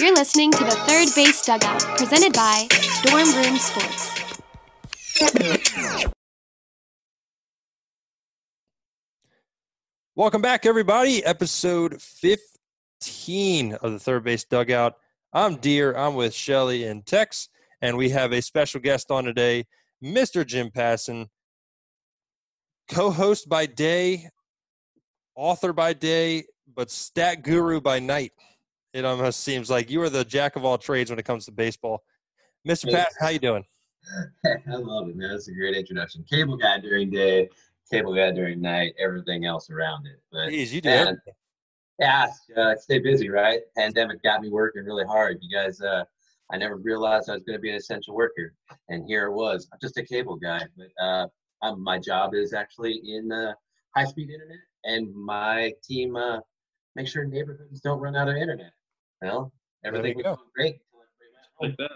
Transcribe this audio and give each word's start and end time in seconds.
You're 0.00 0.14
listening 0.14 0.52
to 0.52 0.62
the 0.62 0.70
Third 0.70 1.08
Base 1.16 1.44
Dugout, 1.44 1.80
presented 1.96 2.32
by 2.32 2.68
Dorm 3.02 3.34
Room 3.34 3.58
Sports. 3.58 4.14
Welcome 10.14 10.40
back, 10.40 10.66
everybody. 10.66 11.24
Episode 11.24 12.00
15 12.00 13.72
of 13.74 13.90
the 13.90 13.98
Third 13.98 14.22
Base 14.22 14.44
Dugout. 14.44 14.94
I'm 15.32 15.56
Deer. 15.56 15.96
I'm 15.96 16.14
with 16.14 16.32
Shelly 16.32 16.84
and 16.84 17.04
Tex, 17.04 17.48
and 17.82 17.96
we 17.96 18.08
have 18.10 18.30
a 18.30 18.40
special 18.40 18.80
guest 18.80 19.10
on 19.10 19.24
today, 19.24 19.66
Mr. 20.00 20.46
Jim 20.46 20.70
Passon, 20.70 21.28
co-host 22.88 23.48
by 23.48 23.66
day, 23.66 24.28
author 25.34 25.72
by 25.72 25.92
day, 25.92 26.44
but 26.76 26.88
stat 26.88 27.42
guru 27.42 27.80
by 27.80 27.98
night. 27.98 28.30
It 28.94 29.04
almost 29.04 29.40
seems 29.40 29.68
like 29.68 29.90
you 29.90 30.00
are 30.02 30.08
the 30.08 30.24
jack 30.24 30.56
of 30.56 30.64
all 30.64 30.78
trades 30.78 31.10
when 31.10 31.18
it 31.18 31.24
comes 31.24 31.44
to 31.44 31.52
baseball. 31.52 32.02
Mr. 32.66 32.90
Passon, 32.90 33.16
how 33.20 33.28
you 33.28 33.38
doing? 33.38 33.64
I 34.46 34.76
love 34.76 35.08
it, 35.08 35.16
man. 35.16 35.30
That's 35.30 35.48
a 35.48 35.52
great 35.52 35.76
introduction. 35.76 36.24
Cable 36.28 36.56
guy 36.56 36.80
during 36.80 37.10
day, 37.10 37.48
cable 37.90 38.14
guy 38.14 38.30
during 38.32 38.60
night, 38.60 38.94
everything 38.98 39.44
else 39.44 39.70
around 39.70 40.06
it. 40.06 40.20
But 40.32 40.48
Jeez, 40.48 40.72
you 40.72 40.80
do 40.80 40.88
man, 40.88 41.06
everything. 41.08 41.34
yeah, 41.98 42.28
uh, 42.56 42.74
stay 42.76 42.98
busy, 42.98 43.28
right? 43.28 43.60
Pandemic 43.76 44.22
got 44.22 44.40
me 44.40 44.48
working 44.48 44.84
really 44.84 45.04
hard. 45.04 45.38
You 45.42 45.54
guys, 45.54 45.80
uh, 45.80 46.04
I 46.50 46.56
never 46.56 46.76
realized 46.76 47.28
I 47.28 47.34
was 47.34 47.42
going 47.42 47.58
to 47.58 47.62
be 47.62 47.70
an 47.70 47.76
essential 47.76 48.14
worker, 48.14 48.54
and 48.88 49.04
here 49.06 49.26
it 49.26 49.32
was. 49.32 49.68
I'm 49.72 49.78
just 49.82 49.98
a 49.98 50.02
cable 50.02 50.36
guy, 50.36 50.62
but 50.76 51.04
uh, 51.04 51.26
um, 51.60 51.82
my 51.82 51.98
job 51.98 52.34
is 52.34 52.54
actually 52.54 53.00
in 53.04 53.30
uh, 53.30 53.52
high-speed 53.94 54.30
internet, 54.30 54.58
and 54.84 55.14
my 55.14 55.72
team 55.84 56.16
uh, 56.16 56.40
make 56.96 57.06
sure 57.06 57.24
neighborhoods 57.24 57.80
don't 57.80 58.00
run 58.00 58.16
out 58.16 58.28
of 58.28 58.36
internet. 58.36 58.72
Well, 59.22 59.52
everything 59.84 60.16
was 60.16 60.24
go. 60.24 60.34
going 60.36 60.48
great 60.54 60.74
until 60.74 61.00
I 61.60 61.66
went 61.66 61.80
home. 61.80 61.88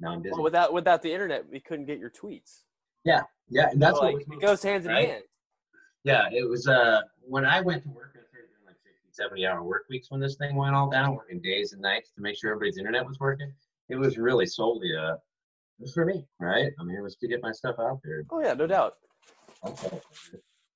Now 0.00 0.12
I'm 0.12 0.22
busy. 0.22 0.32
Well, 0.32 0.42
without 0.42 0.72
without 0.72 1.02
the 1.02 1.12
internet, 1.12 1.48
we 1.50 1.60
couldn't 1.60 1.86
get 1.86 1.98
your 1.98 2.10
tweets. 2.10 2.62
yeah, 3.04 3.22
yeah, 3.48 3.70
and 3.70 3.80
that's 3.80 3.98
So, 3.98 4.04
what 4.04 4.14
like 4.14 4.26
was 4.28 4.38
it 4.38 4.40
goes 4.40 4.62
hands 4.62 4.86
right? 4.86 5.04
in 5.04 5.10
hand. 5.10 5.24
Yeah, 6.04 6.28
it 6.32 6.48
was 6.48 6.66
uh 6.68 7.02
when 7.26 7.44
I 7.44 7.60
went 7.60 7.82
to 7.84 7.88
work, 7.90 8.10
I 8.14 8.24
started 8.28 8.48
doing 8.48 8.66
like 8.66 8.76
60, 8.84 8.98
70 9.12 9.46
hour 9.46 9.62
work 9.62 9.84
weeks 9.88 10.10
when 10.10 10.20
this 10.20 10.36
thing 10.36 10.56
went 10.56 10.74
all 10.74 10.90
down, 10.90 11.14
working 11.14 11.40
days 11.40 11.72
and 11.72 11.80
nights 11.80 12.10
to 12.16 12.20
make 12.20 12.36
sure 12.36 12.50
everybody's 12.50 12.78
internet 12.78 13.06
was 13.06 13.18
working. 13.20 13.52
It 13.88 13.96
was 13.96 14.18
really 14.18 14.46
solely 14.46 14.90
uh 14.96 15.14
it 15.14 15.20
was 15.80 15.92
for 15.94 16.04
me, 16.04 16.26
right? 16.40 16.72
I 16.78 16.84
mean 16.84 16.96
it 16.96 17.02
was 17.02 17.16
to 17.16 17.28
get 17.28 17.40
my 17.42 17.52
stuff 17.52 17.76
out 17.78 18.00
there. 18.02 18.24
Oh 18.30 18.40
yeah, 18.40 18.54
no 18.54 18.66
doubt. 18.66 18.94
That's 19.62 19.84
all, 19.84 20.02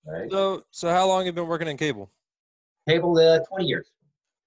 Right? 0.07 0.31
So, 0.31 0.63
so 0.71 0.89
how 0.89 1.07
long 1.07 1.21
have 1.21 1.27
you 1.27 1.33
been 1.33 1.49
working 1.49 1.69
in 1.69 1.77
cable? 1.77 2.11
Cable 2.89 3.19
uh 3.19 3.41
twenty 3.49 3.67
years. 3.67 3.91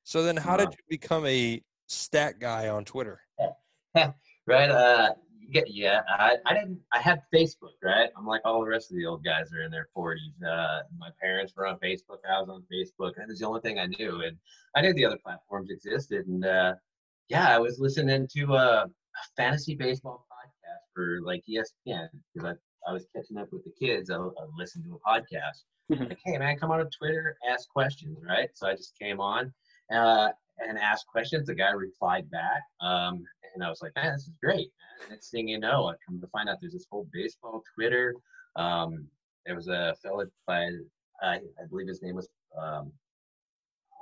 So 0.03 0.23
then, 0.23 0.37
how 0.37 0.57
did 0.57 0.69
you 0.69 0.83
become 0.89 1.25
a 1.25 1.61
stat 1.87 2.39
guy 2.39 2.69
on 2.69 2.85
Twitter? 2.85 3.21
right? 3.95 4.69
Uh 4.69 5.13
yeah, 5.49 5.61
yeah. 5.67 6.01
I, 6.07 6.37
I 6.45 6.53
didn't 6.53 6.79
I 6.93 6.99
had 6.99 7.21
Facebook, 7.33 7.75
right? 7.83 8.09
I'm 8.17 8.25
like 8.25 8.41
all 8.45 8.61
the 8.61 8.69
rest 8.69 8.89
of 8.91 8.97
the 8.97 9.05
old 9.05 9.23
guys 9.23 9.51
are 9.53 9.63
in 9.63 9.71
their 9.71 9.89
forties. 9.93 10.41
Uh 10.41 10.81
my 10.97 11.09
parents 11.21 11.53
were 11.55 11.67
on 11.67 11.77
Facebook, 11.79 12.19
I 12.29 12.39
was 12.39 12.49
on 12.49 12.63
Facebook, 12.71 13.13
and 13.17 13.23
it 13.23 13.29
was 13.29 13.39
the 13.39 13.47
only 13.47 13.61
thing 13.61 13.79
I 13.79 13.87
knew. 13.87 14.21
And 14.21 14.37
I 14.75 14.81
knew 14.81 14.93
the 14.93 15.05
other 15.05 15.19
platforms 15.23 15.69
existed. 15.69 16.27
And 16.27 16.45
uh 16.45 16.75
yeah, 17.29 17.53
I 17.53 17.59
was 17.59 17.79
listening 17.79 18.27
to 18.35 18.55
uh, 18.55 18.85
a 18.85 19.23
fantasy 19.37 19.73
baseball 19.75 20.25
podcast 20.29 20.93
for 20.93 21.19
like 21.23 21.43
ESPN 21.49 22.09
because 22.33 22.49
I, 22.49 22.89
I 22.89 22.93
was 22.93 23.07
catching 23.15 23.37
up 23.37 23.47
with 23.53 23.63
the 23.63 23.71
kids. 23.79 24.09
I, 24.09 24.17
I 24.17 24.29
listened 24.57 24.83
to 24.85 24.95
a 24.95 25.09
podcast. 25.09 25.63
Like, 25.89 26.19
hey 26.25 26.37
man, 26.37 26.57
come 26.57 26.71
on 26.71 26.79
to 26.79 26.89
Twitter, 26.97 27.37
ask 27.49 27.67
questions, 27.69 28.17
right? 28.27 28.49
So 28.53 28.67
I 28.67 28.75
just 28.75 28.97
came 28.97 29.19
on 29.19 29.53
uh, 29.91 30.29
and 30.59 30.77
asked 30.77 31.07
questions. 31.07 31.47
The 31.47 31.55
guy 31.55 31.71
replied 31.71 32.29
back, 32.29 32.61
um, 32.81 33.23
and 33.53 33.63
I 33.63 33.69
was 33.69 33.81
like, 33.81 33.93
man, 33.95 34.13
this 34.13 34.23
is 34.23 34.33
great. 34.41 34.69
Next 35.09 35.31
thing 35.31 35.47
you 35.47 35.59
know, 35.59 35.87
I 35.89 35.93
come 36.07 36.19
to 36.21 36.27
find 36.27 36.49
out 36.49 36.57
there's 36.61 36.73
this 36.73 36.87
whole 36.91 37.07
baseball 37.11 37.63
Twitter. 37.75 38.13
Um, 38.55 39.07
there 39.45 39.55
was 39.55 39.67
a 39.67 39.95
fella 40.01 40.25
by 40.45 40.69
I, 41.21 41.35
I 41.35 41.65
believe 41.69 41.87
his 41.87 42.01
name 42.01 42.15
was 42.15 42.29
um, 42.59 42.91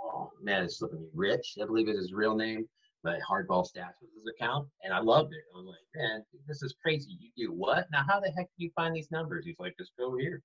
oh 0.04 0.32
man, 0.42 0.64
it's 0.64 0.80
slipping 0.80 1.02
me. 1.02 1.08
Rich, 1.14 1.58
I 1.62 1.66
believe 1.66 1.90
is 1.90 1.98
his 1.98 2.14
real 2.14 2.36
name. 2.36 2.68
But 3.02 3.20
Hardball 3.22 3.64
Stats 3.64 3.96
was 4.02 4.12
his 4.14 4.28
account, 4.28 4.68
and 4.84 4.94
I 4.94 5.00
loved 5.00 5.32
it. 5.32 5.44
I 5.56 5.58
was 5.58 5.68
like, 5.68 5.78
man, 5.96 6.22
this 6.48 6.62
is 6.62 6.76
crazy. 6.82 7.18
You 7.18 7.48
do 7.48 7.54
what? 7.54 7.88
Now, 7.94 8.04
how 8.06 8.20
the 8.20 8.30
heck 8.32 8.48
do 8.48 8.66
you 8.66 8.72
find 8.76 8.94
these 8.94 9.10
numbers? 9.10 9.46
He's 9.46 9.60
like, 9.60 9.74
just 9.78 9.94
go 9.98 10.18
here, 10.18 10.42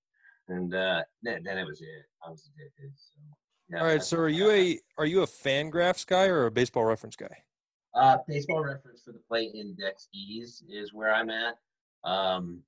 and 0.49 0.73
uh, 0.73 1.03
then, 1.23 1.43
then 1.43 1.59
it 1.59 1.67
was 1.67 1.81
it. 1.81 2.05
I 2.25 2.31
was 2.31 2.49
addicted. 2.55 2.93
So, 2.97 3.21
yeah, 3.75 3.81
All 3.81 3.87
right. 3.87 4.03
So, 4.03 4.19
are 4.19 4.29
you 4.29 4.51
a 4.51 4.79
are 4.99 5.07
you 5.07 5.23
a 5.23 5.27
Fangraphs 5.27 6.07
guy 6.07 6.27
or 6.27 6.47
a 6.47 6.51
baseball 6.51 6.85
reference 6.85 7.17
guy? 7.17 7.37
Uh, 7.95 8.19
baseball 8.27 8.63
reference 8.65 9.03
for 9.03 9.13
the 9.13 9.21
play 9.29 9.45
index 9.45 10.09
ease 10.13 10.63
is 10.69 10.93
where 10.93 11.15
I'm 11.15 11.31
at. 11.31 11.59
Um, 12.03 12.61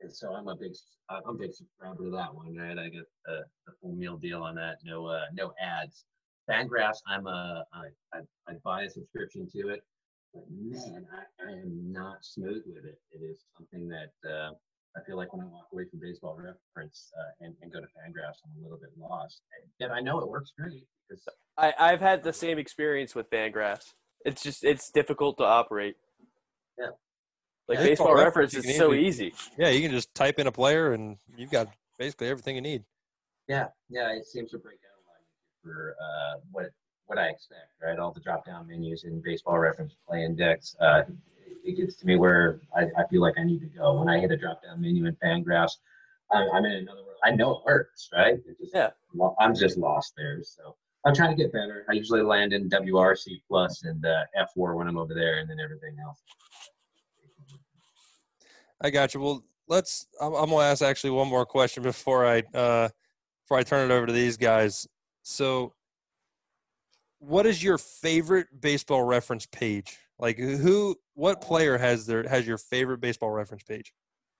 and 0.00 0.12
so 0.12 0.32
I'm 0.34 0.48
a 0.48 0.56
big, 0.56 0.72
I'm 1.08 1.22
a 1.26 1.34
big 1.34 1.52
subscriber 1.52 2.04
to 2.04 2.10
that 2.10 2.34
one, 2.34 2.56
right? 2.56 2.78
I 2.78 2.88
get 2.88 3.04
the, 3.24 3.44
the 3.66 3.72
full 3.80 3.94
meal 3.94 4.16
deal 4.16 4.42
on 4.42 4.54
that. 4.56 4.78
No, 4.84 5.06
uh, 5.06 5.26
no 5.32 5.52
ads. 5.60 6.04
Fangraphs, 6.48 6.98
I'm 7.06 7.26
a, 7.26 7.64
I, 7.72 7.86
I, 8.14 8.20
I 8.48 8.54
buy 8.64 8.82
a 8.82 8.90
subscription 8.90 9.48
to 9.50 9.68
it, 9.68 9.82
but 10.32 10.44
man, 10.50 11.06
I, 11.12 11.46
I 11.46 11.52
am 11.52 11.92
not 11.92 12.24
smooth 12.24 12.62
with 12.66 12.84
it. 12.84 12.98
It 13.12 13.22
is 13.22 13.44
something 13.56 13.88
that 13.88 14.12
uh, 14.28 14.52
I 14.98 15.04
feel 15.06 15.16
like 15.16 15.32
when 15.32 15.42
I 15.42 15.48
walk 15.48 15.66
away 15.72 15.84
from 15.90 16.00
baseball 16.00 16.36
reference 16.36 17.12
uh, 17.18 17.44
and, 17.44 17.54
and 17.62 17.72
go 17.72 17.80
to 17.80 17.86
Fangraphs, 17.86 18.40
I'm 18.44 18.60
a 18.60 18.62
little 18.62 18.78
bit 18.78 18.90
lost. 18.98 19.42
And 19.80 19.92
I 19.92 20.00
know 20.00 20.18
it 20.20 20.28
works 20.28 20.52
great 20.58 20.86
because 21.08 21.24
I, 21.56 21.72
I've 21.78 22.00
had 22.00 22.22
the 22.22 22.32
same 22.32 22.58
experience 22.58 23.14
with 23.14 23.30
Fangraphs. 23.30 23.94
It's 24.24 24.42
just 24.42 24.64
it's 24.64 24.90
difficult 24.90 25.38
to 25.38 25.44
operate. 25.44 25.96
Yeah. 26.78 26.86
Like 27.68 27.78
Yeah, 27.78 27.84
baseball 27.84 28.06
baseball 28.08 28.24
reference 28.24 28.54
reference, 28.54 28.70
is 28.70 28.76
so 28.76 28.90
can 28.90 28.98
easy. 28.98 29.34
Yeah, 29.56 29.68
you 29.68 29.82
can 29.82 29.90
just 29.90 30.14
type 30.14 30.38
in 30.38 30.46
a 30.46 30.52
player 30.52 30.92
and 30.92 31.18
you've 31.36 31.50
got 31.50 31.68
basically 31.98 32.28
everything 32.28 32.56
you 32.56 32.62
need. 32.62 32.84
Yeah, 33.46 33.68
yeah, 33.88 34.12
it 34.12 34.26
seems 34.26 34.50
to 34.50 34.58
break 34.58 34.80
down 34.82 34.88
for 35.62 35.96
uh, 36.00 36.40
what 36.50 36.66
what 37.06 37.18
I 37.18 37.28
expect, 37.28 37.72
right? 37.82 37.98
All 37.98 38.12
the 38.12 38.20
drop 38.20 38.44
down 38.44 38.68
menus 38.68 39.04
in 39.04 39.22
baseball 39.24 39.58
reference 39.58 39.94
play 40.06 40.24
index. 40.24 40.76
Uh, 40.80 41.02
it 41.64 41.76
gets 41.76 41.96
to 41.96 42.06
me 42.06 42.16
where 42.16 42.60
I, 42.76 42.82
I 42.98 43.06
feel 43.10 43.20
like 43.20 43.34
I 43.38 43.44
need 43.44 43.60
to 43.60 43.66
go. 43.66 43.98
When 43.98 44.08
I 44.08 44.18
hit 44.18 44.30
a 44.30 44.36
drop 44.36 44.62
down 44.62 44.80
menu 44.80 45.06
in 45.06 45.16
Fangraphs, 45.16 45.72
I'm, 46.32 46.48
I'm 46.52 46.64
in 46.64 46.72
another 46.72 47.04
world. 47.04 47.18
I 47.24 47.30
know 47.30 47.58
it 47.58 47.64
works, 47.64 48.08
right? 48.12 48.34
It 48.34 48.58
just, 48.60 48.74
Yeah. 48.74 48.90
I'm 49.40 49.54
just 49.54 49.78
lost 49.78 50.14
there. 50.16 50.40
So 50.42 50.76
I'm 51.04 51.14
trying 51.14 51.36
to 51.36 51.42
get 51.42 51.52
better. 51.52 51.84
I 51.88 51.92
usually 51.94 52.22
land 52.22 52.52
in 52.52 52.68
WRC 52.68 53.42
plus 53.48 53.84
and 53.84 54.04
uh, 54.04 54.24
F4 54.56 54.76
when 54.76 54.88
I'm 54.88 54.98
over 54.98 55.14
there, 55.14 55.38
and 55.38 55.48
then 55.48 55.58
everything 55.60 55.96
else. 56.02 56.18
I 58.80 58.90
got 58.90 59.14
you. 59.14 59.20
Well, 59.20 59.44
let's. 59.68 60.06
I'm, 60.20 60.34
I'm 60.34 60.50
gonna 60.50 60.64
ask 60.64 60.82
actually 60.82 61.10
one 61.10 61.28
more 61.28 61.46
question 61.46 61.82
before 61.82 62.26
I 62.26 62.42
uh, 62.54 62.88
before 63.44 63.58
I 63.58 63.62
turn 63.62 63.90
it 63.90 63.94
over 63.94 64.06
to 64.06 64.12
these 64.12 64.36
guys. 64.36 64.86
So, 65.22 65.74
what 67.18 67.46
is 67.46 67.62
your 67.62 67.78
favorite 67.78 68.48
baseball 68.60 69.02
reference 69.02 69.46
page? 69.46 69.96
Like, 70.18 70.38
who, 70.38 70.96
what 71.18 71.40
player 71.40 71.76
has 71.76 72.06
their 72.06 72.26
has 72.28 72.46
your 72.46 72.58
favorite 72.58 73.00
baseball 73.00 73.30
reference 73.30 73.64
page? 73.64 73.92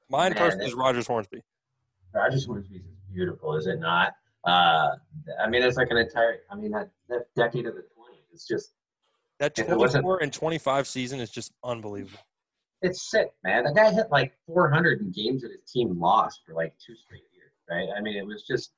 Mine 0.08 0.32
Man, 0.32 0.38
personally 0.38 0.66
is 0.66 0.74
Rogers 0.74 1.08
Hornsby. 1.08 1.42
Rogers 2.14 2.46
Hornsby 2.46 2.76
is 2.76 2.82
beautiful, 3.12 3.56
is 3.56 3.66
it 3.66 3.80
not? 3.80 4.14
Uh, 4.44 4.90
I 5.42 5.48
mean, 5.50 5.62
it's 5.64 5.76
like 5.76 5.88
an 5.90 5.96
entire. 5.96 6.38
I 6.50 6.54
mean, 6.54 6.70
that 6.70 6.90
that 7.08 7.26
decade 7.34 7.66
of 7.66 7.74
the 7.74 7.80
20s. 7.80 8.22
It's 8.32 8.46
just 8.46 8.70
That 9.40 9.58
If 9.58 9.68
it 9.68 9.76
wasn't- 9.76 10.04
24 10.04 10.22
and 10.22 10.32
25 10.32 10.86
season 10.86 11.18
is 11.20 11.30
just 11.30 11.52
unbelievable. 11.64 12.20
it's 12.82 13.10
sick, 13.10 13.32
man. 13.42 13.64
The 13.64 13.72
guy 13.72 13.90
hit 13.92 14.06
like 14.12 14.32
400 14.46 15.00
in 15.00 15.10
games 15.10 15.42
that 15.42 15.50
his 15.50 15.68
team 15.70 15.98
lost 15.98 16.42
for 16.46 16.54
like 16.54 16.74
two 16.78 16.94
straight 16.94 17.24
years, 17.34 17.52
right? 17.68 17.88
I 17.96 18.00
mean, 18.00 18.16
it 18.16 18.24
was 18.24 18.44
just 18.46 18.70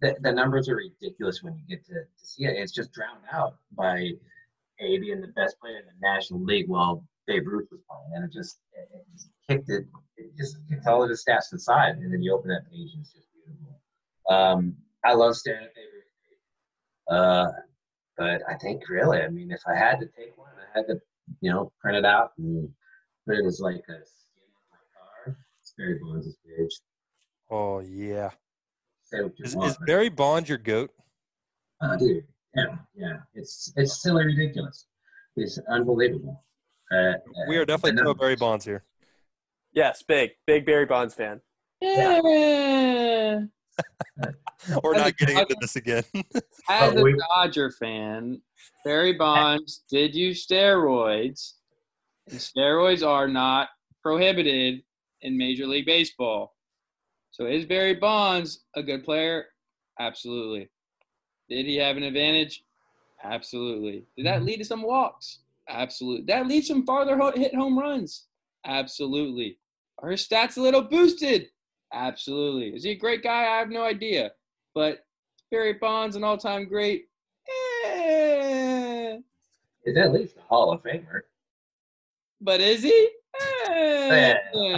the, 0.00 0.16
the 0.20 0.32
numbers 0.32 0.68
are 0.68 0.76
ridiculous 0.76 1.42
when 1.42 1.54
you 1.56 1.62
get 1.68 1.84
to, 1.86 1.94
to 1.94 2.24
see 2.24 2.44
it. 2.44 2.56
It's 2.56 2.70
just 2.72 2.92
drowned 2.92 3.24
out 3.32 3.56
by 3.72 4.12
A 4.78 4.98
being 5.00 5.20
the 5.20 5.28
best 5.34 5.58
player 5.60 5.78
in 5.78 5.84
the 5.86 5.98
National 6.00 6.40
League 6.44 6.68
while 6.68 7.04
Babe 7.26 7.46
Ruth 7.46 7.68
was 7.70 7.80
playing, 7.88 8.10
and 8.14 8.24
it 8.24 8.32
just 8.32 8.58
it, 8.72 8.88
it 8.94 9.04
just 9.12 9.28
kicked 9.48 9.70
it. 9.70 9.86
It 10.16 10.36
just 10.36 10.56
kicked 10.68 10.86
all 10.86 11.02
of 11.02 11.10
his 11.10 11.24
stats 11.24 11.52
aside, 11.52 11.96
and 11.96 12.12
then 12.12 12.22
you 12.22 12.34
open 12.34 12.50
that 12.50 12.70
page 12.70 12.90
and 12.94 13.02
it's 13.02 13.12
just 13.12 13.28
beautiful. 13.32 13.80
Um, 14.28 14.76
I 15.04 15.14
love 15.14 15.36
staring 15.36 15.64
at 15.64 15.74
Babe 15.74 15.84
Ruth. 15.94 17.16
Uh, 17.18 17.46
but 18.16 18.42
I 18.48 18.54
think 18.58 18.88
really, 18.88 19.20
I 19.20 19.28
mean, 19.28 19.50
if 19.50 19.62
I 19.66 19.74
had 19.74 19.98
to 20.00 20.06
take 20.06 20.36
one, 20.36 20.50
I 20.58 20.78
had 20.78 20.86
to, 20.88 21.00
you 21.40 21.50
know, 21.50 21.72
print 21.80 21.96
it 21.96 22.04
out 22.04 22.32
and 22.38 22.68
put 23.26 23.38
it 23.38 23.46
as 23.46 23.60
like 23.60 23.76
a 23.76 23.98
skin 24.04 24.50
on 24.54 24.70
my 24.70 24.78
car. 24.94 25.36
It's 25.60 25.74
Barry 25.76 25.98
Bonds' 26.02 26.36
page. 26.46 26.80
Oh 27.50 27.80
yeah. 27.80 28.30
Say 29.02 29.22
what 29.22 29.32
you 29.38 29.44
Is, 29.44 29.56
want, 29.56 29.70
is 29.70 29.78
Barry 29.86 30.08
Bonds 30.08 30.48
your 30.48 30.58
goat? 30.58 30.90
Oh, 31.82 31.96
dude. 31.96 32.24
Yeah, 32.54 32.76
yeah. 32.94 33.16
It's 33.34 33.72
it's 33.76 34.02
silly 34.02 34.24
ridiculous. 34.24 34.86
It's 35.36 35.58
unbelievable. 35.68 36.44
Uh, 36.90 37.12
We 37.48 37.56
are 37.56 37.62
uh, 37.62 37.64
definitely 37.64 38.02
pro 38.02 38.14
Barry. 38.14 38.36
Bonds 38.36 38.64
here. 38.64 38.84
Yes, 39.72 40.02
big, 40.02 40.32
big 40.46 40.66
Barry 40.66 40.86
Bonds 40.86 41.14
fan. 41.14 41.40
Yeah. 41.80 42.20
We're 44.82 44.94
not 44.94 45.16
getting 45.16 45.38
into 45.38 45.56
this 45.60 45.76
again. 45.76 46.02
As 46.68 46.94
a 46.94 47.12
Dodger 47.30 47.70
fan, 47.70 48.42
Barry 48.84 49.14
Bonds 49.14 49.84
did 49.88 50.14
use 50.14 50.46
steroids, 50.46 51.54
and 52.28 52.38
steroids 52.38 53.06
are 53.06 53.28
not 53.28 53.68
prohibited 54.02 54.82
in 55.22 55.38
Major 55.38 55.66
League 55.66 55.86
Baseball. 55.86 56.54
So 57.30 57.46
is 57.46 57.64
Barry 57.64 57.94
Bonds 57.94 58.64
a 58.74 58.82
good 58.82 59.04
player? 59.04 59.46
Absolutely. 59.98 60.68
Did 61.48 61.66
he 61.66 61.76
have 61.76 61.96
an 61.96 62.02
advantage? 62.02 62.64
Absolutely. 63.22 64.04
Did 64.16 64.26
that 64.26 64.42
lead 64.42 64.58
to 64.58 64.64
some 64.64 64.82
walks? 64.82 65.40
Absolutely. 65.70 66.24
That 66.26 66.46
leads 66.46 66.66
some 66.68 66.84
farther 66.84 67.16
ho- 67.16 67.32
hit 67.34 67.54
home 67.54 67.78
runs? 67.78 68.26
Absolutely. 68.66 69.58
Are 70.02 70.10
his 70.10 70.26
stats 70.26 70.56
a 70.56 70.60
little 70.60 70.82
boosted? 70.82 71.46
Absolutely. 71.92 72.68
Is 72.76 72.84
he 72.84 72.90
a 72.90 72.96
great 72.96 73.22
guy? 73.22 73.42
I 73.42 73.58
have 73.58 73.68
no 73.70 73.84
idea. 73.84 74.32
But 74.74 75.00
Barry 75.50 75.74
Bonds, 75.74 76.16
an 76.16 76.24
all-time 76.24 76.68
great. 76.68 77.04
Eh. 77.86 79.18
He's 79.84 79.96
at 79.96 80.12
least 80.12 80.36
a 80.36 80.42
Hall 80.42 80.72
of 80.72 80.82
Famer. 80.82 81.20
But 82.40 82.60
is 82.60 82.82
he? 82.82 83.08
Eh. 83.68 84.34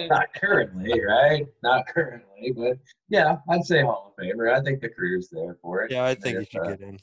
Not 0.08 0.32
currently, 0.34 1.00
right? 1.04 1.46
Not 1.62 1.86
currently, 1.86 2.52
but 2.56 2.78
yeah, 3.08 3.36
I'd 3.50 3.64
say 3.64 3.82
Hall 3.82 4.14
of 4.16 4.24
Famer. 4.24 4.52
I 4.52 4.60
think 4.62 4.80
the 4.80 4.88
career's 4.88 5.28
there 5.30 5.56
for 5.62 5.82
it. 5.82 5.90
yeah, 5.92 6.04
I 6.04 6.14
think 6.14 6.36
he 6.38 6.42
If, 6.42 6.48
should 6.50 6.60
uh, 6.62 6.68
get 6.70 6.80
in. 6.80 6.98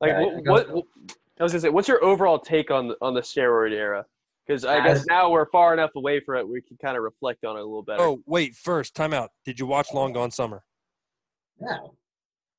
Like 0.00 0.10
Yeah, 0.10 0.20
what, 0.20 0.44
what, 0.46 0.74
what? 0.74 0.84
I 1.38 1.42
was 1.42 1.52
gonna 1.52 1.60
say, 1.60 1.68
what's 1.70 1.88
your 1.88 2.02
overall 2.04 2.38
take 2.38 2.70
on 2.70 2.88
the- 2.88 2.96
on 3.00 3.14
the 3.14 3.20
steroid 3.20 3.72
era? 3.72 4.06
Because 4.46 4.64
I 4.64 4.84
guess 4.84 5.06
now 5.06 5.30
we're 5.30 5.46
far 5.50 5.72
enough 5.72 5.90
away 5.96 6.20
from 6.20 6.38
it, 6.38 6.46
we 6.48 6.60
can 6.60 6.76
kind 6.76 6.96
of 6.98 7.02
reflect 7.02 7.44
on 7.44 7.56
it 7.56 7.60
a 7.60 7.64
little 7.64 7.82
better. 7.82 8.02
Oh, 8.02 8.22
wait, 8.26 8.54
first, 8.54 8.94
time 8.94 9.14
out. 9.14 9.30
Did 9.44 9.58
you 9.58 9.66
watch 9.66 9.92
Long 9.94 10.12
Gone 10.12 10.30
Summer? 10.30 10.62
Yeah. 11.60 11.78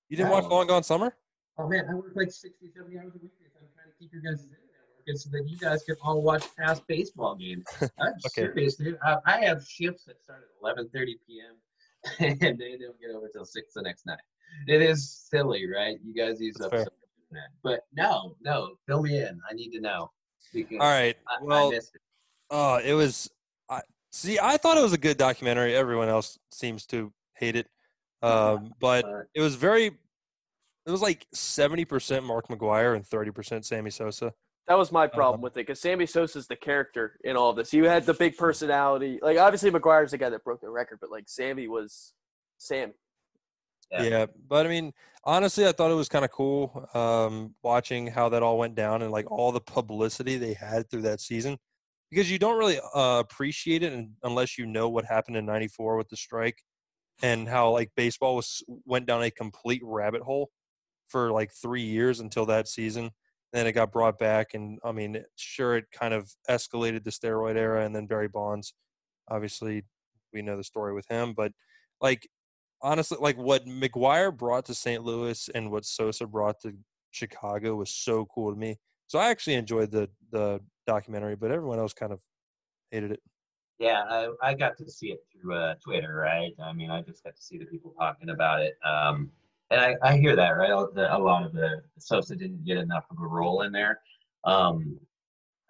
You 0.10 0.18
didn't 0.18 0.32
watch 0.32 0.46
Long 0.46 0.66
Gone 0.68 0.84
Summer? 0.84 1.16
Oh 1.58 1.68
man, 1.68 1.86
I 1.90 1.94
work 1.94 2.14
like 2.16 2.32
60, 2.32 2.70
70 2.76 2.98
hours 2.98 3.14
a 3.16 3.20
week. 3.20 3.32
I'm 3.56 3.68
trying 3.74 3.88
to 3.92 3.98
keep 4.00 4.12
your 4.12 4.22
guys' 4.22 4.44
internet 4.44 4.60
working 4.98 5.16
so 5.18 5.30
that 5.32 5.48
you 5.48 5.58
guys 5.58 5.84
can 5.84 5.96
all 6.04 6.22
watch 6.22 6.44
past 6.58 6.86
baseball 6.88 7.36
games. 7.36 7.66
I'm 8.00 8.14
Okay. 8.26 8.52
serious, 8.54 8.76
dude. 8.76 8.98
I, 9.04 9.18
I 9.26 9.46
have 9.46 9.66
shifts 9.66 10.04
that 10.06 10.22
start 10.22 10.42
at 10.44 10.78
11:30 10.78 11.14
p.m. 11.28 11.56
and 12.20 12.60
they 12.60 12.78
don't 12.78 13.00
get 13.00 13.12
over 13.16 13.30
till 13.32 13.46
six 13.46 13.74
the 13.74 13.82
next 13.84 14.06
night. 14.06 14.20
It 14.68 14.82
is 14.82 15.28
silly, 15.30 15.66
right? 15.70 15.98
You 16.04 16.14
guys 16.14 16.42
use 16.42 16.56
That's 16.60 16.88
up 16.88 16.94
fair. 17.36 17.50
so 17.64 17.70
much 17.70 17.76
internet, 17.76 17.80
but 17.80 17.82
no, 17.96 18.36
no, 18.42 18.76
fill 18.88 19.02
me 19.04 19.18
in. 19.18 19.40
I 19.50 19.54
need 19.54 19.72
to 19.72 19.82
know 19.82 20.12
All 20.72 20.78
right. 20.80 21.16
I, 21.28 21.44
Well, 21.44 21.72
I 21.72 21.76
it. 21.76 21.90
Oh, 22.50 22.76
it 22.78 22.94
was. 22.94 23.30
I 23.70 23.82
see. 24.12 24.40
I 24.40 24.58
thought 24.58 24.78
it 24.78 24.84
was 24.84 24.94
a 24.94 24.98
good 24.98 25.18
documentary. 25.18 25.76
Everyone 25.76 26.10
else 26.10 26.38
seems 26.52 26.86
to 26.88 27.12
hate 27.34 27.56
it, 27.56 27.68
um, 28.22 28.74
but 28.80 29.06
Uh, 29.06 29.24
it 29.34 29.42
was 29.42 29.56
very. 29.56 29.88
It 30.86 30.92
was 30.92 31.02
like 31.02 31.26
seventy 31.34 31.86
percent 31.86 32.26
Mark 32.26 32.48
McGwire 32.48 32.96
and 32.96 33.06
thirty 33.06 33.32
percent 33.32 33.66
Sammy 33.66 33.90
Sosa. 33.90 34.34
That 34.68 34.78
was 34.78 34.92
my 34.92 35.08
problem 35.08 35.40
Um, 35.40 35.42
with 35.42 35.54
it 35.54 35.66
because 35.68 35.80
Sammy 35.80 36.06
Sosa's 36.06 36.48
the 36.48 36.56
character 36.56 37.20
in 37.24 37.36
all 37.36 37.52
of 37.52 37.56
this. 37.56 37.70
He 37.72 37.80
had 37.80 38.06
the 38.06 38.14
big 38.16 38.38
personality. 38.38 39.20
Like 39.22 39.38
obviously 39.38 39.72
McGwire's 39.72 40.12
the 40.12 40.18
guy 40.18 40.30
that 40.30 40.44
broke 40.44 40.62
the 40.62 40.70
record, 40.70 41.00
but 41.02 41.12
like 41.12 41.26
Sammy 41.28 41.68
was 41.68 42.14
Sammy. 42.58 42.94
Yeah. 43.92 44.04
Yeah. 44.04 44.26
but 44.48 44.66
I 44.66 44.70
mean, 44.70 44.92
honestly, 45.24 45.68
I 45.68 45.72
thought 45.72 45.92
it 45.92 45.96
was 45.96 46.10
kind 46.10 46.26
of 46.26 46.32
cool 46.32 46.90
um, 46.94 47.56
watching 47.64 48.08
how 48.08 48.30
that 48.30 48.44
all 48.44 48.58
went 48.58 48.76
down 48.76 49.02
and 49.02 49.12
like 49.12 49.30
all 49.32 49.52
the 49.52 49.62
publicity 49.62 50.38
they 50.38 50.54
had 50.54 50.90
through 50.90 51.04
that 51.04 51.22
season, 51.22 51.58
because 52.10 52.30
you 52.30 52.40
don't 52.40 52.58
really 52.58 52.80
uh, 52.94 53.20
appreciate 53.20 53.84
it 53.84 54.08
unless 54.24 54.58
you 54.58 54.66
know 54.66 54.90
what 54.90 55.06
happened 55.06 55.38
in 55.38 55.46
'94 55.46 55.98
with 55.98 56.10
the 56.10 56.18
strike 56.18 56.62
and 57.22 57.48
how 57.48 57.72
like 57.72 57.92
baseball 57.96 58.36
was 58.36 58.64
went 58.86 59.06
down 59.06 59.24
a 59.24 59.32
complete 59.32 59.82
rabbit 59.84 60.22
hole 60.22 60.50
for 61.08 61.32
like 61.32 61.52
three 61.52 61.84
years 61.84 62.20
until 62.20 62.46
that 62.48 62.68
season. 62.68 63.12
Then 63.54 63.68
it 63.68 63.72
got 63.72 63.92
brought 63.92 64.20
back, 64.20 64.54
and 64.54 64.80
I 64.84 64.92
mean, 64.92 65.24
sure, 65.38 65.78
it 65.78 65.86
kind 65.92 66.14
of 66.14 66.30
escalated 66.50 67.04
the 67.06 67.12
steroid 67.12 67.56
era, 67.56 67.86
and 67.86 67.96
then 67.96 68.06
Barry 68.06 68.28
Bonds. 68.28 68.74
Obviously, 69.30 69.84
we 70.34 70.42
know 70.42 70.58
the 70.58 70.64
story 70.64 70.94
with 70.94 71.08
him, 71.08 71.34
but 71.34 71.54
like 72.02 72.28
honestly, 72.82 73.18
like 73.20 73.38
what 73.38 73.66
McGwire 73.66 74.36
brought 74.36 74.66
to 74.66 74.74
St. 74.74 75.04
Louis 75.04 75.50
and 75.54 75.72
what 75.72 75.86
Sosa 75.86 76.28
brought 76.28 76.62
to 76.62 76.74
Chicago 77.12 77.76
was 77.76 77.92
so 77.92 78.26
cool 78.26 78.54
to 78.54 78.60
me. 78.60 78.78
So 79.08 79.20
I 79.20 79.30
actually 79.30 79.56
enjoyed 79.56 79.92
the 79.92 80.10
the 80.32 80.60
documentary, 80.88 81.36
but 81.36 81.52
everyone 81.52 81.80
else 81.80 81.94
kind 81.94 82.12
of 82.12 82.22
hated 82.92 83.12
it. 83.12 83.22
Yeah, 83.80 84.04
I, 84.10 84.30
I 84.42 84.54
got 84.54 84.78
to 84.78 84.90
see 84.90 85.08
it 85.08 85.20
through 85.32 85.56
uh, 85.56 85.76
Twitter, 85.84 86.16
right? 86.16 86.54
I 86.64 86.72
mean, 86.72 86.90
I 86.90 87.02
just 87.02 87.24
got 87.24 87.36
to 87.36 87.42
see 87.42 87.58
the 87.58 87.66
people 87.66 87.94
talking 88.00 88.30
about 88.30 88.62
it. 88.62 88.76
Um, 88.86 89.30
and 89.70 89.82
I, 89.82 89.96
I 90.02 90.18
hear 90.18 90.36
that, 90.36 90.52
right? 90.52 90.70
A, 90.70 91.18
lot 91.20 91.44
of 91.44 91.52
the 91.52 91.82
Sosa 91.98 92.36
didn't 92.36 92.64
get 92.64 92.78
enough 92.78 93.06
of 93.12 93.18
a 93.22 93.28
role 93.28 93.64
in 93.64 93.72
there. 93.72 94.00
Um, 94.46 94.98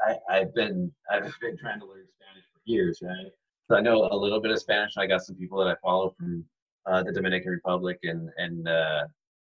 I, 0.01 0.18
I've 0.30 0.54
been 0.54 0.92
I've 1.10 1.34
been 1.42 1.58
trying 1.58 1.80
to 1.80 1.86
learn 1.86 2.06
Spanish 2.08 2.46
for 2.54 2.60
years, 2.66 3.00
right? 3.01 3.31
So 3.68 3.75
I 3.75 3.81
know 3.81 4.08
a 4.12 4.16
little 4.16 4.42
bit 4.42 4.51
of 4.51 4.60
Spanish. 4.60 4.98
I 4.98 5.08
got 5.08 5.22
some 5.22 5.36
people 5.36 5.58
that 5.63 5.68
I 5.68 5.75
follow 5.81 6.13
from 6.18 6.44
uh, 6.88 7.04
the 7.04 7.12
Dominican 7.12 7.52
Republic 7.52 8.00
and 8.04 8.30
and 8.38 8.68
uh, 8.68 9.06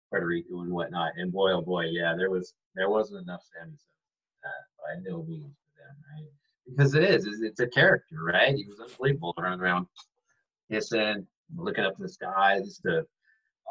Puerto 0.09 0.25
Rico 0.25 0.61
and 0.61 0.71
whatnot. 0.71 1.13
And 1.17 1.31
boy, 1.31 1.51
oh 1.51 1.61
boy, 1.61 1.85
yeah, 1.85 2.15
there 2.17 2.29
was 2.29 2.53
there 2.75 2.89
wasn't 2.89 3.21
enough 3.21 3.43
Sammy 3.53 3.77
uh, 4.45 4.63
by 4.83 5.01
no 5.09 5.23
means 5.23 5.55
for 5.75 5.81
them, 5.81 5.95
right? 6.13 6.27
because 6.69 6.93
it 6.95 7.03
is. 7.03 7.25
It's, 7.25 7.41
it's 7.41 7.59
a 7.59 7.67
character, 7.67 8.17
right? 8.23 8.55
He 8.55 8.65
was 8.67 8.79
unbelievable 8.79 9.33
running 9.37 9.59
around 9.59 9.87
hissing, 10.69 11.25
looking 11.55 11.85
up 11.85 11.95
to 11.97 12.03
the 12.03 12.09
sky, 12.09 12.59
just 12.63 12.85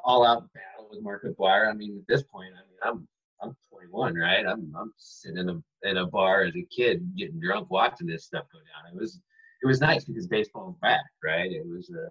all-out 0.04 0.48
battle 0.52 0.88
with 0.90 1.02
Mark 1.02 1.24
McGwire. 1.24 1.68
I 1.70 1.74
mean, 1.74 1.98
at 1.98 2.06
this 2.06 2.22
point, 2.22 2.52
I 2.54 2.60
mean, 2.60 2.78
I'm 2.82 3.08
I'm 3.42 3.56
21, 3.70 4.14
right? 4.14 4.46
I'm 4.46 4.72
I'm 4.78 4.92
sitting 4.96 5.38
in 5.38 5.48
a 5.50 5.88
in 5.88 5.98
a 5.98 6.06
bar 6.06 6.44
as 6.44 6.56
a 6.56 6.62
kid, 6.74 7.06
getting 7.16 7.40
drunk, 7.40 7.70
watching 7.70 8.06
this 8.06 8.24
stuff 8.24 8.46
go 8.52 8.58
down. 8.58 8.92
It 8.92 8.98
was 8.98 9.20
it 9.62 9.66
was 9.66 9.80
nice 9.80 10.04
because 10.04 10.26
baseball 10.26 10.66
was 10.66 10.76
back, 10.80 11.04
right? 11.24 11.50
It 11.50 11.66
was, 11.66 11.90
uh, 11.90 12.08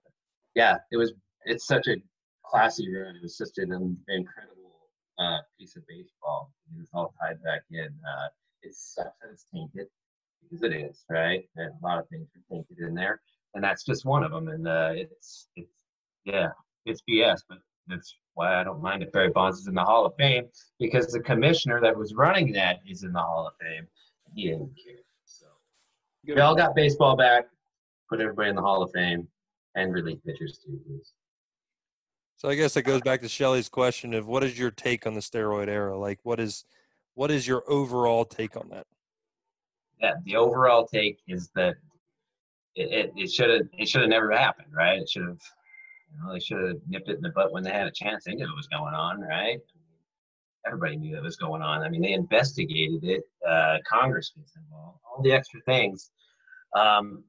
yeah, 0.55 0.77
it 0.91 0.97
was. 0.97 1.13
It's 1.45 1.67
such 1.67 1.87
a 1.87 1.95
classy 2.43 2.91
room. 2.91 3.15
It 3.15 3.21
was 3.21 3.37
just 3.37 3.57
an 3.57 3.71
in- 3.71 3.97
incredible 4.07 4.55
uh, 5.19 5.37
piece 5.59 5.75
of 5.75 5.83
baseball. 5.87 6.51
It 6.73 6.79
was 6.79 6.89
all 6.93 7.13
tied 7.21 7.41
back 7.43 7.61
in. 7.71 7.85
Uh, 7.87 8.27
it 8.61 8.73
sucks 8.73 9.17
that 9.21 9.29
it's 9.31 9.45
tainted 9.53 9.87
because 10.41 10.63
it 10.63 10.73
is, 10.73 11.03
right? 11.09 11.47
And 11.55 11.71
a 11.81 11.85
lot 11.85 11.99
of 11.99 12.07
things 12.09 12.29
are 12.35 12.55
tainted 12.55 12.79
in 12.79 12.95
there, 12.95 13.21
and 13.53 13.63
that's 13.63 13.83
just 13.83 14.05
one 14.05 14.23
of 14.23 14.31
them. 14.31 14.47
And 14.47 14.67
uh, 14.67 14.91
it's 14.93 15.47
it's 15.55 15.71
yeah, 16.25 16.49
it's 16.85 17.01
BS, 17.09 17.41
but 17.47 17.59
that's 17.87 18.15
why 18.33 18.59
I 18.59 18.63
don't 18.63 18.81
mind 18.81 19.03
if 19.03 19.11
Barry 19.11 19.29
Bonds 19.29 19.59
is 19.59 19.67
in 19.67 19.75
the 19.75 19.83
Hall 19.83 20.05
of 20.05 20.13
Fame 20.17 20.45
because 20.79 21.07
the 21.07 21.19
commissioner 21.19 21.79
that 21.81 21.95
was 21.95 22.13
running 22.13 22.51
that 22.53 22.79
is 22.87 23.03
in 23.03 23.13
the 23.13 23.19
Hall 23.19 23.47
of 23.47 23.53
Fame. 23.61 23.87
He 24.33 24.49
didn't 24.49 24.71
care. 24.83 24.95
So 25.25 25.45
we 26.25 26.39
all 26.41 26.55
got 26.55 26.75
baseball 26.75 27.15
back. 27.15 27.45
Put 28.09 28.19
everybody 28.19 28.49
in 28.49 28.55
the 28.55 28.61
Hall 28.61 28.81
of 28.81 28.91
Fame 28.91 29.27
and 29.75 29.93
relief 29.93 30.19
pitchers 30.25 30.59
too, 30.65 30.79
please. 30.85 31.13
So 32.37 32.49
I 32.49 32.55
guess 32.55 32.75
it 32.75 32.83
goes 32.83 33.01
back 33.01 33.21
to 33.21 33.29
Shelley's 33.29 33.69
question 33.69 34.13
of 34.13 34.27
what 34.27 34.43
is 34.43 34.59
your 34.59 34.71
take 34.71 35.07
on 35.07 35.13
the 35.13 35.21
steroid 35.21 35.67
era? 35.67 35.97
Like, 35.97 36.19
what 36.23 36.39
is 36.39 36.65
what 37.13 37.31
is 37.31 37.47
your 37.47 37.63
overall 37.67 38.25
take 38.25 38.57
on 38.57 38.69
that? 38.69 38.85
yeah, 40.01 40.13
the 40.23 40.35
overall 40.35 40.85
take 40.85 41.19
is 41.27 41.49
that 41.55 41.75
it 42.75 42.91
it, 42.91 43.13
it 43.15 43.31
should 43.31 43.49
have 43.49 43.67
it 43.73 43.87
should 43.87 44.01
have 44.01 44.09
never 44.09 44.31
happened, 44.31 44.67
right? 44.73 45.01
It 45.01 45.09
should 45.09 45.23
have 45.23 45.39
you 46.11 46.17
know 46.19 46.33
they 46.33 46.39
should 46.39 46.61
have 46.61 46.77
nipped 46.87 47.09
it 47.09 47.17
in 47.17 47.21
the 47.21 47.29
butt 47.29 47.51
when 47.51 47.63
they 47.63 47.71
had 47.71 47.87
a 47.87 47.91
chance. 47.91 48.25
They 48.25 48.35
knew 48.35 48.45
it 48.45 48.55
was 48.55 48.67
going 48.67 48.93
on, 48.93 49.21
right? 49.21 49.59
Everybody 50.67 50.97
knew 50.97 51.15
it 51.15 51.23
was 51.23 51.35
going 51.35 51.61
on. 51.61 51.83
I 51.83 51.89
mean, 51.89 52.01
they 52.01 52.13
investigated 52.13 53.03
it. 53.03 53.23
Uh, 53.47 53.77
Congress 53.87 54.31
was 54.35 54.51
involved. 54.57 54.99
All 55.05 55.21
the 55.21 55.31
extra 55.31 55.61
things. 55.61 56.09
Um, 56.75 57.23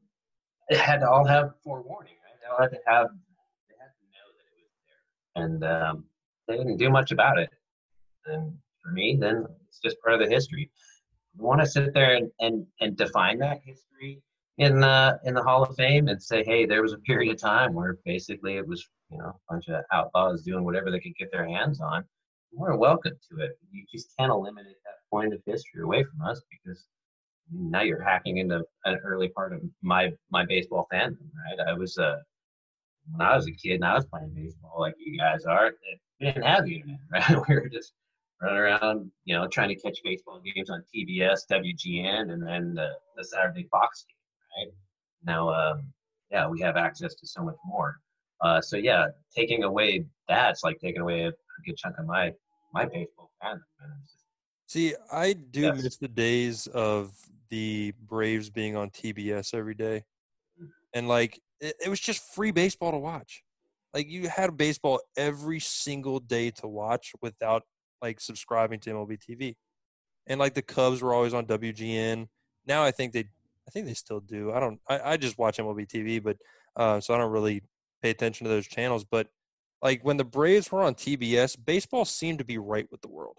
it 0.70 0.78
had 0.78 1.00
to 1.00 1.08
all 1.08 1.26
have 1.26 1.50
forewarning, 1.62 2.14
right? 2.24 2.40
They 2.40 2.48
all 2.48 2.60
had 2.60 2.70
to 2.70 2.80
have. 2.86 3.08
They 3.68 3.76
had 3.78 3.92
to 3.92 4.06
know 4.08 4.26
that 4.32 4.48
it 4.48 4.64
was 4.64 4.72
there, 4.88 5.04
and 5.36 5.64
um, 5.64 6.04
they 6.48 6.56
didn't 6.56 6.78
do 6.78 6.90
much 6.90 7.12
about 7.12 7.38
it. 7.38 7.50
And 8.26 8.52
for 8.82 8.90
me, 8.92 9.16
then 9.20 9.46
it's 9.68 9.80
just 9.80 10.00
part 10.02 10.20
of 10.20 10.20
the 10.28 10.34
history 10.34 10.70
You 11.34 11.44
want 11.44 11.60
to 11.60 11.66
sit 11.66 11.94
there 11.94 12.16
and, 12.16 12.30
and, 12.40 12.66
and 12.80 12.96
define 12.96 13.38
that 13.40 13.60
history 13.64 14.22
in 14.58 14.80
the 14.80 15.20
in 15.24 15.34
the 15.34 15.42
Hall 15.42 15.62
of 15.62 15.76
Fame 15.76 16.08
and 16.08 16.22
say, 16.22 16.42
hey, 16.44 16.66
there 16.66 16.82
was 16.82 16.94
a 16.94 16.98
period 16.98 17.32
of 17.32 17.40
time 17.40 17.74
where 17.74 17.98
basically 18.04 18.56
it 18.56 18.66
was 18.66 18.88
you 19.10 19.18
know 19.18 19.26
a 19.28 19.52
bunch 19.52 19.68
of 19.68 19.84
outlaws 19.92 20.42
doing 20.42 20.64
whatever 20.64 20.90
they 20.90 21.00
could 21.00 21.16
get 21.18 21.30
their 21.32 21.46
hands 21.46 21.80
on. 21.80 22.04
We're 22.52 22.76
welcome 22.76 23.12
to 23.30 23.44
it. 23.44 23.52
You 23.70 23.84
just 23.92 24.08
can't 24.18 24.32
eliminate 24.32 24.76
that 24.84 24.98
point 25.12 25.34
of 25.34 25.40
history 25.46 25.82
away 25.82 26.04
from 26.04 26.26
us 26.26 26.42
because 26.50 26.86
now 27.52 27.82
you're 27.82 28.02
hacking 28.02 28.38
into 28.38 28.64
an 28.86 28.98
early 29.04 29.28
part 29.28 29.52
of 29.52 29.60
my 29.82 30.12
my 30.30 30.44
baseball 30.46 30.88
fandom, 30.92 31.18
right? 31.46 31.68
I 31.68 31.74
was 31.74 31.98
uh 31.98 32.16
when 33.10 33.26
I 33.26 33.36
was 33.36 33.46
a 33.46 33.52
kid 33.52 33.74
and 33.76 33.84
I 33.84 33.94
was 33.94 34.04
playing 34.06 34.30
baseball 34.34 34.76
like 34.80 34.94
you 34.98 35.18
guys 35.18 35.44
are, 35.44 35.72
we 36.20 36.26
didn't 36.26 36.42
have 36.42 36.64
the 36.64 36.76
internet, 36.76 36.98
right? 37.10 37.48
We 37.48 37.54
were 37.54 37.68
just 37.68 37.92
running 38.40 38.58
around, 38.58 39.10
you 39.24 39.34
know, 39.36 39.46
trying 39.48 39.68
to 39.68 39.76
catch 39.76 39.98
baseball 40.04 40.40
games 40.40 40.70
on 40.70 40.82
TBS, 40.94 41.40
WGN, 41.50 42.32
and 42.32 42.46
then 42.46 42.74
the, 42.74 42.90
the 43.16 43.24
Saturday 43.24 43.66
Fox 43.70 44.04
game, 44.08 44.66
right? 44.66 44.74
Now, 45.24 45.50
um, 45.52 45.92
yeah, 46.30 46.48
we 46.48 46.60
have 46.60 46.76
access 46.76 47.14
to 47.14 47.26
so 47.26 47.42
much 47.42 47.56
more. 47.64 48.00
Uh, 48.40 48.60
so 48.60 48.76
yeah, 48.76 49.06
taking 49.34 49.62
away 49.64 50.04
that's 50.28 50.62
like 50.64 50.78
taking 50.80 51.00
away 51.00 51.22
a 51.22 51.32
good 51.64 51.76
chunk 51.76 51.96
of 51.98 52.06
my 52.06 52.32
my 52.74 52.84
baseball 52.84 53.30
fandom. 53.42 53.60
man. 53.80 53.90
It's 54.02 54.12
just- 54.12 54.24
See, 54.68 54.94
I 55.12 55.32
do 55.32 55.60
Yes. 55.62 55.82
miss 55.82 55.96
the 55.96 56.08
days 56.08 56.66
of 56.66 57.14
the 57.50 57.92
Braves 58.02 58.50
being 58.50 58.76
on 58.76 58.90
TBS 58.90 59.54
every 59.54 59.74
day. 59.74 60.04
And 60.92 61.06
like 61.08 61.40
it, 61.60 61.76
it 61.84 61.88
was 61.88 62.00
just 62.00 62.34
free 62.34 62.50
baseball 62.50 62.92
to 62.92 62.98
watch. 62.98 63.42
Like 63.94 64.08
you 64.08 64.28
had 64.28 64.56
baseball 64.56 65.00
every 65.16 65.60
single 65.60 66.20
day 66.20 66.50
to 66.52 66.66
watch 66.66 67.12
without 67.22 67.62
like 68.02 68.20
subscribing 68.20 68.80
to 68.80 68.90
MLB 68.90 69.18
TV. 69.18 69.54
And 70.26 70.38
like 70.38 70.54
the 70.54 70.62
Cubs 70.62 71.02
were 71.02 71.14
always 71.14 71.34
on 71.34 71.46
WGN. 71.46 72.28
Now 72.66 72.82
I 72.82 72.90
think 72.90 73.12
they 73.12 73.24
I 73.66 73.70
think 73.72 73.86
they 73.86 73.94
still 73.94 74.20
do. 74.20 74.52
I 74.52 74.60
don't 74.60 74.80
I, 74.88 75.12
I 75.12 75.16
just 75.16 75.38
watch 75.38 75.58
MLB 75.58 75.86
TV, 75.86 76.22
but 76.22 76.36
uh 76.76 77.00
so 77.00 77.14
I 77.14 77.18
don't 77.18 77.32
really 77.32 77.62
pay 78.02 78.10
attention 78.10 78.44
to 78.44 78.50
those 78.50 78.66
channels. 78.66 79.04
But 79.04 79.28
like 79.82 80.04
when 80.04 80.16
the 80.16 80.24
Braves 80.24 80.70
were 80.70 80.82
on 80.82 80.94
TBS, 80.94 81.56
baseball 81.64 82.04
seemed 82.04 82.38
to 82.38 82.44
be 82.44 82.58
right 82.58 82.86
with 82.90 83.00
the 83.00 83.08
world 83.08 83.36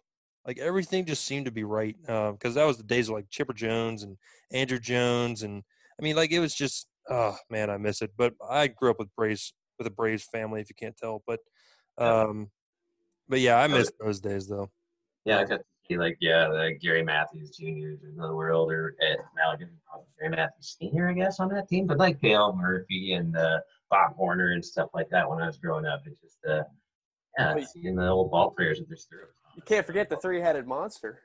like 0.47 0.57
everything 0.59 1.05
just 1.05 1.25
seemed 1.25 1.45
to 1.45 1.51
be 1.51 1.65
right 1.65 1.95
because 2.01 2.55
that 2.55 2.65
was 2.65 2.77
the 2.77 2.83
days 2.83 3.09
of 3.09 3.15
like 3.15 3.29
Chipper 3.29 3.53
Jones 3.53 4.03
and 4.03 4.17
Andruw 4.53 4.81
Jones 4.81 5.43
and 5.43 5.61
I 5.99 6.03
mean 6.03 6.15
like 6.15 6.31
it 6.31 6.39
was 6.39 6.55
just 6.55 6.87
oh 7.09 7.35
man 7.49 7.69
I 7.69 7.77
miss 7.77 8.01
it 8.01 8.11
but 8.17 8.33
I 8.49 8.67
grew 8.67 8.91
up 8.91 8.99
with 8.99 9.13
Braves 9.15 9.53
with 9.77 9.87
a 9.87 9.91
Braves 9.91 10.23
family 10.23 10.61
if 10.61 10.69
you 10.69 10.75
can't 10.77 10.97
tell 10.97 11.23
but 11.27 11.39
um 11.97 12.49
but 13.29 13.39
yeah 13.39 13.57
I 13.59 13.67
miss 13.67 13.91
those 13.99 14.19
days 14.19 14.47
though 14.47 14.69
yeah, 15.27 15.39
I 15.39 15.43
got 15.43 15.57
to 15.57 15.65
see 15.85 15.97
like 15.97 16.17
yeah, 16.21 16.47
the 16.47 16.77
Gary 16.81 17.03
Matthews 17.03 17.49
Jr.'s 17.49 18.03
in 18.03 18.15
the 18.15 18.33
world, 18.33 18.71
or 18.71 18.95
uh, 19.01 19.21
now 19.35 19.49
like 19.49 19.59
Gary 20.17 20.29
Matthews 20.29 20.77
Senior, 20.79 21.09
I 21.09 21.13
guess, 21.13 21.41
on 21.41 21.49
that 21.49 21.67
team. 21.67 21.85
But 21.85 21.97
like 21.97 22.21
Dale 22.21 22.55
Murphy 22.55 23.11
and 23.13 23.35
uh, 23.35 23.59
Bob 23.91 24.15
Horner 24.15 24.53
and 24.53 24.63
stuff 24.63 24.89
like 24.93 25.09
that 25.09 25.29
when 25.29 25.41
I 25.41 25.47
was 25.47 25.57
growing 25.57 25.85
up, 25.85 26.03
it's 26.05 26.21
just 26.21 26.37
uh, 26.49 26.63
yeah, 27.37 27.59
seeing 27.65 27.97
the 27.97 28.07
old 28.07 28.31
ball 28.31 28.51
players 28.51 28.79
with 28.79 28.87
their 28.87 28.97
stirrups. 28.97 29.33
You 29.57 29.61
can't 29.63 29.85
forget 29.85 30.09
the 30.09 30.15
three-headed 30.15 30.65
monster. 30.65 31.19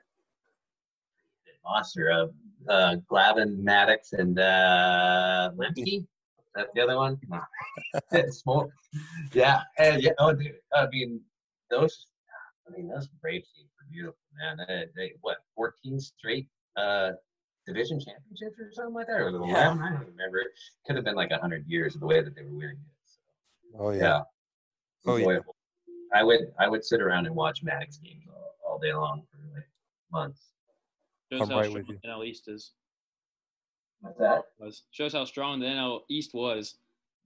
Monster 1.65 2.11
of 2.11 2.33
uh, 2.69 2.97
Glavine, 3.11 3.63
Maddux, 3.63 4.13
and 4.13 4.39
uh, 4.39 5.51
Lemke. 5.57 6.07
That's 6.55 6.71
the 6.75 6.83
other 6.83 6.97
one. 6.97 7.19
Small. 8.31 8.71
Yeah, 9.33 9.63
and 9.79 10.03
yeah. 10.03 10.11
Oh, 10.19 10.35
dude. 10.35 10.53
I 10.75 10.87
mean, 10.89 11.19
those. 11.71 12.07
I 12.69 12.77
mean, 12.77 12.89
those 12.89 13.09
Braves 13.23 13.49
teams 13.57 13.71
were 13.81 13.87
beautiful, 13.91 14.19
man. 14.39 14.59
They, 14.69 14.85
they 14.95 15.13
what, 15.23 15.39
14 15.57 15.99
straight 15.99 16.47
uh, 16.77 17.13
division 17.67 17.99
championships 17.99 18.61
or 18.61 18.71
something 18.73 18.95
like 18.95 19.07
that, 19.07 19.19
or 19.19 19.33
was 19.33 19.35
it 19.35 19.47
Yeah. 19.49 19.73
11? 19.73 19.83
I 19.83 19.89
don't 19.93 20.07
remember. 20.07 20.39
It 20.41 20.49
could 20.87 20.97
have 20.97 21.07
been 21.07 21.15
like 21.15 21.31
100 21.31 21.65
years 21.67 21.95
of 21.95 22.03
the 22.03 22.07
way 22.07 22.21
that 22.23 22.35
they 22.37 22.43
were 22.43 22.51
winning 22.53 22.77
it. 22.77 23.11
So, 23.73 23.79
oh 23.79 23.91
yeah. 23.91 24.21
Oh, 25.07 25.17
yeah. 25.17 25.39
I 26.15 26.23
would 26.23 26.53
I 26.59 26.69
would 26.69 26.85
sit 26.85 27.01
around 27.01 27.25
and 27.27 27.35
watch 27.35 27.65
Maddux 27.65 27.99
games 28.03 28.25
all, 28.29 28.55
all 28.75 28.79
day 28.79 28.93
long 28.93 29.23
for 29.31 29.39
like 29.55 29.65
months. 30.13 30.52
Shows 31.33 31.41
I'm 31.43 31.49
how 31.49 31.57
right 31.57 31.71
strong 31.71 31.85
with 31.87 31.89
you. 31.89 31.99
the 32.03 32.09
NL 32.09 32.27
East 32.27 32.49
is. 32.49 32.73
What's 34.03 34.19
that? 34.19 34.43
Was 34.59 34.83
shows 34.91 35.15
how 35.15 35.25
strong 35.25 35.61
the 35.61 35.67
NL 35.67 36.01
East 36.11 36.35
was. 36.35 36.75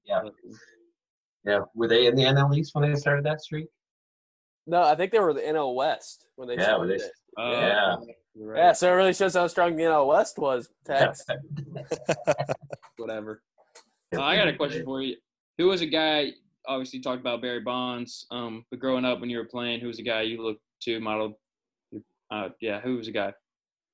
Yeah. 0.05 0.21
Yeah, 1.45 1.61
were 1.75 1.89
they 1.89 2.07
in 2.07 2.15
the 2.15 2.23
NL 2.23 2.57
East 2.57 2.75
when 2.75 2.89
they 2.89 2.97
started 2.97 3.25
that 3.25 3.41
streak? 3.41 3.67
No, 4.69 4.83
I 4.83 4.95
think 4.95 5.11
they 5.11 5.19
were 5.19 5.33
the 5.35 5.41
NL 5.41 5.75
West 5.75 6.27
when 6.37 6.47
they 6.49 6.55
Yeah, 6.57 6.63
started 6.65 7.01
they- 7.01 7.05
it. 7.05 7.13
Uh, 7.37 7.51
Yeah. 7.51 7.97
right. 8.37 8.59
Yeah, 8.59 8.73
so 8.73 8.89
it 8.93 8.95
really 8.95 9.13
shows 9.13 9.35
how 9.35 9.47
strong 9.49 9.75
the 9.77 9.83
NL 9.85 10.07
West 10.07 10.39
was. 10.39 10.71
Tex. 10.85 11.25
Whatever. 12.97 13.43
Uh, 14.15 14.23
I 14.23 14.37
got 14.37 14.49
a 14.49 14.57
question 14.57 14.85
for 14.85 15.03
you. 15.03 15.17
Who 15.59 15.67
was 15.67 15.81
a 15.83 15.87
guy? 15.87 16.33
Obviously, 16.69 16.99
you 16.99 17.03
talked 17.03 17.21
about 17.21 17.43
Barry 17.43 17.61
Bonds. 17.61 18.27
Um, 18.31 18.65
but 18.71 18.79
growing 18.81 19.05
up 19.05 19.21
when 19.21 19.31
you 19.31 19.39
were 19.39 19.45
playing, 19.47 19.81
who 19.81 19.87
was 19.89 19.99
a 19.99 20.03
guy 20.03 20.23
you 20.23 20.43
looked 20.43 20.63
to, 20.83 21.01
model? 21.01 21.39
Uh, 22.31 22.49
yeah, 22.61 22.81
who 22.81 22.97
was 22.97 23.09
a 23.09 23.13
guy? 23.13 23.33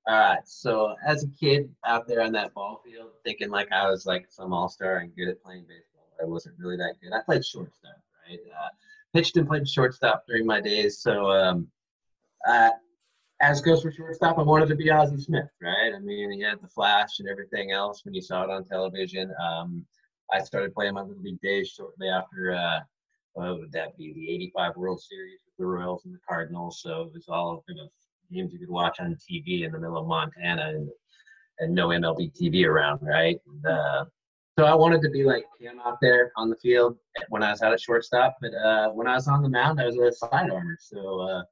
All 0.07 0.19
right. 0.19 0.41
So 0.45 0.95
as 1.07 1.25
a 1.25 1.29
kid 1.29 1.71
out 1.87 2.09
there 2.09 2.23
on 2.23 2.33
that 2.33 2.53
ball 2.55 2.83
field, 2.85 3.11
thinking 3.25 3.51
like 3.51 3.71
I 3.71 3.89
was 3.89 4.05
like 4.05 4.27
some 4.31 4.53
all 4.53 4.69
star 4.69 4.99
and 4.99 5.15
good 5.15 5.29
at 5.29 5.43
playing 5.43 5.63
baseball, 5.69 6.09
I 6.21 6.25
wasn't 6.25 6.57
really 6.59 6.77
that 6.77 6.95
good. 7.01 7.13
I 7.13 7.21
played 7.23 7.45
shortstop, 7.45 8.03
right? 8.29 8.39
Uh, 8.51 8.69
pitched 9.15 9.37
and 9.37 9.47
played 9.47 9.69
shortstop 9.69 10.25
during 10.27 10.45
my 10.45 10.61
days. 10.61 10.99
So 10.99 11.31
um, 11.31 11.69
uh, 12.49 12.71
as 13.41 13.61
goes 13.61 13.83
for 13.83 13.93
shortstop, 13.93 14.39
I 14.39 14.43
wanted 14.43 14.69
to 14.69 14.77
be 14.77 14.91
Ozzie 14.91 15.21
Smith, 15.21 15.51
right? 15.61 15.93
I 15.95 15.99
mean, 16.01 16.33
he 16.33 16.41
had 16.41 16.61
the 16.63 16.69
flash 16.69 17.19
and 17.21 17.29
everything 17.29 17.71
else 17.71 18.05
when 18.05 18.15
you 18.15 18.23
saw 18.23 18.43
it 18.45 18.51
on 18.51 18.65
television. 18.65 19.33
Um, 19.43 19.85
I 20.33 20.41
started 20.41 20.75
playing 20.75 20.95
my 20.95 21.03
little 21.03 21.23
league 21.23 21.41
days 21.41 21.69
shortly 21.69 22.09
after. 22.09 22.55
Uh, 22.55 22.81
what 23.35 23.59
would 23.59 23.73
that 23.73 23.97
be? 23.97 24.13
The 24.13 24.31
'85 24.31 24.77
World 24.77 25.01
Series 25.01 25.41
with 25.45 25.57
the 25.59 25.67
Royals 25.67 26.05
and 26.05 26.15
the 26.15 26.21
Cardinals. 26.29 26.81
So 26.83 27.03
it 27.03 27.13
was 27.13 27.29
all 27.29 27.65
you 27.69 27.77
know, 27.77 27.89
games 28.33 28.53
you 28.53 28.59
could 28.59 28.71
watch 28.71 29.01
on 29.01 29.17
TV 29.17 29.65
in 29.65 29.73
the 29.73 29.79
middle 29.79 29.99
of 29.99 30.07
Montana 30.07 30.69
and 30.69 30.89
and 31.59 31.75
no 31.75 31.89
MLB 31.89 32.33
TV 32.35 32.67
around, 32.67 33.01
right? 33.03 33.39
And, 33.47 33.67
uh, 33.67 34.05
so 34.59 34.65
I 34.67 34.75
wanted 34.75 35.01
to 35.03 35.11
be 35.11 35.25
like 35.25 35.45
him 35.59 35.81
out 35.85 35.99
there 36.03 36.31
on 36.37 36.51
the 36.51 36.57
field 36.57 36.99
when 37.31 37.43
I 37.43 37.51
was 37.51 37.63
out 37.63 37.73
at 37.73 37.81
shortstop. 37.81 38.37
But 38.41 38.53
uh, 38.55 38.91
when 38.91 39.07
I 39.07 39.15
was 39.15 39.27
on 39.27 39.43
the 39.43 39.49
mound, 39.49 39.81
I 39.81 39.87
was 39.87 39.97
a 39.97 40.13
side 40.13 40.51
armor. 40.51 40.77
So 40.79 41.21
uh, 41.21 41.43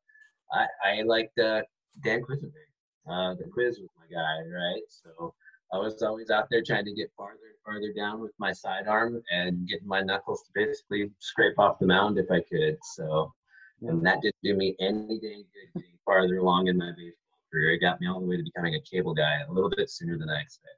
I, 0.52 0.66
I 0.84 1.02
liked 1.02 1.38
uh, 1.38 1.62
Dan 2.04 2.20
Quisenberry. 2.20 2.68
Uh, 3.10 3.34
the 3.34 3.44
quiz 3.52 3.78
was 3.78 3.88
my 3.98 4.04
guy, 4.14 4.40
right? 4.54 4.82
So 4.88 5.34
I 5.72 5.78
was 5.78 6.02
always 6.02 6.30
out 6.30 6.48
there 6.50 6.62
trying 6.62 6.84
to 6.84 6.94
get 6.94 7.10
farther 7.16 7.38
and 7.48 7.58
farther 7.64 7.92
down 7.94 8.20
with 8.20 8.32
my 8.38 8.52
sidearm 8.52 9.22
and 9.32 9.66
getting 9.66 9.88
my 9.88 10.02
knuckles 10.02 10.42
to 10.42 10.50
basically 10.54 11.10
scrape 11.18 11.58
off 11.58 11.78
the 11.78 11.86
mound 11.86 12.18
if 12.18 12.30
I 12.30 12.40
could. 12.40 12.76
So, 12.94 13.32
and 13.80 14.04
that 14.04 14.20
didn't 14.20 14.36
do 14.44 14.54
me 14.54 14.76
any 14.78 15.18
dang 15.20 15.44
good 15.74 15.82
farther 16.10 16.38
along 16.38 16.66
in 16.66 16.76
my 16.76 16.90
baseball 16.90 17.38
career. 17.52 17.70
It 17.72 17.78
got 17.78 18.00
me 18.00 18.08
all 18.08 18.20
the 18.20 18.26
way 18.26 18.36
to 18.36 18.42
becoming 18.42 18.74
a 18.74 18.80
cable 18.80 19.14
guy 19.14 19.38
a 19.48 19.52
little 19.52 19.70
bit 19.70 19.88
sooner 19.90 20.18
than 20.18 20.28
I 20.28 20.40
expected. 20.40 20.76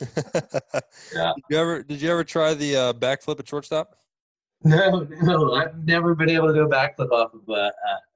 Yeah. 1.14 1.32
Did 1.36 1.44
you 1.50 1.56
ever 1.58 1.82
did 1.82 2.02
you 2.02 2.10
ever 2.10 2.24
try 2.24 2.54
the 2.54 2.76
uh, 2.76 2.92
backflip 2.94 3.38
at 3.38 3.48
shortstop? 3.48 3.94
No, 4.64 5.04
no, 5.22 5.54
I've 5.54 5.76
never 5.84 6.14
been 6.14 6.30
able 6.30 6.46
to 6.46 6.54
do 6.54 6.62
a 6.62 6.68
backflip 6.68 7.10
off 7.10 7.34
of 7.34 7.40
uh, 7.48 7.52
uh, 7.52 7.70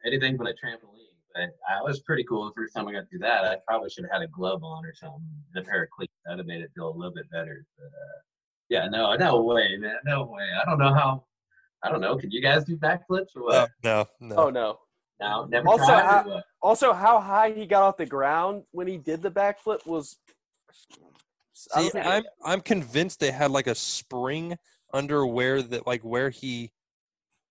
anything 0.06 0.36
but 0.36 0.46
a 0.46 0.50
trampoline. 0.50 0.92
But 1.34 1.50
I 1.68 1.82
was 1.82 2.00
pretty 2.00 2.22
cool 2.22 2.44
the 2.46 2.52
first 2.54 2.72
time 2.74 2.86
I 2.86 2.92
got 2.92 3.00
to 3.00 3.06
do 3.10 3.18
that. 3.18 3.44
I 3.44 3.56
probably 3.66 3.90
should 3.90 4.04
have 4.04 4.12
had 4.12 4.22
a 4.22 4.28
glove 4.28 4.62
on 4.62 4.84
or 4.86 4.94
something, 4.94 5.26
and 5.54 5.64
a 5.64 5.68
pair 5.68 5.82
of 5.82 5.90
cleats. 5.90 6.12
That'd 6.24 6.38
have 6.38 6.46
made 6.46 6.60
it 6.62 6.70
feel 6.74 6.88
a 6.88 6.96
little 6.96 7.12
bit 7.12 7.28
better. 7.32 7.66
But 7.76 7.86
uh, 7.86 8.18
yeah, 8.68 8.86
no, 8.88 9.14
no 9.16 9.42
way, 9.42 9.76
man, 9.76 9.96
no 10.04 10.24
way. 10.24 10.48
I 10.60 10.64
don't 10.64 10.78
know 10.78 10.94
how. 10.94 11.24
I 11.82 11.90
don't 11.90 12.00
know. 12.00 12.16
Can 12.16 12.30
you 12.30 12.40
guys 12.40 12.62
do 12.64 12.76
backflips 12.76 13.34
or 13.34 13.40
No, 13.40 13.44
what? 13.44 13.70
no, 13.82 14.06
no. 14.20 14.36
Oh 14.36 14.50
no. 14.50 14.78
No, 15.20 15.46
never 15.46 15.68
Also, 15.68 15.84
tried. 15.86 15.98
or 16.00 16.02
how- 16.06 16.28
what? 16.28 16.44
Also, 16.60 16.92
how 16.92 17.20
high 17.20 17.50
he 17.52 17.66
got 17.66 17.82
off 17.82 17.96
the 17.96 18.06
ground 18.06 18.64
when 18.72 18.86
he 18.86 18.98
did 18.98 19.22
the 19.22 19.30
backflip 19.30 19.86
was. 19.86 20.16
I 20.68 20.72
See, 21.52 21.80
don't 21.80 21.90
think- 21.92 22.06
I'm 22.06 22.24
I'm 22.44 22.60
convinced 22.60 23.20
they 23.20 23.30
had 23.30 23.50
like 23.50 23.66
a 23.66 23.74
spring 23.74 24.58
under 24.92 25.24
where 25.26 25.62
that 25.62 25.86
like 25.86 26.02
where 26.02 26.28
he 26.30 26.70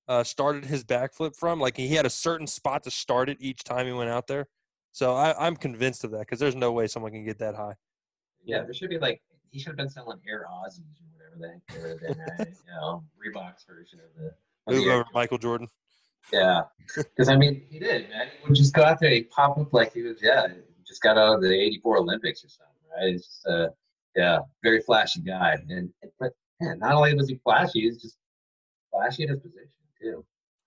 uh, 0.07 0.23
started 0.23 0.65
his 0.65 0.83
backflip 0.83 1.35
from. 1.35 1.59
Like 1.59 1.75
he 1.77 1.87
had 1.95 2.05
a 2.05 2.09
certain 2.09 2.45
spot 2.45 2.83
to 2.83 2.91
start 2.91 3.29
it 3.29 3.37
each 3.39 3.63
time 3.63 3.87
he 3.87 3.93
went 3.93 4.09
out 4.11 4.27
there. 4.27 4.47
So 4.91 5.15
I, 5.15 5.33
I'm 5.45 5.55
convinced 5.55 6.03
of 6.03 6.11
that 6.11 6.19
because 6.19 6.39
there's 6.39 6.55
no 6.55 6.71
way 6.71 6.87
someone 6.87 7.11
can 7.11 7.25
get 7.25 7.39
that 7.39 7.55
high. 7.55 7.73
Yeah, 8.45 8.61
there 8.63 8.73
should 8.73 8.89
be 8.91 8.99
like 8.99 9.21
he 9.49 9.59
should 9.59 9.69
have 9.69 9.77
been 9.77 9.89
selling 9.89 10.19
Air 10.29 10.45
Ozzies 10.51 11.01
or 11.01 11.07
whatever 11.13 11.35
the 11.39 11.47
heck 11.49 11.99
they 11.99 12.05
would 12.05 12.17
have. 12.17 12.39
Right? 12.39 12.47
you 12.67 12.71
know, 12.73 13.03
Reebok's 13.17 13.63
version 13.65 13.99
of 13.99 14.21
the. 14.21 14.27
of 14.27 14.33
Move 14.75 14.83
the 14.83 14.89
Air 14.91 14.95
over, 14.97 15.05
Michael 15.15 15.37
Jordan. 15.39 15.67
Yeah, 16.33 16.63
because 16.95 17.29
I 17.29 17.35
mean, 17.35 17.63
he 17.69 17.79
did, 17.79 18.09
man. 18.09 18.27
He 18.41 18.47
would 18.47 18.55
just 18.55 18.73
go 18.73 18.83
out 18.83 18.99
there, 18.99 19.11
he 19.11 19.23
pop 19.23 19.57
up 19.57 19.73
like 19.73 19.93
he 19.93 20.01
was, 20.01 20.17
yeah, 20.21 20.47
he 20.47 20.83
just 20.85 21.01
got 21.01 21.17
out 21.17 21.35
of 21.35 21.41
the 21.41 21.53
'84 21.53 21.99
Olympics 21.99 22.43
or 22.43 22.49
something, 22.49 22.73
right? 22.97 23.11
He's 23.11 23.25
just, 23.25 23.47
uh, 23.47 23.67
yeah, 24.15 24.39
very 24.63 24.81
flashy 24.81 25.21
guy, 25.21 25.57
and 25.69 25.89
but 26.19 26.33
man, 26.61 26.79
not 26.79 26.93
only 26.93 27.13
was 27.15 27.29
he 27.29 27.39
flashy, 27.43 27.81
he's 27.81 28.01
just 28.01 28.17
flashy 28.91 29.23
in 29.23 29.29
his 29.29 29.39
position 29.39 29.69
too. 30.01 30.25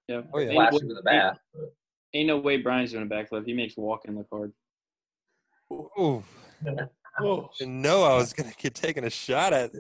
Yeah. 0.09 0.23
Oh, 0.33 0.39
yeah. 0.39 0.49
Ain't, 0.49 0.55
Flashy 0.71 0.87
with 0.87 0.99
a 0.99 1.03
bat. 1.03 1.39
But, 1.53 1.75
ain't 2.15 2.29
no 2.29 2.39
way 2.39 2.57
Brian's 2.57 2.93
doing 2.93 3.05
a 3.05 3.07
backflip. 3.07 3.45
He 3.47 3.53
makes 3.53 3.77
walking 3.77 4.17
look 4.17 4.27
hard. 4.33 4.53
Ooh, 5.73 6.25
Oh. 7.21 7.51
didn't 7.59 7.83
know 7.83 8.05
I 8.05 8.17
was 8.17 8.33
gonna 8.33 8.53
get 8.57 8.77
taken 8.77 9.03
a 9.03 9.11
shot 9.11 9.53
at 9.53 9.73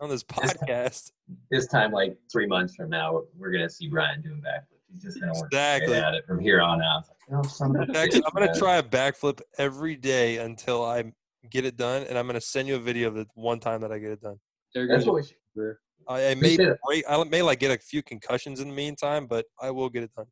on 0.00 0.08
this 0.08 0.22
podcast. 0.22 1.10
this 1.50 1.66
time, 1.66 1.90
like 1.90 2.16
three 2.30 2.46
months 2.46 2.76
from 2.76 2.88
now, 2.88 3.22
we're 3.36 3.50
gonna 3.50 3.68
see 3.68 3.88
Brian 3.88 4.22
doing 4.22 4.40
backflips. 4.40 4.73
He's 4.94 5.02
just 5.02 5.20
gonna 5.20 5.32
work 5.34 5.48
Exactly. 5.52 5.96
at 5.96 6.14
it 6.14 6.24
from 6.26 6.38
here 6.40 6.60
on 6.60 6.80
out. 6.80 7.04
Like, 7.28 7.44
oh, 7.44 7.48
son 7.48 7.74
of 7.76 7.88
a 7.88 7.98
Actually, 7.98 8.22
I'm 8.26 8.32
gonna 8.32 8.54
try 8.54 8.76
a 8.76 8.82
backflip 8.82 9.40
every 9.58 9.96
day 9.96 10.38
until 10.38 10.84
I 10.84 11.12
get 11.50 11.64
it 11.64 11.76
done, 11.76 12.04
and 12.04 12.16
I'm 12.16 12.26
gonna 12.26 12.40
send 12.40 12.68
you 12.68 12.76
a 12.76 12.78
video 12.78 13.08
of 13.08 13.14
the 13.14 13.26
one 13.34 13.58
time 13.60 13.80
that 13.80 13.90
I 13.90 13.98
get 13.98 14.12
it 14.12 14.20
done. 14.20 14.38
There 14.74 14.86
That's 14.86 15.00
goes 15.04 15.06
what 15.06 15.14
we 15.16 15.22
should. 15.26 15.36
career. 15.54 15.80
I, 16.08 16.30
I 16.30 16.34
may 16.34 16.56
break, 16.56 17.04
I 17.08 17.22
may 17.24 17.42
like 17.42 17.58
get 17.58 17.70
a 17.70 17.82
few 17.82 18.02
concussions 18.02 18.60
in 18.60 18.68
the 18.68 18.74
meantime, 18.74 19.26
but 19.26 19.46
I 19.60 19.70
will 19.70 19.88
get 19.88 20.02
it 20.04 20.10
done. 20.14 20.26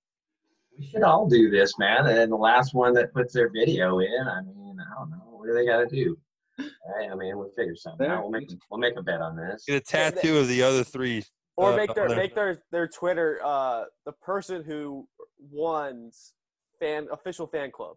We 0.78 0.87
should 0.87 1.02
all 1.02 1.26
do 1.28 1.50
this, 1.50 1.78
man. 1.78 2.07
And 2.07 2.31
the 2.33 2.37
last 2.37 2.75
one 2.75 2.95
that 2.95 3.12
puts 3.12 3.35
their 3.35 3.50
video 3.50 3.99
in, 4.00 4.26
I 4.28 4.42
mean, 4.42 4.76
I 4.81 4.99
don't 4.99 5.11
know, 5.11 5.16
what 5.31 5.47
do 5.47 5.54
they 5.54 5.66
got 5.66 5.78
to 5.78 5.87
do? 5.87 6.16
I 6.59 7.14
mean, 7.14 7.37
we'll 7.38 7.50
figure 7.57 7.75
something 7.75 8.07
out. 8.07 8.23
We'll 8.23 8.31
make 8.31 8.50
we'll 8.71 8.81
make 8.81 8.97
a 8.97 9.02
bet 9.02 9.21
on 9.21 9.37
this. 9.37 9.64
Get 9.66 9.76
a 9.76 9.81
tattoo 9.81 10.38
of 10.38 10.49
the 10.49 10.62
other 10.62 10.85
three 10.85 11.25
Or 11.56 11.73
uh, 11.73 11.76
make 11.76 11.94
their 11.94 12.09
on 12.09 12.16
make 12.16 12.35
their 12.35 12.62
their 12.71 12.88
Twitter 12.88 13.38
uh 13.44 13.85
the 14.06 14.12
person 14.12 14.62
who 14.64 15.06
won's 15.50 16.32
fan 16.80 17.09
official 17.12 17.47
fan 17.47 17.71
club. 17.71 17.97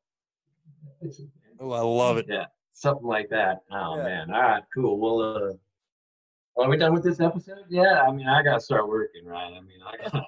Oh, 1.59 1.71
I 1.71 1.79
love 1.81 2.17
it. 2.17 2.25
Yeah, 2.27 2.45
something 2.73 3.07
like 3.07 3.29
that. 3.29 3.59
Oh 3.71 3.97
Yeah. 3.97 4.03
man. 4.03 4.31
All 4.33 4.41
right, 4.41 4.63
cool. 4.73 4.99
Well, 4.99 5.21
uh, 5.21 6.61
are 6.63 6.69
we 6.69 6.77
done 6.77 6.93
with 6.93 7.03
this 7.03 7.19
episode? 7.19 7.63
Yeah. 7.69 8.01
I 8.01 8.11
mean, 8.11 8.27
I 8.27 8.43
gotta 8.43 8.59
start 8.59 8.87
working, 8.89 9.25
right? 9.25 9.53
I 9.53 9.61
mean, 9.61 9.79
I 9.85 9.97
gotta, 10.03 10.25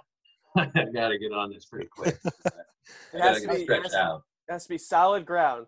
I 0.80 0.86
gotta 0.94 1.18
get 1.18 1.32
on 1.34 1.52
this 1.52 1.66
pretty 1.66 1.88
quick. 1.88 2.18
It 2.26 2.34
I 3.22 3.28
has 3.28 3.40
gotta 3.40 3.42
get 3.42 3.50
be 3.56 3.62
it 3.62 3.64
stretched 3.66 3.84
has 3.84 3.92
to, 3.92 3.98
out. 4.00 4.24
it 4.48 4.52
has 4.54 4.64
to 4.64 4.70
be 4.70 4.78
solid 4.78 5.26
ground. 5.26 5.66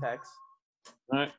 Tex. 0.00 0.28
All 1.12 1.18
right. 1.18 1.32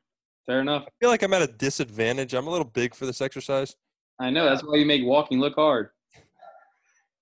Fair 0.46 0.60
enough. 0.60 0.84
I 0.86 0.90
feel 1.00 1.08
like 1.10 1.22
I'm 1.22 1.32
at 1.34 1.42
a 1.42 1.46
disadvantage. 1.46 2.34
I'm 2.34 2.46
a 2.46 2.50
little 2.50 2.64
big 2.66 2.94
for 2.94 3.06
this 3.06 3.20
exercise. 3.20 3.74
I 4.20 4.30
know. 4.30 4.44
That's 4.44 4.62
why 4.62 4.76
you 4.76 4.86
make 4.86 5.04
walking 5.04 5.40
look 5.40 5.54
hard. 5.54 5.90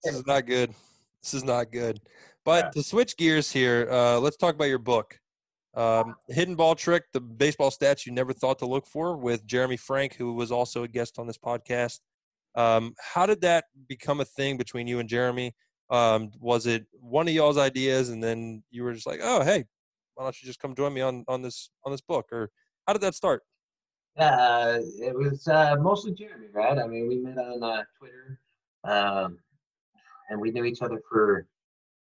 This 0.04 0.14
is 0.14 0.26
not 0.26 0.46
good. 0.46 0.74
This 1.22 1.34
is 1.34 1.44
not 1.44 1.70
good. 1.70 2.00
But 2.44 2.72
to 2.72 2.82
switch 2.82 3.16
gears 3.16 3.52
here, 3.52 3.88
uh, 3.90 4.18
let's 4.18 4.36
talk 4.36 4.54
about 4.54 4.68
your 4.68 4.78
book, 4.78 5.18
um, 5.74 6.16
"Hidden 6.28 6.56
Ball 6.56 6.74
Trick: 6.74 7.04
The 7.12 7.20
Baseball 7.20 7.70
Stats 7.70 8.06
You 8.06 8.12
Never 8.12 8.32
Thought 8.32 8.58
to 8.60 8.66
Look 8.66 8.86
For," 8.86 9.16
with 9.16 9.46
Jeremy 9.46 9.76
Frank, 9.76 10.14
who 10.14 10.32
was 10.32 10.50
also 10.50 10.82
a 10.82 10.88
guest 10.88 11.18
on 11.18 11.26
this 11.26 11.38
podcast. 11.38 12.00
Um, 12.54 12.94
how 12.98 13.26
did 13.26 13.42
that 13.42 13.66
become 13.88 14.20
a 14.20 14.24
thing 14.24 14.56
between 14.56 14.86
you 14.86 14.98
and 14.98 15.08
Jeremy? 15.08 15.54
Um, 15.90 16.30
was 16.38 16.66
it 16.66 16.86
one 16.92 17.28
of 17.28 17.34
y'all's 17.34 17.58
ideas, 17.58 18.08
and 18.08 18.22
then 18.22 18.62
you 18.70 18.82
were 18.84 18.94
just 18.94 19.06
like, 19.06 19.20
"Oh, 19.22 19.42
hey, 19.42 19.64
why 20.14 20.24
don't 20.24 20.42
you 20.42 20.46
just 20.46 20.60
come 20.60 20.74
join 20.74 20.94
me 20.94 21.02
on 21.02 21.24
on 21.28 21.42
this 21.42 21.70
on 21.84 21.92
this 21.92 22.00
book?" 22.00 22.32
Or 22.32 22.50
how 22.86 22.94
did 22.94 23.02
that 23.02 23.14
start? 23.14 23.42
Uh, 24.18 24.78
it 25.00 25.14
was 25.16 25.46
uh, 25.48 25.76
mostly 25.80 26.12
Jeremy, 26.12 26.48
right? 26.52 26.78
I 26.78 26.86
mean, 26.86 27.08
we 27.08 27.18
met 27.18 27.38
on 27.38 27.62
uh, 27.62 27.84
Twitter, 27.98 28.40
um, 28.84 29.38
and 30.28 30.40
we 30.40 30.50
knew 30.50 30.64
each 30.64 30.82
other 30.82 31.00
for, 31.08 31.46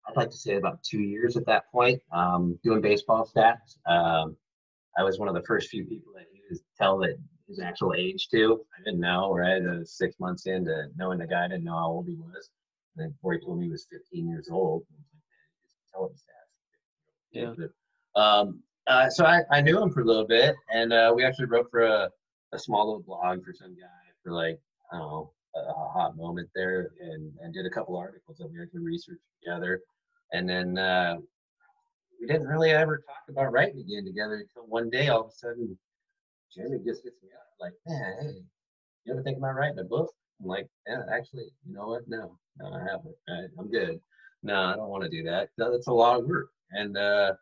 I'd 0.06 0.16
like 0.16 0.30
to 0.30 0.36
say, 0.36 0.56
about 0.56 0.82
two 0.82 1.00
years 1.00 1.36
at 1.36 1.46
that 1.46 1.70
point, 1.70 2.00
um, 2.12 2.58
doing 2.64 2.80
baseball 2.80 3.28
stats. 3.28 3.76
Um, 3.86 4.36
I 4.98 5.04
was 5.04 5.18
one 5.18 5.28
of 5.28 5.34
the 5.34 5.42
first 5.42 5.70
few 5.70 5.84
people 5.84 6.12
that 6.14 6.26
he 6.32 6.40
was 6.50 6.62
tell 6.76 6.98
that 6.98 7.16
his 7.48 7.60
actual 7.60 7.94
age 7.96 8.28
to. 8.30 8.60
I 8.78 8.82
didn't 8.84 9.00
know, 9.00 9.32
right? 9.32 9.62
I 9.62 9.78
was 9.78 9.96
six 9.96 10.18
months 10.18 10.46
into 10.46 10.88
knowing 10.96 11.18
the 11.18 11.26
guy, 11.26 11.44
I 11.44 11.48
didn't 11.48 11.64
know 11.64 11.76
how 11.76 11.88
old 11.88 12.08
he 12.08 12.14
was. 12.14 12.50
And 12.96 13.04
then 13.04 13.10
before 13.10 13.34
he 13.34 13.40
told 13.40 13.58
me 13.58 13.66
he 13.66 13.70
was 13.70 13.86
15 13.90 14.28
years 14.28 14.48
old, 14.50 14.82
I 14.90 14.94
was 14.98 15.06
like, 15.12 15.22
"Man, 15.30 15.56
just 15.64 15.76
tell 15.92 16.06
him 16.06 16.14
stats. 16.14 17.70
Yeah. 18.16 18.20
Um, 18.20 18.62
uh, 18.90 19.08
so 19.08 19.24
I, 19.24 19.42
I 19.50 19.60
knew 19.60 19.80
him 19.80 19.90
for 19.90 20.00
a 20.00 20.04
little 20.04 20.26
bit, 20.26 20.54
and 20.72 20.92
uh, 20.92 21.12
we 21.14 21.24
actually 21.24 21.46
wrote 21.46 21.70
for 21.70 21.82
a, 21.82 22.10
a 22.52 22.58
small 22.58 22.86
little 22.86 23.02
blog 23.02 23.44
for 23.44 23.52
some 23.52 23.74
guy 23.74 23.86
for 24.22 24.32
like 24.32 24.58
I 24.92 24.98
don't 24.98 25.08
know 25.08 25.32
a, 25.54 25.60
a 25.60 25.88
hot 25.92 26.16
moment 26.16 26.48
there, 26.54 26.90
and 27.00 27.32
and 27.40 27.54
did 27.54 27.66
a 27.66 27.70
couple 27.70 27.96
articles 27.96 28.38
that 28.38 28.50
we 28.50 28.60
actually 28.60 28.80
researched 28.80 29.22
together, 29.42 29.80
and 30.32 30.48
then 30.48 30.76
uh, 30.76 31.16
we 32.20 32.26
didn't 32.26 32.48
really 32.48 32.70
ever 32.70 32.98
talk 32.98 33.22
about 33.28 33.52
writing 33.52 33.80
again 33.80 34.04
together 34.04 34.34
until 34.34 34.68
one 34.68 34.90
day 34.90 35.08
all 35.08 35.22
of 35.22 35.28
a 35.28 35.32
sudden 35.32 35.78
Jeremy 36.54 36.78
just 36.84 37.04
hits 37.04 37.22
me 37.22 37.28
up 37.34 37.46
like, 37.60 37.72
man, 37.86 38.14
hey, 38.22 38.42
you 39.04 39.12
ever 39.12 39.22
think 39.22 39.38
about 39.38 39.54
writing 39.54 39.78
a 39.78 39.84
book? 39.84 40.12
I'm 40.40 40.48
like, 40.48 40.66
yeah, 40.88 41.02
actually, 41.12 41.52
you 41.66 41.74
know 41.74 41.86
what? 41.88 42.02
No, 42.08 42.36
no, 42.58 42.72
I 42.72 42.80
haven't. 42.80 43.14
Right? 43.28 43.48
I'm 43.58 43.70
good. 43.70 44.00
No, 44.42 44.54
I 44.54 44.74
don't 44.74 44.88
want 44.88 45.04
to 45.04 45.10
do 45.10 45.22
that. 45.24 45.50
No, 45.58 45.70
That's 45.70 45.86
a 45.86 45.92
lot 45.92 46.18
of 46.18 46.26
work, 46.26 46.48
and 46.72 46.96
uh, 46.96 47.32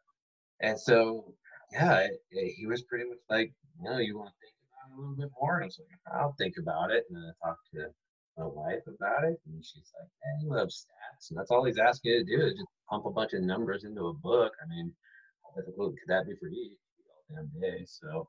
and 0.61 0.79
so, 0.79 1.33
yeah, 1.73 1.99
it, 2.01 2.23
it- 2.31 2.55
he 2.57 2.67
was 2.67 2.83
pretty 2.83 3.05
much 3.09 3.19
like, 3.29 3.53
no, 3.81 3.99
you 3.99 4.19
want 4.19 4.31
to 4.31 4.37
think 4.41 4.55
about 4.69 4.91
it 4.91 4.97
a 4.97 5.01
little 5.01 5.17
bit 5.17 5.31
more? 5.41 5.57
And 5.57 5.65
I 5.65 5.67
was 5.67 5.79
like, 5.81 6.15
I'll 6.15 6.35
think 6.39 6.55
about 6.59 6.91
it. 6.91 7.05
And 7.09 7.17
then 7.17 7.33
I 7.43 7.47
talked 7.49 7.67
to 7.75 7.89
my 8.37 8.47
wife 8.47 8.83
about 8.87 9.25
it, 9.25 9.41
and 9.47 9.65
she's 9.65 9.91
like, 9.99 10.09
man, 10.25 10.41
you 10.43 10.51
love 10.51 10.69
stats. 10.69 11.31
And 11.31 11.39
that's 11.39 11.51
all 11.51 11.65
he's 11.65 11.79
asking 11.79 12.13
you 12.13 12.25
to 12.25 12.37
do 12.37 12.47
is 12.47 12.55
just 12.55 12.69
pump 12.89 13.07
a 13.07 13.11
bunch 13.11 13.33
of 13.35 13.43
numbers 13.43 13.85
into 13.85 14.07
a 14.09 14.15
book. 14.15 14.53
I 14.63 14.69
mean, 14.69 14.93
how 15.45 15.61
difficult 15.61 15.95
could 15.99 16.09
that 16.15 16.27
be 16.27 16.35
for 16.41 16.49
you? 16.49 16.71
All 17.11 17.37
damn 17.37 17.61
day. 17.61 17.85
So, 17.87 18.29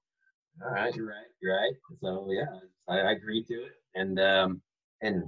all 0.64 0.72
right, 0.72 0.94
you're 0.96 1.08
right, 1.08 1.28
you're 1.42 1.56
right. 1.56 1.74
So, 2.02 2.28
yeah, 2.32 2.60
I, 2.88 3.00
I 3.00 3.12
agreed 3.14 3.48
to 3.48 3.54
it. 3.66 3.74
And, 3.96 4.20
um, 4.20 4.62
and 5.02 5.24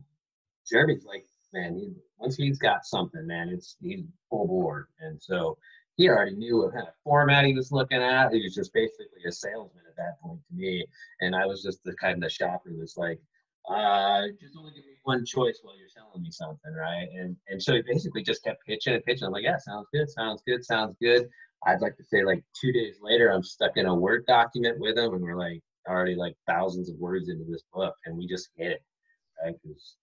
Jeremy's 0.70 1.06
like, 1.06 1.26
man, 1.54 1.76
he, 1.76 1.94
once 2.18 2.36
he's 2.36 2.60
got 2.60 2.86
something, 2.86 3.26
man, 3.28 3.50
it's 3.50 3.76
he's 3.82 4.02
full 4.30 4.48
board. 4.48 4.88
And 5.00 5.22
so, 5.22 5.58
he 5.98 6.10
already 6.10 6.36
knew 6.36 6.58
what 6.58 6.74
kind 6.74 6.88
of 6.88 6.94
format 7.04 7.46
he 7.46 7.54
was 7.54 7.72
looking 7.72 8.02
at. 8.02 8.34
He 8.34 8.42
was 8.42 8.56
just 8.56 8.74
basically 8.74 9.24
a 9.28 9.32
salesman 9.32 9.84
at 9.88 9.96
that 9.98 10.20
point 10.22 10.40
to 10.48 10.56
me, 10.56 10.86
and 11.20 11.36
I 11.36 11.46
was 11.46 11.62
just 11.62 11.84
the 11.84 11.94
kind 11.96 12.24
of 12.24 12.32
shopper 12.32 12.72
that's 12.78 12.98
like, 12.98 13.20
uh, 13.70 14.24
just 14.40 14.56
only 14.58 14.72
give 14.72 14.86
me 14.86 14.98
one 15.04 15.26
choice 15.26 15.60
while 15.62 15.78
you're 15.78 15.90
selling 15.90 16.24
me 16.24 16.32
something, 16.32 16.74
right? 16.74 17.08
And 17.14 17.36
and 17.50 17.62
so 17.62 17.74
he 17.74 17.82
basically 17.82 18.24
just 18.24 18.44
kept 18.44 18.66
pitching 18.66 18.94
and 18.94 19.04
pitching. 19.04 19.26
I'm 19.26 19.34
like, 19.34 19.44
yeah, 19.44 19.58
sounds 19.58 19.88
good, 19.94 20.10
sounds 20.10 20.42
good, 20.48 20.66
sounds 20.66 20.96
good. 21.02 21.30
I'd 21.66 21.82
like 21.82 21.96
to 21.98 22.04
say 22.04 22.24
like 22.24 22.44
two 22.60 22.72
days 22.72 22.98
later, 23.02 23.30
I'm 23.32 23.44
stuck 23.44 23.78
in 23.78 23.86
a 23.86 23.94
Word 23.94 24.26
document 24.26 24.80
with 24.80 24.98
him, 24.98 25.14
and 25.14 25.22
we're 25.22 25.38
like 25.38 25.62
already 25.88 26.16
like 26.16 26.36
thousands 26.48 26.90
of 26.90 26.98
words 26.98 27.30
into 27.30 27.46
this 27.46 27.64
book, 27.74 27.96
and 28.06 28.18
we 28.18 28.28
just 28.28 28.50
hit 28.56 28.72
it, 28.72 28.84
right? 29.44 29.56
Because 29.62 29.96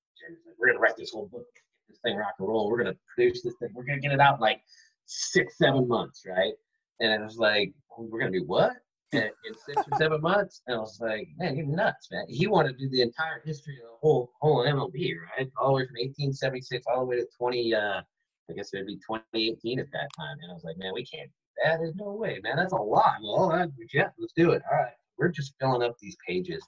like, 0.47 0.55
we're 0.59 0.69
gonna 0.69 0.79
write 0.79 0.97
this 0.97 1.11
whole 1.11 1.27
book, 1.27 1.47
this 1.89 1.99
thing 2.05 2.17
rock 2.17 2.35
and 2.39 2.49
roll. 2.49 2.71
We're 2.71 2.79
gonna 2.79 2.97
produce 3.15 3.43
this 3.43 3.55
thing. 3.61 3.71
We're 3.75 3.85
gonna 3.85 4.01
get 4.01 4.13
it 4.13 4.21
out 4.21 4.41
like 4.41 4.61
six, 5.09 5.57
seven 5.59 5.89
months, 5.89 6.25
right? 6.27 6.53
And 7.01 7.13
it 7.13 7.25
was 7.25 7.39
like, 7.39 7.73
we're 7.99 8.21
gonna 8.21 8.33
do 8.33 8.45
what? 8.45 8.73
In 9.13 9.31
six 9.67 9.83
or 9.91 9.99
seven 9.99 10.21
months, 10.21 10.61
and 10.67 10.77
I 10.77 10.81
was 10.81 10.99
like, 11.01 11.29
man, 11.39 11.57
you're 11.57 11.67
nuts, 11.67 12.09
man. 12.13 12.27
He 12.29 12.47
wanted 12.47 12.79
to 12.79 12.85
do 12.85 12.91
the 12.91 13.01
entire 13.01 13.41
history 13.43 13.77
of 13.77 13.91
the 13.91 13.97
whole 14.03 14.31
whole 14.41 14.67
MLB, 14.67 15.15
right? 15.37 15.51
All 15.59 15.69
the 15.69 15.75
way 15.75 15.87
from 15.87 15.97
1876 15.97 16.85
all 16.87 17.01
the 17.01 17.07
way 17.07 17.17
to 17.17 17.27
20, 17.39 17.75
uh, 17.75 18.03
I 18.51 18.53
guess 18.55 18.69
it'd 18.75 18.87
be 18.87 18.97
2018 18.97 19.81
at 19.81 19.91
that 19.93 20.09
time. 20.15 20.37
And 20.43 20.51
I 20.51 20.55
was 20.55 20.65
like, 20.65 20.77
man, 20.77 20.93
we 20.93 21.07
can't 21.07 21.29
do 21.29 21.63
that. 21.65 21.79
There's 21.79 21.95
no 21.95 22.13
way, 22.13 22.39
man. 22.43 22.57
That's 22.57 22.75
a 22.75 22.77
lot. 22.77 23.17
Well, 23.23 23.51
uh, 23.51 23.67
yeah, 23.95 24.11
let's 24.19 24.35
do 24.37 24.51
it. 24.51 24.63
All 24.71 24.77
right, 24.77 24.93
we're 25.17 25.29
just 25.29 25.55
filling 25.59 25.83
up 25.83 25.97
these 25.99 26.17
pages, 26.27 26.63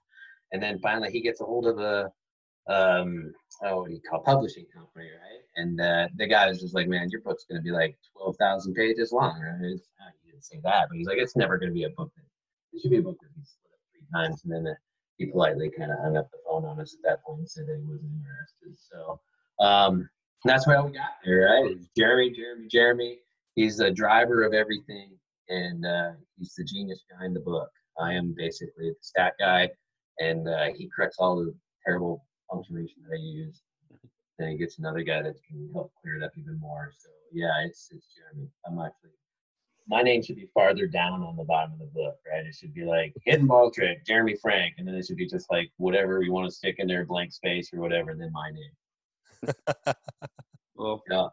and 0.53 0.63
then 0.63 0.79
finally 0.79 1.11
he 1.11 1.21
gets 1.21 1.43
a 1.43 1.45
hold 1.45 1.67
of 1.67 1.79
a 1.79 2.11
um 2.69 3.33
oh 3.65 3.81
what 3.81 3.89
do 3.89 3.95
you 3.95 4.01
call 4.09 4.21
publishing 4.21 4.67
company 4.75 5.07
right? 5.07 5.43
And 5.57 5.81
uh 5.81 6.09
the 6.17 6.27
guy 6.27 6.49
was 6.49 6.61
just 6.61 6.75
like 6.75 6.89
man 6.89 7.09
your 7.11 7.21
book's 7.23 7.45
gonna 7.45 7.63
be 7.63 7.71
like 7.73 7.97
12,000 8.17 8.75
pages 8.75 9.13
long 9.13 9.41
right? 9.41 9.59
He 10.25 10.31
didn't 10.31 10.45
say 10.45 10.61
that 10.65 10.89
but 10.89 10.97
he's 10.97 11.07
like 11.07 11.19
it's 11.19 11.37
never 11.37 11.59
gonna 11.59 11.73
be 11.73 11.85
a 11.85 11.91
book 11.91 12.13
that 12.17 12.77
it 12.77 12.83
should 12.83 12.91
be 12.91 12.99
a 12.99 13.03
book 13.03 13.17
that 13.21 13.35
be 13.35 13.43
split 13.45 13.73
up 13.73 13.81
three 13.93 14.07
times 14.15 14.45
and 14.45 14.53
then 14.53 14.73
uh, 14.73 14.75
he 15.17 15.27
politely 15.27 15.71
kind 15.77 15.91
of 15.91 15.99
hung 15.99 16.17
up 16.17 16.31
the 16.31 16.39
phone 16.47 16.65
on 16.65 16.81
us 16.81 16.95
at 16.95 17.09
that 17.09 17.25
point 17.25 17.41
and 17.41 17.51
said 17.51 17.67
that 17.67 17.79
he 17.79 17.85
wasn't 17.85 18.11
interested 18.13 18.77
so 18.91 19.21
um 19.65 20.09
that's 20.45 20.65
how 20.67 20.87
we 20.87 20.93
got 20.93 21.17
there 21.25 21.47
right? 21.51 21.77
Jeremy 21.97 22.31
jeremy 22.31 22.67
jeremy. 22.71 23.19
He's 23.57 23.79
the 23.79 23.91
driver 23.91 24.45
of 24.45 24.55
everything 24.55 25.11
and 25.49 25.85
uh 25.85 26.13
he's 26.39 26.55
the 26.55 26.65
genius 26.65 27.05
behind 27.11 27.35
the 27.35 27.41
book. 27.41 27.69
I 27.99 28.15
am 28.15 28.35
basically 28.37 28.91
the 28.91 28.95
stat 29.01 29.35
guy 29.39 29.69
and 30.21 30.49
uh, 30.49 30.67
he 30.77 30.89
corrects 30.95 31.17
all 31.19 31.37
the 31.37 31.53
terrible 31.85 32.25
punctuation 32.51 33.03
that 33.09 33.17
I 33.17 33.21
use. 33.21 33.63
Then 34.39 34.51
he 34.51 34.57
gets 34.57 34.79
another 34.79 35.03
guy 35.03 35.23
that 35.23 35.37
can 35.47 35.71
help 35.73 35.93
clear 36.01 36.17
it 36.17 36.23
up 36.23 36.33
even 36.37 36.59
more. 36.59 36.93
So 36.99 37.11
yeah, 37.33 37.65
it's 37.65 37.89
it's 37.93 38.07
Jeremy. 38.15 38.49
I'm 38.67 38.79
actually 38.79 39.11
my 39.89 40.03
name 40.03 40.23
should 40.23 40.37
be 40.37 40.49
farther 40.55 40.87
down 40.87 41.23
on 41.23 41.37
the 41.37 41.45
bottom 41.45 41.73
of 41.73 41.79
the 41.81 41.87
book, 41.87 42.17
right? 42.31 42.47
It 42.47 42.55
should 42.55 42.73
be 42.73 42.85
like 42.85 43.13
hidden 43.25 43.47
ball 43.47 43.71
trick, 43.71 44.07
Jeremy 44.07 44.37
Frank, 44.41 44.75
and 44.79 44.87
then 44.87 44.95
it 44.95 45.05
should 45.05 45.17
be 45.17 45.27
just 45.27 45.51
like 45.51 45.71
whatever 45.79 46.23
you 46.23 46.33
want 46.33 46.49
to 46.49 46.55
stick 46.55 46.77
in 46.79 46.87
there, 46.87 47.05
blank 47.05 47.33
space 47.33 47.73
or 47.75 47.81
whatever, 47.81 48.11
and 48.11 48.21
then 48.21 48.33
my 48.33 48.51
name. 48.51 49.55
Well, 50.77 51.03
Yeah. 51.11 51.27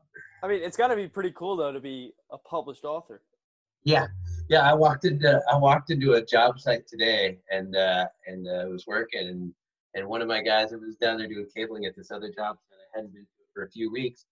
I 0.44 0.48
mean, 0.48 0.62
it's 0.62 0.78
got 0.78 0.88
to 0.88 0.96
be 0.96 1.08
pretty 1.08 1.32
cool 1.32 1.56
though 1.56 1.72
to 1.72 1.80
be 1.80 2.14
a 2.32 2.38
published 2.38 2.84
author. 2.84 3.22
Yeah, 3.84 4.08
yeah. 4.50 4.70
I 4.70 4.74
walked 4.74 5.06
into 5.06 5.42
I 5.52 5.58
walked 5.58 5.92
into 5.92 6.14
a 6.14 6.26
job 6.26 6.60
site 6.60 6.88
today, 6.88 7.40
and 7.52 7.76
uh, 7.76 8.08
and 8.26 8.48
uh, 8.48 8.66
was 8.70 8.86
working, 8.88 9.28
and 9.28 9.54
and 9.94 10.08
one 10.08 10.22
of 10.22 10.28
my 10.28 10.42
guys 10.42 10.70
that 10.72 10.80
was 10.80 10.96
down 10.98 11.18
there 11.18 11.28
doing 11.28 11.48
cabling 11.56 11.86
at 11.86 11.96
this 11.96 12.12
other 12.12 12.30
job 12.30 12.58
that 12.70 12.78
I 12.78 12.98
hadn't 12.98 13.14
been 13.14 13.24
to 13.24 13.44
for 13.54 13.64
a 13.64 13.70
few 13.70 13.92
weeks, 13.92 14.26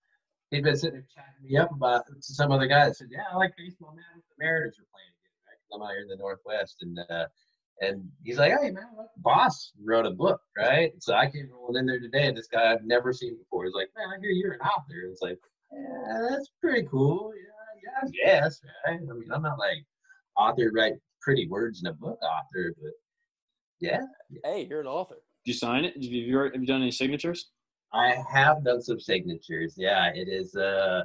he'd 0.51 0.63
been 0.63 0.77
sitting 0.77 0.95
there 0.95 1.07
chatting 1.13 1.43
me 1.43 1.57
up 1.57 1.71
about 1.71 2.03
some 2.19 2.51
other 2.51 2.67
guy 2.67 2.85
that 2.85 2.95
said, 2.95 3.07
"Yeah, 3.09 3.23
I 3.31 3.35
like 3.35 3.55
baseball, 3.57 3.95
man. 3.95 4.21
The 4.29 4.43
Mariners 4.43 4.77
are 4.79 4.85
playing 4.91 5.13
again, 5.17 5.35
right? 5.47 5.75
I'm 5.75 5.81
out 5.81 5.93
here 5.93 6.03
in 6.03 6.07
the 6.07 6.17
Northwest, 6.17 6.77
and 6.81 6.99
uh, 7.09 7.27
and 7.81 8.07
he's 8.23 8.37
like, 8.37 8.53
"Hey, 8.61 8.71
man, 8.71 8.85
boss 9.17 9.71
wrote 9.83 10.05
a 10.05 10.11
book, 10.11 10.41
right?" 10.57 10.91
So 10.99 11.13
I 11.13 11.29
came 11.29 11.49
rolling 11.51 11.79
in 11.79 11.85
there 11.87 11.99
today, 11.99 12.27
and 12.27 12.37
this 12.37 12.47
guy 12.47 12.71
I've 12.71 12.85
never 12.85 13.11
seen 13.13 13.37
before. 13.37 13.65
He's 13.65 13.73
like, 13.73 13.89
"Man, 13.97 14.09
I 14.15 14.21
hear 14.21 14.31
you're 14.31 14.53
an 14.53 14.61
author." 14.61 15.09
It's 15.09 15.21
like, 15.21 15.39
yeah, 15.71 16.27
that's 16.29 16.51
pretty 16.61 16.87
cool. 16.89 17.33
Yeah, 17.35 17.91
yeah, 18.03 18.09
yes, 18.25 18.61
right. 18.85 18.99
I 18.99 19.13
mean, 19.13 19.31
I'm 19.33 19.41
not 19.41 19.57
like 19.57 19.83
author 20.37 20.71
write 20.73 20.93
pretty 21.21 21.47
words 21.47 21.81
in 21.81 21.87
a 21.87 21.93
book 21.93 22.19
author, 22.21 22.73
but 22.81 22.91
yeah, 23.79 24.01
Hey, 24.43 24.67
you're 24.69 24.81
an 24.81 24.87
author. 24.87 25.17
Did 25.45 25.51
you 25.51 25.57
sign 25.57 25.85
it? 25.85 25.93
Have 25.93 26.03
you, 26.03 26.37
have 26.39 26.55
you 26.55 26.65
done 26.65 26.81
any 26.81 26.91
signatures? 26.91 27.51
I 27.93 28.15
have 28.29 28.63
done 28.63 28.81
some 28.81 28.99
signatures. 28.99 29.75
Yeah, 29.77 30.11
it 30.13 30.27
is. 30.27 30.55
Uh, 30.55 31.03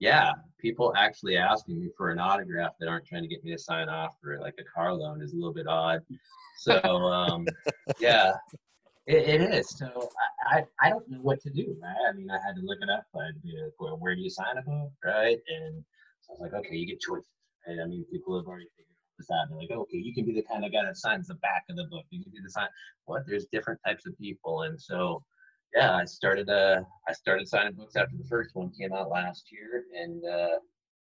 yeah, 0.00 0.32
people 0.58 0.92
actually 0.96 1.36
asking 1.36 1.78
me 1.78 1.90
for 1.96 2.10
an 2.10 2.18
autograph 2.18 2.72
that 2.80 2.88
aren't 2.88 3.06
trying 3.06 3.22
to 3.22 3.28
get 3.28 3.44
me 3.44 3.52
to 3.52 3.58
sign 3.58 3.88
off 3.88 4.12
for 4.20 4.38
like 4.40 4.54
a 4.58 4.64
car 4.64 4.92
loan 4.92 5.22
is 5.22 5.32
a 5.32 5.36
little 5.36 5.52
bit 5.54 5.66
odd. 5.68 6.00
So 6.58 6.80
um, 6.82 7.46
yeah, 8.00 8.32
It, 9.06 9.40
it 9.40 9.54
is. 9.54 9.68
So 9.78 10.08
I, 10.50 10.58
I, 10.58 10.64
I 10.86 10.90
don't 10.90 11.08
know 11.10 11.18
what 11.22 11.40
to 11.42 11.50
do, 11.50 11.76
right? 11.82 11.96
I 12.08 12.12
mean, 12.12 12.30
I 12.30 12.38
had 12.46 12.56
to 12.56 12.62
look 12.62 12.78
it 12.82 12.90
up. 12.90 13.04
I'd 13.16 13.42
be 13.42 13.52
like, 13.62 13.72
well, 13.80 13.96
where 13.98 14.14
do 14.14 14.22
you 14.22 14.30
sign 14.30 14.58
a 14.58 14.62
book, 14.62 14.92
right? 15.04 15.38
And 15.48 15.84
so 16.20 16.32
I 16.32 16.32
was 16.32 16.40
like, 16.40 16.54
okay, 16.66 16.76
you 16.76 16.86
get 16.86 17.00
choices, 17.00 17.26
right? 17.66 17.78
I 17.82 17.86
mean, 17.86 18.04
people 18.10 18.36
have 18.36 18.46
already 18.46 18.66
figured 18.76 18.91
They're 19.18 19.58
like, 19.58 19.70
okay, 19.70 19.98
you 19.98 20.14
can 20.14 20.24
be 20.24 20.32
the 20.32 20.42
kind 20.42 20.64
of 20.64 20.72
guy 20.72 20.84
that 20.84 20.96
signs 20.96 21.28
the 21.28 21.34
back 21.36 21.64
of 21.70 21.76
the 21.76 21.84
book. 21.84 22.04
You 22.10 22.22
can 22.22 22.32
be 22.32 22.40
the 22.42 22.50
sign. 22.50 22.68
What? 23.04 23.22
There's 23.26 23.46
different 23.46 23.80
types 23.86 24.06
of 24.06 24.18
people, 24.18 24.62
and 24.62 24.80
so 24.80 25.22
yeah, 25.74 25.96
I 25.96 26.04
started. 26.04 26.48
Uh, 26.50 26.82
I 27.08 27.12
started 27.12 27.48
signing 27.48 27.74
books 27.74 27.96
after 27.96 28.16
the 28.16 28.28
first 28.28 28.50
one 28.54 28.70
came 28.78 28.92
out 28.92 29.10
last 29.10 29.46
year, 29.52 29.84
and 29.94 30.24
uh, 30.24 30.58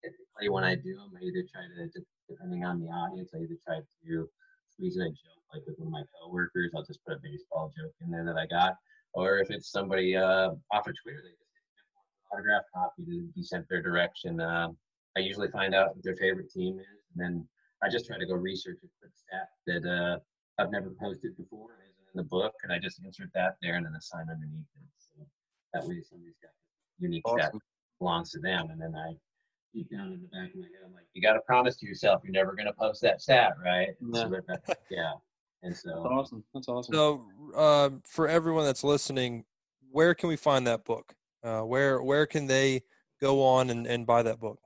typically 0.02 0.48
when 0.48 0.64
I 0.64 0.74
do 0.74 0.94
them, 0.96 1.12
I 1.20 1.24
either 1.24 1.44
try 1.52 1.62
to, 1.62 2.00
depending 2.28 2.64
on 2.64 2.80
the 2.80 2.86
audience, 2.86 3.30
I 3.34 3.38
either 3.38 3.58
try 3.66 3.80
to 3.80 4.28
squeeze 4.70 4.96
in 4.96 5.02
a 5.02 5.10
joke 5.10 5.38
like 5.52 5.62
with 5.66 5.78
one 5.78 5.88
of 5.88 5.92
my 5.92 6.02
coworkers, 6.20 6.72
I'll 6.74 6.84
just 6.84 7.04
put 7.04 7.16
a 7.16 7.20
baseball 7.22 7.72
joke 7.76 7.92
in 8.02 8.10
there 8.10 8.24
that 8.24 8.36
I 8.36 8.46
got. 8.46 8.74
Or 9.14 9.38
if 9.38 9.50
it's 9.50 9.70
somebody 9.70 10.16
uh, 10.16 10.50
off 10.70 10.86
of 10.86 10.94
Twitter, 11.02 11.22
they 11.22 11.30
just 11.30 12.30
autograph 12.32 12.62
copy 12.74 13.04
to 13.04 13.28
be 13.34 13.42
sent 13.42 13.68
their 13.68 13.82
direction. 13.82 14.40
Uh, 14.40 14.68
I 15.16 15.20
usually 15.20 15.48
find 15.48 15.74
out 15.74 15.96
what 15.96 16.04
their 16.04 16.16
favorite 16.16 16.50
team 16.50 16.78
is, 16.78 16.86
and 17.14 17.24
then 17.24 17.48
I 17.82 17.88
just 17.88 18.06
try 18.06 18.18
to 18.18 18.26
go 18.26 18.34
research 18.34 18.78
a 18.84 18.88
quick 18.98 19.12
stat 19.14 19.48
that 19.66 19.84
uh, 19.88 20.18
I've 20.60 20.70
never 20.70 20.90
posted 21.00 21.36
before 21.36 21.72
and 21.74 21.82
isn't 21.88 22.08
in 22.14 22.16
the 22.16 22.28
book, 22.28 22.54
and 22.62 22.72
I 22.72 22.78
just 22.78 23.00
insert 23.04 23.30
that 23.34 23.56
there 23.62 23.74
and 23.74 23.86
then 23.86 23.94
assign 23.96 24.26
underneath 24.30 24.66
it. 24.74 24.88
So 24.98 25.26
that 25.74 25.86
way 25.86 26.02
somebody's 26.02 26.38
got 26.42 26.50
a 26.50 27.02
unique 27.02 27.22
awesome. 27.26 27.38
stat 27.38 27.52
belongs 27.98 28.30
to 28.32 28.40
them, 28.40 28.70
and 28.70 28.80
then 28.80 28.94
I 28.96 29.14
deep 29.74 29.90
down 29.90 30.12
in 30.12 30.20
the 30.20 30.28
back 30.28 30.50
of 30.50 30.56
my 30.56 30.66
head, 30.66 30.82
I'm 30.84 30.92
like, 30.92 31.06
you 31.14 31.22
got 31.22 31.34
to 31.34 31.40
promise 31.40 31.76
to 31.76 31.86
yourself 31.86 32.22
you're 32.24 32.32
never 32.32 32.54
going 32.54 32.66
to 32.66 32.72
post 32.72 33.02
that 33.02 33.20
stat, 33.20 33.52
right? 33.62 33.88
Yeah. 34.00 34.22
So 34.22 34.28
that, 34.48 34.78
yeah. 34.90 35.12
And 35.62 35.76
so 35.76 35.90
that's 35.90 36.12
awesome. 36.12 36.44
That's 36.54 36.68
awesome. 36.68 36.94
So, 36.94 37.24
uh, 37.54 37.90
for 38.04 38.28
everyone 38.28 38.64
that's 38.64 38.84
listening, 38.84 39.44
where 39.90 40.14
can 40.14 40.28
we 40.28 40.36
find 40.36 40.66
that 40.66 40.84
book? 40.84 41.14
Uh, 41.42 41.62
where 41.62 42.02
where 42.02 42.26
can 42.26 42.46
they 42.46 42.82
go 43.20 43.42
on 43.42 43.70
and, 43.70 43.86
and 43.86 44.06
buy 44.06 44.22
that 44.22 44.40
book? 44.40 44.60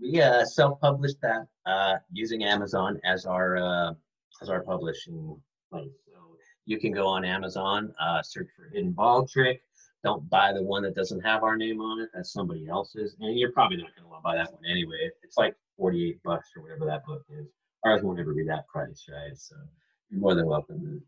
We 0.00 0.20
uh, 0.20 0.44
self-published 0.44 1.20
that 1.22 1.46
uh, 1.64 1.96
using 2.12 2.44
Amazon 2.44 3.00
as 3.04 3.26
our 3.26 3.56
uh, 3.56 3.94
as 4.42 4.48
our 4.48 4.62
publishing 4.62 5.40
place. 5.70 5.90
So 6.06 6.36
you 6.66 6.78
can 6.78 6.92
go 6.92 7.06
on 7.06 7.24
Amazon, 7.24 7.94
uh, 8.00 8.22
search 8.22 8.48
for 8.56 8.68
Hidden 8.72 8.92
Ball 8.92 9.26
Trick. 9.26 9.62
Don't 10.04 10.28
buy 10.28 10.52
the 10.52 10.62
one 10.62 10.82
that 10.82 10.94
doesn't 10.94 11.20
have 11.20 11.42
our 11.42 11.56
name 11.56 11.80
on 11.80 12.00
it. 12.00 12.10
That's 12.14 12.32
somebody 12.32 12.68
else's, 12.68 13.16
and 13.20 13.38
you're 13.38 13.52
probably 13.52 13.78
not 13.78 13.94
going 13.96 14.04
to 14.04 14.08
want 14.08 14.22
to 14.22 14.24
buy 14.24 14.36
that 14.36 14.52
one 14.52 14.62
anyway. 14.70 15.10
It's 15.22 15.36
like 15.36 15.56
48 15.78 16.22
bucks 16.22 16.50
or 16.56 16.62
whatever 16.62 16.84
that 16.86 17.04
book 17.04 17.24
is. 17.30 17.46
Ours 17.84 18.02
won't 18.02 18.20
ever 18.20 18.34
be 18.34 18.44
that 18.44 18.66
price, 18.68 19.06
right? 19.10 19.36
So 19.36 19.56
you're 20.10 20.20
more 20.20 20.34
than 20.34 20.46
welcome 20.46 20.80
to 20.80 21.00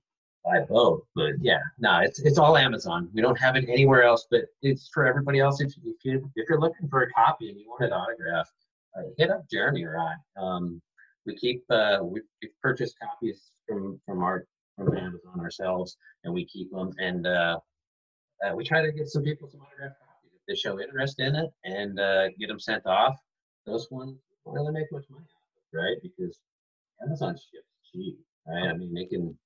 buy 0.44 0.64
both. 0.68 1.02
But 1.14 1.34
yeah, 1.40 1.60
no, 1.78 2.00
it's 2.00 2.20
it's 2.20 2.38
all 2.38 2.56
Amazon. 2.56 3.08
We 3.12 3.22
don't 3.22 3.38
have 3.38 3.56
it 3.56 3.68
anywhere 3.68 4.02
else, 4.02 4.26
but 4.30 4.46
it's 4.62 4.88
for 4.88 5.06
everybody 5.06 5.40
else. 5.40 5.60
If, 5.60 5.74
if 5.84 6.04
you 6.04 6.30
if 6.34 6.48
you're 6.48 6.60
looking 6.60 6.88
for 6.88 7.02
a 7.02 7.10
copy 7.12 7.50
and 7.50 7.58
you 7.58 7.68
want 7.68 7.84
it 7.84 7.92
autographed, 7.92 8.52
hit 9.16 9.30
up 9.30 9.48
Jeremy 9.50 9.84
or 9.84 9.98
I. 9.98 10.14
Um, 10.40 10.80
we 11.26 11.36
keep 11.36 11.62
uh, 11.70 11.98
we, 12.02 12.20
we've 12.42 12.50
copies 13.02 13.52
from 13.68 14.00
from 14.06 14.22
our 14.22 14.46
from 14.76 14.96
Amazon 14.96 15.40
ourselves, 15.40 15.96
and 16.24 16.32
we 16.32 16.46
keep 16.46 16.70
them. 16.70 16.92
And 16.98 17.26
uh, 17.26 17.58
uh, 18.44 18.54
we 18.54 18.64
try 18.64 18.82
to 18.82 18.92
get 18.92 19.08
some 19.08 19.22
people 19.22 19.48
some 19.48 19.60
autographed 19.60 19.96
copies 20.00 20.32
if 20.34 20.40
they 20.46 20.54
show 20.54 20.80
interest 20.80 21.20
in 21.20 21.34
it, 21.34 21.50
and 21.64 21.98
uh, 21.98 22.28
get 22.38 22.48
them 22.48 22.60
sent 22.60 22.86
off. 22.86 23.16
Those 23.66 23.88
ones 23.90 24.16
don't 24.44 24.54
really 24.54 24.72
make 24.72 24.90
much 24.90 25.04
money, 25.10 25.26
right? 25.74 25.96
Because 26.02 26.40
Amazon 27.02 27.34
ships 27.34 27.66
cheap 27.92 28.18
right? 28.48 28.68
I 28.68 28.72
mean, 28.74 28.94
they 28.94 29.04
can 29.04 29.36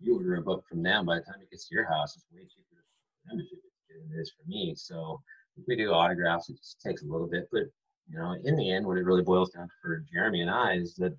you 0.00 0.16
order 0.16 0.36
a 0.36 0.42
book 0.42 0.64
from 0.68 0.82
them 0.82 1.06
by 1.06 1.16
the 1.16 1.24
time 1.24 1.40
it 1.42 1.50
gets 1.50 1.68
to 1.68 1.74
your 1.74 1.88
house, 1.88 2.16
it's 2.16 2.24
way 2.32 2.40
cheaper 2.42 2.84
for 3.22 3.28
them 3.28 3.38
to 3.38 3.44
ship 3.44 3.58
it 3.64 3.72
than 4.08 4.18
it 4.18 4.20
is 4.20 4.30
for 4.30 4.48
me. 4.48 4.74
So 4.76 5.20
if 5.56 5.64
we 5.68 5.76
do 5.76 5.92
autographs, 5.92 6.48
it 6.48 6.56
just 6.56 6.80
takes 6.80 7.02
a 7.02 7.06
little 7.06 7.28
bit, 7.28 7.48
but 7.52 7.64
you 8.10 8.18
know, 8.18 8.36
in 8.44 8.56
the 8.56 8.72
end, 8.72 8.86
what 8.86 8.98
it 8.98 9.04
really 9.04 9.22
boils 9.22 9.50
down 9.50 9.68
to 9.68 9.74
for 9.80 10.04
Jeremy 10.12 10.40
and 10.42 10.50
I 10.50 10.74
is 10.74 10.94
that 10.96 11.12
it 11.12 11.16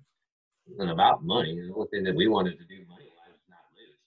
wasn't 0.76 0.90
about 0.90 1.24
money. 1.24 1.54
The 1.54 1.72
only 1.74 1.88
thing 1.88 2.04
that 2.04 2.14
we 2.14 2.28
wanted 2.28 2.58
to 2.58 2.64
do 2.64 2.74
money 2.88 3.08
wise 3.16 3.32
was 3.32 3.48
not 3.48 3.58
lose. 3.74 3.98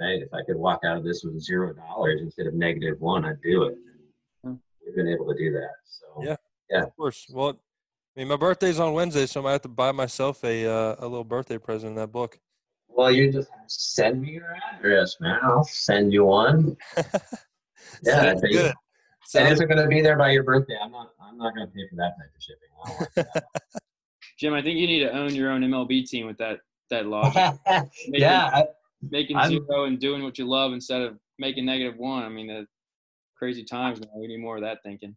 Right? 0.00 0.22
If 0.22 0.34
I 0.34 0.44
could 0.44 0.56
walk 0.56 0.80
out 0.84 0.96
of 0.96 1.04
this 1.04 1.22
with 1.22 1.40
zero 1.40 1.72
dollars 1.72 2.20
instead 2.20 2.46
of 2.46 2.54
negative 2.54 3.00
one, 3.00 3.24
I'd 3.24 3.40
do 3.42 3.64
it. 3.64 3.78
Hmm. 4.44 4.54
We've 4.84 4.96
been 4.96 5.08
able 5.08 5.26
to 5.32 5.38
do 5.38 5.52
that. 5.52 5.70
So 5.84 6.22
yeah, 6.22 6.36
yeah, 6.68 6.82
of 6.82 6.96
course. 6.96 7.26
Well, 7.30 7.60
I 8.16 8.20
mean, 8.20 8.28
my 8.28 8.36
birthday's 8.36 8.80
on 8.80 8.92
Wednesday, 8.92 9.26
so 9.26 9.40
I 9.40 9.44
might 9.44 9.52
have 9.52 9.62
to 9.62 9.68
buy 9.68 9.92
myself 9.92 10.42
a 10.44 10.66
uh, 10.66 10.96
a 10.98 11.06
little 11.06 11.24
birthday 11.24 11.58
present 11.58 11.90
in 11.90 11.96
that 11.96 12.10
book. 12.10 12.38
Well, 12.88 13.12
you 13.12 13.32
just 13.32 13.48
send 13.68 14.20
me 14.20 14.32
your 14.32 14.56
address, 14.72 15.16
man. 15.20 15.38
I'll 15.44 15.64
send 15.64 16.12
you 16.12 16.24
one. 16.24 16.76
yeah, 18.02 18.34
Sounds 18.34 18.42
good. 19.20 19.38
Sounds 19.38 19.52
isn't 19.52 19.68
going 19.68 19.82
to 19.82 19.88
be 19.88 20.00
there 20.00 20.16
by 20.16 20.30
your 20.30 20.42
birthday. 20.42 20.76
I'm 20.82 20.92
not. 20.92 21.10
I'm 21.22 21.38
not 21.38 21.54
going 21.54 21.66
to 21.66 21.72
pay 21.72 21.88
for 21.88 21.96
that 21.96 22.14
type 22.18 22.30
of 22.34 23.24
shipping. 23.24 23.42
Jim, 24.38 24.54
I 24.54 24.62
think 24.62 24.78
you 24.78 24.86
need 24.86 25.00
to 25.00 25.12
own 25.12 25.34
your 25.34 25.50
own 25.50 25.62
MLB 25.62 26.08
team 26.08 26.26
with 26.26 26.38
that 26.38 26.60
that 26.90 27.06
logic. 27.06 27.58
making, 27.66 27.90
yeah, 28.08 28.50
I, 28.52 28.64
making 29.10 29.36
I'm, 29.36 29.50
zero 29.50 29.84
and 29.84 29.98
doing 29.98 30.22
what 30.22 30.38
you 30.38 30.48
love 30.48 30.72
instead 30.72 31.02
of 31.02 31.18
making 31.38 31.66
negative 31.66 31.98
one. 31.98 32.22
I 32.22 32.28
mean, 32.28 32.46
the 32.48 32.66
crazy 33.36 33.64
times 33.64 34.00
now. 34.00 34.08
We 34.16 34.28
need 34.28 34.40
more 34.40 34.56
of 34.56 34.62
that 34.62 34.78
thinking. 34.84 35.16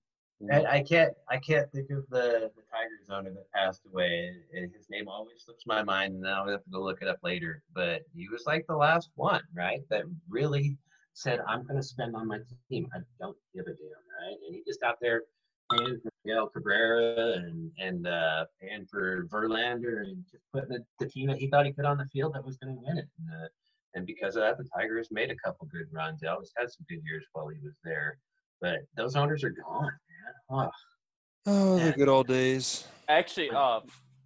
I, 0.52 0.66
I, 0.66 0.84
can't 0.84 1.14
I 1.30 1.38
can't 1.38 1.72
think 1.72 1.90
of 1.92 2.04
the 2.10 2.52
the 2.56 2.64
Tigers 2.70 3.08
owner 3.10 3.30
that 3.30 3.52
passed 3.54 3.82
away. 3.92 4.32
And 4.54 4.72
his 4.74 4.90
name 4.90 5.08
always 5.08 5.44
slips 5.46 5.66
my 5.66 5.84
mind, 5.84 6.16
and 6.16 6.28
I'll 6.28 6.48
have 6.50 6.64
to 6.64 6.70
go 6.70 6.82
look 6.82 7.02
it 7.02 7.08
up 7.08 7.20
later. 7.24 7.64
But 7.74 8.02
he 8.14 8.28
was 8.28 8.44
like 8.46 8.66
the 8.68 8.76
last 8.76 9.10
one, 9.16 9.42
right? 9.56 9.82
That 9.90 10.04
really 10.30 10.78
said, 11.14 11.40
"I'm 11.48 11.64
going 11.64 11.78
to 11.78 11.84
spend 11.84 12.16
on 12.16 12.28
my 12.28 12.40
team. 12.70 12.88
I 12.94 13.00
don't 13.20 13.38
give 13.56 13.66
a 13.66 13.70
damn." 13.70 14.04
Right? 14.22 14.38
And 14.46 14.56
he 14.56 14.64
just 14.66 14.84
out 14.84 14.98
there 15.02 15.24
paying 15.72 16.00
for 16.02 16.10
Miguel 16.24 16.48
Cabrera 16.48 17.34
and 17.34 17.72
and 17.80 18.08
uh, 18.08 18.46
paying 18.62 18.86
for 18.86 19.28
Verlander 19.28 20.02
and 20.04 20.24
just 20.32 20.44
putting 20.54 20.70
the, 20.70 20.86
the, 21.00 21.10
team 21.10 21.28
that 21.28 21.38
he 21.38 21.48
thought 21.48 21.66
he 21.66 21.74
could 21.74 21.86
on 21.86 21.98
the 21.98 22.08
field 22.12 22.36
that 22.36 22.46
was 22.46 22.58
going 22.58 22.76
to 22.76 22.82
win 22.82 22.98
it. 22.98 23.08
And, 23.20 23.44
uh, 23.44 23.48
and 23.96 24.06
because 24.06 24.36
of 24.36 24.42
that, 24.42 24.58
the 24.58 24.68
Tigers 24.76 25.10
made 25.12 25.30
a 25.30 25.36
couple 25.36 25.68
good 25.68 25.88
runs. 25.92 26.22
They 26.22 26.28
always 26.28 26.52
had 26.58 26.72
some 26.72 26.86
good 26.90 27.02
years 27.04 27.26
while 27.34 27.48
he 27.48 27.60
was 27.64 27.76
there. 27.84 28.18
But 28.62 28.80
those 28.96 29.16
owners 29.16 29.44
are 29.44 29.50
gone. 29.50 29.92
Oh, 30.50 30.70
oh 31.46 31.80
the 31.80 31.92
good 31.92 32.10
old 32.10 32.28
days. 32.28 32.88
Actually, 33.10 33.52
uh, 33.52 33.82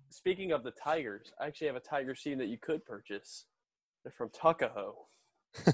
speaking 0.10 0.52
of 0.52 0.64
the 0.64 0.72
Tigers, 0.72 1.32
I 1.42 1.48
actually 1.48 1.68
have 1.68 1.76
a 1.76 1.82
Tiger 1.82 2.14
team 2.14 2.38
that 2.38 2.48
you 2.48 2.58
could 2.58 2.86
purchase. 2.86 3.46
They're 4.04 4.14
from 4.16 4.30
Tuckahoe. 4.30 4.96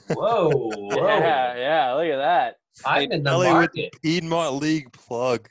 Whoa, 0.10 0.50
whoa. 0.54 1.08
Yeah, 1.08 1.56
yeah, 1.56 1.94
look 1.94 2.08
at 2.08 2.18
that. 2.18 2.56
I'm 2.86 3.12
in 3.12 3.24
the 3.24 3.32
market. 3.32 3.94
Piedmont 4.02 4.56
League 4.56 4.92
plug. 4.94 5.50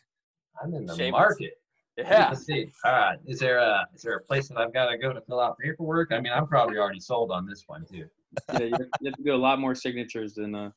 I'm 0.63 0.75
in 0.75 0.87
the 0.87 0.97
Shameless. 0.97 1.21
market. 1.21 1.55
Yeah. 1.99 2.29
Let's 2.31 2.47
see. 2.47 2.73
All 2.85 2.93
right. 2.93 3.19
Is 3.27 3.39
there 3.39 3.59
a 3.59 3.87
is 3.95 4.03
there 4.03 4.17
a 4.17 4.21
place 4.21 4.49
that 4.49 4.59
I've 4.59 4.73
got 4.73 4.91
to 4.91 4.97
go 4.97 5.13
to 5.13 5.21
fill 5.21 5.41
out 5.41 5.59
paperwork? 5.59 6.11
I 6.13 6.21
mean, 6.21 6.33
I'm 6.33 6.47
probably 6.47 6.79
already 6.79 7.01
sold 7.01 7.31
on 7.31 7.47
this 7.47 7.65
one 7.67 7.85
too. 7.85 8.07
yeah, 8.55 8.61
you 8.61 8.73
have 8.73 9.15
to 9.15 9.23
do 9.23 9.35
a 9.35 9.37
lot 9.37 9.61
more 9.61 9.75
signatures 9.75 10.35
than 10.35 10.55
uh, 10.55 10.71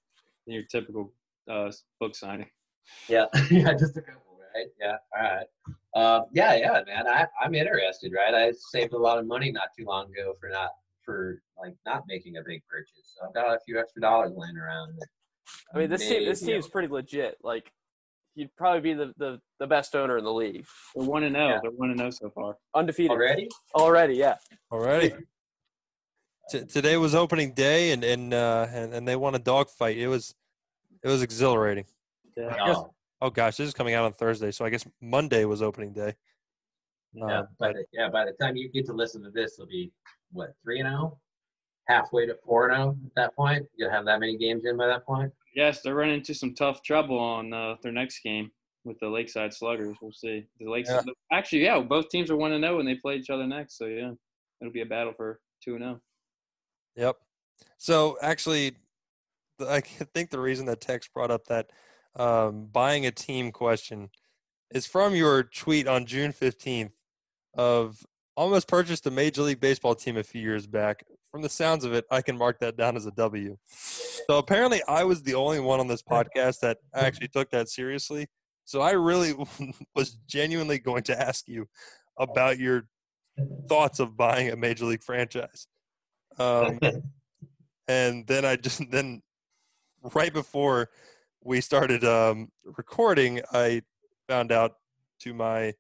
than 0.45 0.55
your 0.55 0.63
typical 0.63 1.13
uh, 1.49 1.71
book 1.99 2.15
signing. 2.15 2.49
Yeah, 3.07 3.25
yeah, 3.49 3.73
just 3.73 3.97
a 3.97 4.01
couple, 4.01 4.37
right? 4.53 4.67
Yeah, 4.79 4.97
all 5.17 5.23
right. 5.23 5.47
Um, 5.95 6.25
yeah, 6.33 6.55
yeah, 6.55 6.81
man. 6.85 7.07
I, 7.07 7.27
I'm 7.41 7.55
interested, 7.55 8.11
right? 8.13 8.33
I 8.33 8.51
saved 8.51 8.93
a 8.93 8.97
lot 8.97 9.17
of 9.17 9.25
money 9.25 9.51
not 9.51 9.69
too 9.77 9.85
long 9.85 10.11
ago 10.11 10.33
for 10.39 10.49
not 10.49 10.71
for 11.05 11.41
like 11.57 11.73
not 11.85 12.03
making 12.07 12.37
a 12.37 12.41
big 12.45 12.61
purchase. 12.69 13.15
So 13.15 13.27
I've 13.27 13.33
got 13.33 13.55
a 13.55 13.59
few 13.65 13.79
extra 13.79 14.01
dollars 14.01 14.33
laying 14.35 14.57
around. 14.57 14.99
I 15.73 15.77
mean, 15.77 15.89
this 15.89 16.07
team 16.07 16.25
this 16.25 16.41
team's 16.41 16.67
pretty 16.67 16.87
legit. 16.87 17.37
Like, 17.43 17.71
you'd 18.33 18.55
probably 18.57 18.81
be 18.81 18.93
the, 18.93 19.13
the, 19.17 19.39
the 19.59 19.67
best 19.67 19.95
owner 19.95 20.17
in 20.17 20.23
the 20.23 20.33
league. 20.33 20.65
They're 20.95 21.05
one 21.07 21.23
and 21.23 21.35
zero. 21.35 21.55
Oh. 21.55 21.59
They're 21.61 21.71
one 21.71 21.89
and 21.91 21.99
zero 21.99 22.07
oh 22.07 22.11
so 22.11 22.29
far. 22.31 22.57
Undefeated 22.73 23.11
already. 23.11 23.49
Already, 23.75 24.15
yeah. 24.15 24.35
Already. 24.71 25.13
T- 26.49 26.65
today 26.65 26.97
was 26.97 27.15
opening 27.15 27.53
day, 27.53 27.91
and 27.91 28.03
and, 28.03 28.33
uh, 28.33 28.67
and 28.71 28.93
and 28.93 29.07
they 29.07 29.15
won 29.15 29.33
a 29.33 29.39
dogfight. 29.39 29.97
It 29.97 30.07
was 30.07 30.35
it 31.03 31.07
was 31.07 31.23
exhilarating. 31.23 31.85
Yeah. 32.37 32.55
Guess, 32.67 32.77
oh 33.21 33.29
gosh, 33.31 33.57
this 33.57 33.67
is 33.67 33.73
coming 33.73 33.95
out 33.95 34.05
on 34.05 34.13
Thursday, 34.13 34.51
so 34.51 34.63
I 34.63 34.69
guess 34.69 34.85
Monday 35.01 35.45
was 35.45 35.63
opening 35.63 35.91
day. 35.91 36.15
Yeah, 37.15 37.25
uh, 37.25 37.45
by 37.59 37.71
the, 37.71 37.85
yeah. 37.93 38.09
By 38.09 38.25
the 38.25 38.33
time 38.33 38.55
you 38.55 38.69
get 38.69 38.85
to 38.87 38.93
listen 38.93 39.23
to 39.23 39.31
this, 39.31 39.53
it'll 39.53 39.67
be 39.67 39.91
what 40.31 40.53
three 40.63 40.79
and 40.81 40.89
zero, 40.89 41.13
oh? 41.13 41.17
halfway 41.87 42.25
to 42.25 42.35
four 42.45 42.67
and 42.67 42.75
zero 42.75 42.97
at 43.05 43.15
that 43.15 43.35
point. 43.35 43.65
You'll 43.77 43.91
have 43.91 44.05
that 44.05 44.19
many 44.19 44.37
games 44.37 44.65
in 44.65 44.75
by 44.77 44.87
that 44.87 45.05
point. 45.05 45.31
Yes, 45.55 45.81
they're 45.81 45.95
running 45.95 46.15
into 46.15 46.33
some 46.33 46.53
tough 46.53 46.83
trouble 46.83 47.17
on 47.17 47.53
uh, 47.53 47.75
their 47.81 47.93
next 47.93 48.19
game 48.19 48.51
with 48.83 48.99
the 48.99 49.07
Lakeside 49.07 49.53
Sluggers. 49.53 49.95
We'll 50.01 50.11
see. 50.11 50.45
The 50.59 50.69
Lakeside, 50.69 51.05
yeah. 51.05 51.37
actually, 51.37 51.63
yeah, 51.63 51.79
both 51.79 52.09
teams 52.09 52.29
are 52.29 52.35
one 52.35 52.51
and 52.51 52.63
zero 52.63 52.77
when 52.77 52.85
they 52.85 52.95
play 52.95 53.15
each 53.15 53.29
other 53.29 53.47
next. 53.47 53.77
So 53.77 53.85
yeah, 53.85 54.11
it'll 54.59 54.73
be 54.73 54.81
a 54.81 54.85
battle 54.85 55.13
for 55.15 55.39
two 55.63 55.75
and 55.75 55.83
zero. 55.83 56.01
Yep. 56.97 57.15
So 57.77 58.17
actually, 58.21 58.75
I 59.65 59.79
think 60.13 60.31
the 60.31 60.39
reason 60.39 60.65
that 60.65 60.81
Tex 60.81 61.07
brought 61.07 61.31
up 61.31 61.45
that 61.47 61.69
um, 62.15 62.67
buying 62.71 63.05
a 63.05 63.11
team 63.11 63.51
question 63.51 64.09
is 64.71 64.85
from 64.85 65.15
your 65.15 65.43
tweet 65.43 65.87
on 65.87 66.05
June 66.05 66.33
15th 66.33 66.91
of 67.55 67.97
almost 68.37 68.67
purchased 68.67 69.07
a 69.07 69.11
Major 69.11 69.41
League 69.41 69.59
Baseball 69.59 69.95
team 69.95 70.17
a 70.17 70.23
few 70.23 70.41
years 70.41 70.67
back 70.67 71.03
from 71.35 71.41
the 71.41 71.49
sounds 71.49 71.83
of 71.83 71.91
it, 71.91 72.05
I 72.09 72.21
can 72.21 72.37
mark 72.37 72.59
that 72.59 72.77
down 72.77 72.95
as 72.95 73.05
a 73.05 73.11
W. 73.11 73.57
So 73.67 74.37
apparently, 74.37 74.81
I 74.87 75.03
was 75.03 75.21
the 75.21 75.33
only 75.33 75.59
one 75.59 75.81
on 75.81 75.87
this 75.89 76.01
podcast 76.01 76.61
that 76.61 76.77
actually 76.93 77.27
took 77.27 77.51
that 77.51 77.67
seriously. 77.67 78.27
So 78.63 78.79
I 78.79 78.91
really 78.91 79.33
was 79.95 80.17
genuinely 80.27 80.79
going 80.79 81.03
to 81.03 81.21
ask 81.21 81.49
you 81.49 81.67
about 82.17 82.57
your 82.57 82.87
thoughts 83.67 83.99
of 83.99 84.15
buying 84.15 84.49
a 84.49 84.55
major 84.55 84.85
league 84.85 85.03
franchise. 85.03 85.67
Um, 86.39 86.79
and 87.89 88.25
then 88.27 88.45
I 88.45 88.55
just 88.55 88.81
then 88.89 89.21
right 90.13 90.33
before 90.33 90.89
we 91.43 91.59
started 91.59 92.05
um, 92.05 92.47
recording, 92.63 93.41
I 93.51 93.81
found 94.29 94.53
out 94.53 94.75
to 95.19 95.33
my, 95.33 95.73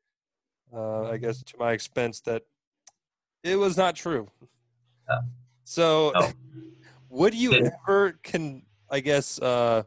uh, 0.75 1.09
I 1.09 1.17
guess, 1.17 1.41
to 1.43 1.57
my 1.57 1.71
expense 1.71 2.19
that 2.21 2.43
it 3.43 3.55
was 3.55 3.77
not 3.77 3.95
true. 3.95 4.27
So, 5.63 6.11
Oh. 6.15 6.31
would 7.09 7.33
you 7.33 7.51
Didn't- 7.51 7.73
ever 7.87 8.13
can 8.23 8.63
I 8.89 8.99
guess 8.99 9.39
uh, 9.41 9.83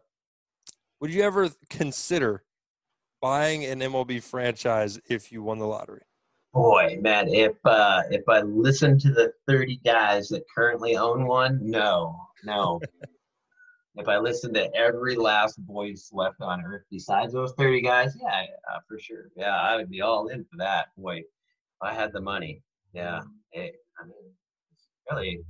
would 1.00 1.12
you 1.12 1.22
ever 1.22 1.50
consider 1.70 2.42
buying 3.20 3.64
an 3.64 3.80
MLB 3.80 4.20
franchise 4.22 5.00
if 5.08 5.30
you 5.30 5.42
won 5.42 5.58
the 5.58 5.66
lottery? 5.66 6.02
Boy, 6.52 6.98
man, 7.00 7.28
if 7.28 7.54
uh, 7.64 8.02
if 8.10 8.28
I 8.28 8.40
listen 8.40 8.98
to 9.00 9.12
the 9.12 9.32
30 9.46 9.76
guys 9.84 10.28
that 10.30 10.42
currently 10.52 10.96
own 10.96 11.26
one, 11.26 11.60
no, 11.62 12.16
no. 12.44 12.80
If 13.98 14.08
I 14.08 14.16
listened 14.18 14.54
to 14.54 14.74
every 14.76 15.16
last 15.16 15.58
voice 15.66 16.10
left 16.12 16.40
on 16.40 16.64
earth 16.64 16.84
besides 16.90 17.32
those 17.32 17.52
30 17.58 17.82
guys, 17.82 18.16
yeah, 18.20 18.44
uh, 18.72 18.78
for 18.88 18.98
sure. 18.98 19.30
Yeah, 19.36 19.54
I 19.60 19.76
would 19.76 19.90
be 19.90 20.00
all 20.02 20.28
in 20.28 20.44
for 20.44 20.56
that. 20.58 20.88
Boy, 20.96 21.16
if 21.18 21.24
I 21.82 21.92
had 21.92 22.12
the 22.12 22.20
money, 22.20 22.62
yeah. 22.92 23.20
Hey, 23.50 23.72
I 24.00 24.04
mean, 24.06 24.14
really, 25.10 25.40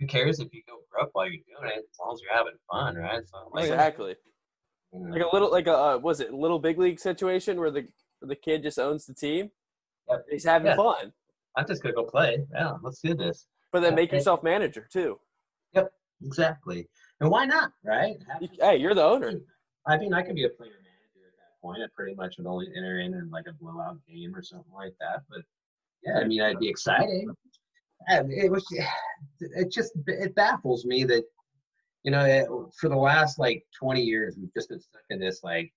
who 0.00 0.06
cares 0.06 0.40
if 0.40 0.52
you 0.54 0.62
go 0.66 0.78
broke 0.90 1.10
while 1.12 1.26
you're 1.26 1.42
doing 1.46 1.70
it, 1.70 1.78
as 1.90 1.98
long 2.00 2.14
as 2.14 2.20
you're 2.22 2.34
having 2.36 2.54
fun, 2.70 2.96
right? 2.96 3.20
Not 3.32 3.54
like, 3.54 3.64
Exactly. 3.66 4.16
you 4.92 4.98
know, 5.00 5.10
Like 5.14 5.22
a 5.22 5.28
little, 5.32 5.50
like 5.50 5.66
a 5.66 5.76
uh, 5.76 5.98
was 5.98 6.20
it 6.20 6.32
little 6.32 6.58
big 6.58 6.78
league 6.78 6.98
situation 6.98 7.60
where 7.60 7.70
the 7.70 7.86
where 8.20 8.28
the 8.28 8.36
kid 8.36 8.62
just 8.62 8.78
owns 8.78 9.04
the 9.04 9.14
team. 9.14 9.50
Yep. 10.08 10.24
He's 10.30 10.44
having 10.44 10.66
Yeah. 10.68 10.76
fun, 10.76 11.12
I'm 11.56 11.66
just 11.66 11.82
gonna 11.82 11.94
go 11.94 12.04
play. 12.04 12.38
Yeah, 12.52 12.72
let's 12.82 13.00
do 13.00 13.14
this. 13.14 13.46
but 13.70 13.80
then 13.80 13.94
make 13.94 14.12
yourself 14.12 14.42
manager 14.42 14.88
too. 14.90 15.18
Yep, 15.74 15.92
exactly. 16.24 16.88
And 17.22 17.30
why 17.30 17.46
not, 17.46 17.72
right? 17.84 18.16
You, 18.40 18.48
hey, 18.60 18.78
you're 18.78 18.96
the 18.96 19.04
owner. 19.04 19.40
I 19.86 19.96
mean, 19.96 20.12
I 20.12 20.22
could 20.22 20.34
be 20.34 20.42
a 20.42 20.48
player 20.48 20.72
manager 20.72 21.28
at 21.28 21.36
that 21.38 21.62
point. 21.62 21.78
I 21.80 21.86
pretty 21.94 22.16
much 22.16 22.36
would 22.36 22.48
only 22.48 22.66
enter 22.76 22.98
in 22.98 23.14
in 23.14 23.30
like 23.30 23.44
a 23.48 23.52
blowout 23.52 23.98
game 24.08 24.34
or 24.34 24.42
something 24.42 24.72
like 24.74 24.94
that. 24.98 25.22
But 25.30 25.42
yeah, 26.04 26.18
I 26.18 26.24
mean, 26.24 26.40
it'd 26.40 26.58
be 26.58 26.68
exciting. 26.68 27.32
It 28.08 28.50
was. 28.50 28.66
It 29.40 29.70
just 29.70 29.92
it 30.06 30.34
baffles 30.34 30.84
me 30.84 31.04
that 31.04 31.24
you 32.02 32.10
know 32.10 32.24
it, 32.24 32.48
for 32.78 32.88
the 32.88 32.96
last 32.96 33.38
like 33.38 33.64
20 33.78 34.00
years 34.00 34.36
we've 34.36 34.52
just 34.52 34.68
been 34.68 34.80
stuck 34.80 35.02
in 35.10 35.20
this 35.20 35.44
like. 35.44 35.72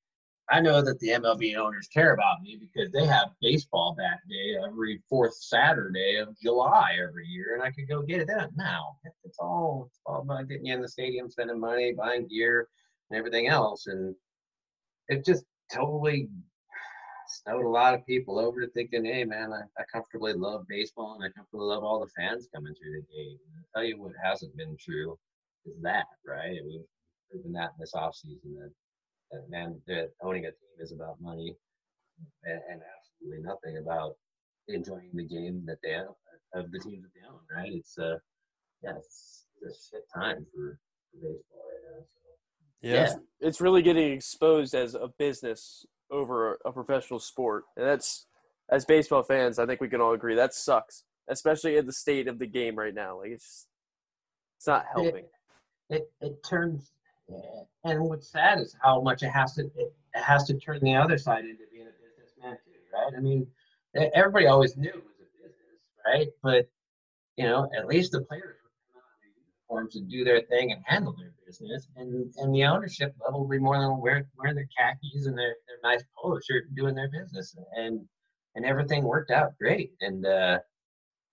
I 0.49 0.61
know 0.61 0.81
that 0.81 0.99
the 0.99 1.09
MLB 1.09 1.55
owners 1.55 1.87
care 1.87 2.13
about 2.13 2.41
me 2.41 2.59
because 2.59 2.91
they 2.91 3.05
have 3.05 3.29
baseball 3.41 3.95
that 3.97 4.19
day 4.29 4.55
every 4.63 5.01
fourth 5.09 5.35
Saturday 5.35 6.17
of 6.17 6.39
July 6.39 6.97
every 7.01 7.25
year, 7.27 7.55
and 7.55 7.63
I 7.63 7.71
could 7.71 7.87
go 7.89 8.03
get 8.03 8.21
it 8.21 8.27
then. 8.27 8.49
Now 8.55 8.97
it's 9.23 9.39
all 9.39 9.87
it's 9.89 9.99
all 10.05 10.21
about 10.21 10.47
getting 10.47 10.67
you 10.67 10.75
in 10.75 10.81
the 10.81 10.87
stadium, 10.87 11.29
spending 11.31 11.59
money, 11.59 11.93
buying 11.93 12.27
gear, 12.27 12.67
and 13.09 13.17
everything 13.17 13.47
else. 13.47 13.87
And 13.87 14.15
it 15.07 15.25
just 15.25 15.45
totally 15.73 16.29
snowed 17.27 17.65
a 17.65 17.69
lot 17.69 17.93
of 17.93 18.05
people 18.05 18.39
over 18.39 18.61
to 18.61 18.67
thinking, 18.71 19.05
hey, 19.05 19.23
man, 19.23 19.51
I, 19.51 19.61
I 19.79 19.83
comfortably 19.91 20.33
love 20.33 20.67
baseball 20.67 21.15
and 21.15 21.23
I 21.23 21.29
comfortably 21.35 21.65
love 21.67 21.83
all 21.83 21.99
the 21.99 22.11
fans 22.15 22.47
coming 22.53 22.73
through 22.75 23.01
the 23.01 23.15
gate. 23.15 23.39
And 23.45 23.57
I'll 23.57 23.81
tell 23.81 23.83
you 23.83 23.99
what 23.99 24.11
hasn't 24.23 24.55
been 24.55 24.77
true 24.79 25.17
is 25.65 25.81
that, 25.81 26.05
right? 26.25 26.59
We've 26.63 26.85
proven 27.31 27.51
that 27.53 27.71
this 27.79 27.93
offseason 27.93 28.55
that, 28.59 28.71
that, 29.35 29.49
man, 29.49 29.79
that 29.87 30.11
owning 30.21 30.45
a 30.45 30.49
team 30.51 30.75
is 30.79 30.91
about 30.91 31.21
money 31.21 31.55
and, 32.43 32.61
and 32.71 32.81
absolutely 32.95 33.43
nothing 33.43 33.77
about 33.77 34.15
enjoying 34.67 35.09
the 35.13 35.23
game 35.23 35.63
that 35.65 35.77
they 35.83 35.91
have 35.91 36.07
of 36.53 36.71
the 36.71 36.79
teams 36.79 37.03
that 37.03 37.09
they 37.13 37.27
own, 37.27 37.39
right? 37.55 37.73
It's, 37.73 37.97
uh, 37.97 38.17
yeah, 38.81 38.93
it's, 38.97 39.45
it's 39.61 39.91
a 39.91 39.95
shit 39.97 40.03
time 40.13 40.45
for, 40.53 40.79
for 41.11 41.17
baseball 41.17 41.61
right 41.69 41.97
now. 41.97 42.03
So. 42.03 42.19
Yeah. 42.81 42.93
Yeah. 42.93 43.15
It's 43.47 43.61
really 43.61 43.81
getting 43.81 44.13
exposed 44.13 44.73
as 44.73 44.95
a 44.95 45.09
business 45.19 45.85
over 46.11 46.57
a 46.65 46.71
professional 46.71 47.19
sport, 47.19 47.63
and 47.75 47.85
that's 47.85 48.27
as 48.71 48.85
baseball 48.85 49.23
fans, 49.23 49.59
I 49.59 49.65
think 49.65 49.81
we 49.81 49.89
can 49.89 50.01
all 50.01 50.13
agree 50.13 50.35
that 50.35 50.53
sucks, 50.53 51.03
especially 51.27 51.77
in 51.77 51.85
the 51.85 51.93
state 51.93 52.27
of 52.27 52.39
the 52.39 52.47
game 52.47 52.75
right 52.75 52.93
now. 52.93 53.19
Like 53.19 53.31
it's 53.31 53.43
just, 53.43 53.67
it's 54.57 54.67
not 54.67 54.85
Yeah. 54.95 55.03
helping. 55.03 55.25
it 55.89 56.11
it 56.21 56.43
turns 56.43 56.91
and 57.83 58.03
what's 58.03 58.31
sad 58.31 58.59
is 58.59 58.75
how 58.81 59.01
much 59.01 59.23
it 59.23 59.29
has 59.29 59.53
to 59.53 59.63
it 59.63 59.93
has 60.13 60.43
to 60.45 60.53
turn 60.55 60.79
the 60.81 60.95
other 60.95 61.17
side 61.17 61.45
into 61.45 61.63
being 61.71 61.87
a 61.87 61.95
businessman 62.01 62.57
too 62.65 62.71
right? 62.93 63.13
I 63.17 63.19
mean 63.19 63.47
everybody 64.13 64.47
always 64.47 64.77
knew 64.77 64.89
it 64.89 64.95
was 64.95 65.19
a 65.19 65.47
business 65.47 65.81
right? 66.05 66.27
But 66.43 66.69
you 67.37 67.45
know 67.45 67.69
at 67.77 67.87
least 67.87 68.11
the 68.11 68.21
players 68.21 68.57
would 68.63 68.93
come 68.93 69.01
out 69.01 69.19
in 69.23 69.31
uniforms 69.41 69.95
and 69.95 70.09
do 70.09 70.23
their 70.23 70.41
thing 70.41 70.71
and 70.71 70.81
handle 70.85 71.15
their 71.17 71.33
business. 71.45 71.87
And 71.95 72.33
and 72.37 72.53
the 72.53 72.65
ownership 72.65 73.15
level 73.23 73.41
would 73.41 73.51
be 73.51 73.59
more 73.59 73.79
than 73.79 73.99
wearing 73.99 74.25
wearing 74.37 74.55
their 74.55 74.69
khakis 74.77 75.27
and 75.27 75.37
their, 75.37 75.55
their 75.67 75.77
nice 75.83 76.03
polo 76.17 76.39
shirt 76.39 76.65
and 76.67 76.75
doing 76.75 76.95
their 76.95 77.09
business. 77.09 77.55
And 77.75 78.01
and 78.55 78.65
everything 78.65 79.03
worked 79.03 79.31
out 79.31 79.57
great. 79.59 79.91
And 80.01 80.25
uh 80.25 80.59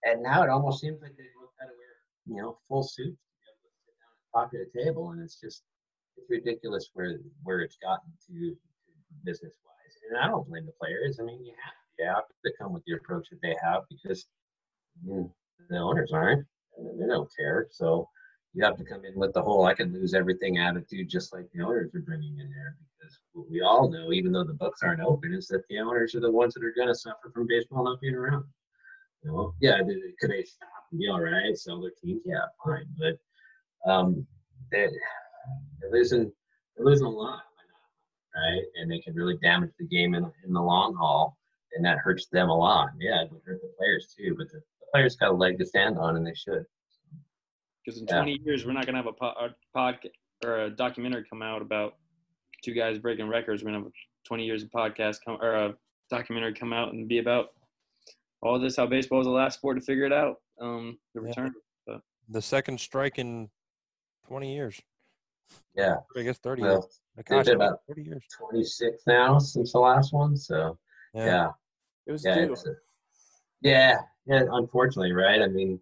and 0.05 0.23
now 0.23 0.43
it 0.43 0.51
almost 0.51 0.81
seems 0.81 1.01
like 1.01 1.17
they 1.17 1.25
both 1.39 1.51
got 1.59 1.67
to 1.67 1.73
wear 1.79 1.95
you 2.27 2.43
know 2.43 2.59
full 2.69 2.83
suits 2.83 3.17
to 3.17 3.33
be 3.37 3.47
able 3.49 3.71
to 3.71 3.81
sit 3.85 3.95
down 4.01 4.13
and 4.17 4.29
talk 4.33 4.51
at 4.55 4.83
a 4.83 4.85
table. 4.85 5.11
And 5.11 5.23
it's 5.23 5.41
just 5.41 5.63
it's 6.23 6.31
ridiculous 6.31 6.91
where 6.95 7.19
where 7.43 7.61
it's 7.61 7.77
gotten 7.77 8.11
to, 8.27 8.57
business 9.25 9.53
wise 9.67 9.97
and 10.09 10.19
i 10.19 10.27
don't 10.27 10.49
blame 10.49 10.65
the 10.65 10.73
players 10.81 11.21
i 11.21 11.23
mean 11.23 11.45
you 11.45 11.53
have 11.63 11.75
you 11.99 12.07
have 12.07 12.25
to 12.45 12.51
come 12.59 12.73
with 12.73 12.83
the 12.87 12.95
approach 12.95 13.29
that 13.31 13.39
they 13.43 13.55
have 13.63 13.83
because 13.91 14.27
you 15.05 15.13
know, 15.13 15.35
the 15.69 15.77
owners 15.77 16.13
aren't. 16.13 16.47
They 16.99 17.07
don't 17.07 17.31
care 17.37 17.69
so 17.71 18.09
you 18.55 18.65
have 18.65 18.79
to 18.79 18.85
come 18.85 19.05
in 19.05 19.15
with 19.15 19.35
the 19.35 19.43
whole 19.43 19.67
i 19.67 19.75
can 19.75 19.93
lose 19.93 20.15
everything 20.15 20.59
attitude 20.59 21.11
just 21.11 21.35
like 21.35 21.47
the 21.53 21.63
owners 21.63 21.95
are 21.95 22.01
bringing 22.01 22.39
in 22.39 22.51
there 22.51 22.77
because 22.99 23.19
what 23.33 23.51
we 23.51 23.61
all 23.61 23.91
know 23.91 24.13
even 24.13 24.33
though 24.33 24.45
the 24.45 24.55
books 24.55 24.81
aren't 24.83 25.03
open 25.03 25.35
is 25.35 25.47
that 25.49 25.63
the 25.69 25.79
owners 25.79 26.15
are 26.15 26.21
the 26.21 26.31
ones 26.31 26.55
that 26.55 26.65
are 26.65 26.75
going 26.75 26.89
to 26.89 26.95
suffer 26.95 27.31
from 27.35 27.47
baseball 27.47 27.85
not 27.85 28.01
being 28.01 28.15
around 28.15 28.45
you 29.25 29.31
know, 29.31 29.55
yeah, 29.61 29.79
could 30.21 30.31
they 30.31 30.43
stop 30.43 30.69
and 30.91 31.01
be 31.01 31.09
all 31.09 31.21
right, 31.21 31.57
sell 31.57 31.81
their 31.81 31.93
teams? 32.03 32.23
Yeah, 32.25 32.47
fine. 32.65 32.87
But 32.99 33.91
um, 33.91 34.27
they, 34.71 34.89
they're 35.81 35.91
losing, 35.91 36.33
they're 36.77 36.87
losing 36.87 37.07
a 37.07 37.11
lot, 37.11 37.43
right? 38.35 38.63
And 38.77 38.91
they 38.91 38.99
can 39.01 39.15
really 39.15 39.37
damage 39.43 39.71
the 39.79 39.87
game 39.87 40.15
in, 40.15 40.25
in 40.45 40.53
the 40.53 40.61
long 40.61 40.95
haul, 40.95 41.37
and 41.75 41.85
that 41.85 41.99
hurts 41.99 42.27
them 42.33 42.49
a 42.51 42.57
lot. 42.57 42.91
Yeah, 43.01 43.23
it 43.23 43.33
would 43.33 43.43
hurt 43.45 43.61
the 43.63 43.73
players 43.79 44.15
too, 44.17 44.35
but 44.37 44.49
the, 44.49 44.59
the 44.81 44.87
players 44.93 45.17
got 45.17 45.31
a 45.31 45.35
leg 45.35 45.59
to 45.59 45.67
stand 45.67 45.99
on, 45.99 46.17
and 46.17 46.27
they 46.27 46.35
should. 46.35 46.65
Because 47.85 48.01
in 48.01 48.07
Yeah. 48.09 48.17
20 48.23 48.41
years, 48.45 48.65
we're 48.65 48.73
not 48.73 48.87
going 48.87 48.95
to 48.95 49.03
have 49.03 49.07
a, 49.07 49.13
po- 49.13 49.35
a 49.47 49.55
podcast 49.77 50.11
or 50.45 50.63
a 50.65 50.71
documentary 50.71 51.25
come 51.29 51.43
out 51.43 51.63
about 51.63 51.95
two 52.65 52.73
guys 52.75 52.99
breaking 52.99 53.29
records. 53.29 53.63
We're 53.63 53.71
going 53.71 53.83
to 53.83 53.87
have 53.87 53.93
20 54.27 54.45
years 54.45 54.63
of 54.63 54.71
podcast 54.71 55.19
come 55.25 55.39
or 55.41 55.55
a 55.55 55.75
documentary 56.11 56.55
come 56.55 56.73
out 56.73 56.93
and 56.93 57.09
be 57.09 57.19
about 57.19 57.49
all 58.41 58.59
this, 58.59 58.77
how 58.77 58.87
baseball 58.87 59.21
is 59.21 59.27
the 59.27 59.33
last 59.33 59.55
sport 59.59 59.79
to 59.79 59.83
figure 59.85 60.05
it 60.05 60.13
out. 60.13 60.37
Um, 60.61 60.99
the 61.15 61.23
Yeah. 61.23 61.29
return. 61.29 61.55
The 62.29 62.41
second 62.43 62.79
strike 62.81 63.19
in 63.19 63.51
20 64.29 64.55
years. 64.55 64.81
Yeah, 65.75 65.97
I 66.17 66.23
guess 66.23 66.39
30 66.39 66.63
years. 66.63 66.71
well, 67.17 67.25
Gosh, 67.25 67.47
I 67.49 67.51
mean, 67.53 67.57
about- 67.57 67.81
40 67.87 68.03
years. 68.03 68.23
26 68.39 69.03
now 69.07 69.39
since 69.39 69.73
the 69.73 69.79
last 69.79 70.13
one, 70.13 70.37
so 70.37 70.79
Yeah. 71.15 71.25
yeah. 71.27 71.53
It 72.07 72.13
was 72.13 72.25
yeah, 72.25 72.35
due. 72.47 72.53
a- 72.55 72.75
yeah, 73.61 73.99
yeah. 74.27 74.45
Unfortunately, 74.51 75.13
right? 75.13 75.41
I 75.41 75.47
mean, 75.47 75.81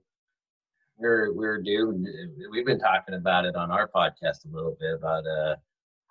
we're 0.99 1.33
we're 1.33 1.63
due. 1.63 2.05
We've 2.51 2.67
been 2.67 2.79
talking 2.79 3.15
about 3.15 3.47
it 3.47 3.57
on 3.57 3.71
our 3.71 3.89
podcast 3.89 4.45
a 4.45 4.49
little 4.55 4.77
bit 4.79 4.95
about 4.95 5.27
uh 5.27 5.57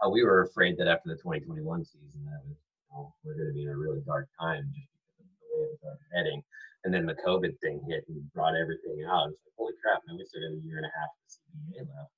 how 0.01 0.09
we 0.09 0.23
were 0.23 0.41
afraid 0.43 0.77
that 0.77 0.87
after 0.87 1.09
the 1.09 1.15
2021 1.15 1.85
season 1.85 2.25
that 2.25 2.41
was, 2.47 2.57
you 2.57 2.95
know, 2.95 3.13
we're 3.23 3.35
going 3.35 3.47
to 3.49 3.53
be 3.53 3.63
in 3.63 3.69
a 3.69 3.77
really 3.77 4.01
dark 4.05 4.27
time 4.39 4.63
just 4.73 4.87
because 4.95 5.19
of 5.19 5.27
the 5.39 5.59
way 5.59 5.67
it 5.67 5.79
was 5.83 5.99
heading. 6.15 6.41
And 6.85 6.93
then 6.93 7.05
the 7.05 7.15
COVID 7.15 7.59
thing 7.59 7.83
hit 7.87 8.05
and 8.07 8.33
brought 8.33 8.55
everything 8.55 9.03
out. 9.05 9.27
It's 9.29 9.41
like, 9.45 9.53
holy 9.59 9.73
crap, 9.83 9.99
man, 10.07 10.15
we 10.17 10.23
still 10.25 10.39
got 10.41 10.55
a 10.55 10.61
year 10.65 10.77
and 10.77 10.85
a 10.87 10.93
half 10.97 11.09
of 11.11 11.27
CBA 11.27 11.79
left. 11.85 12.11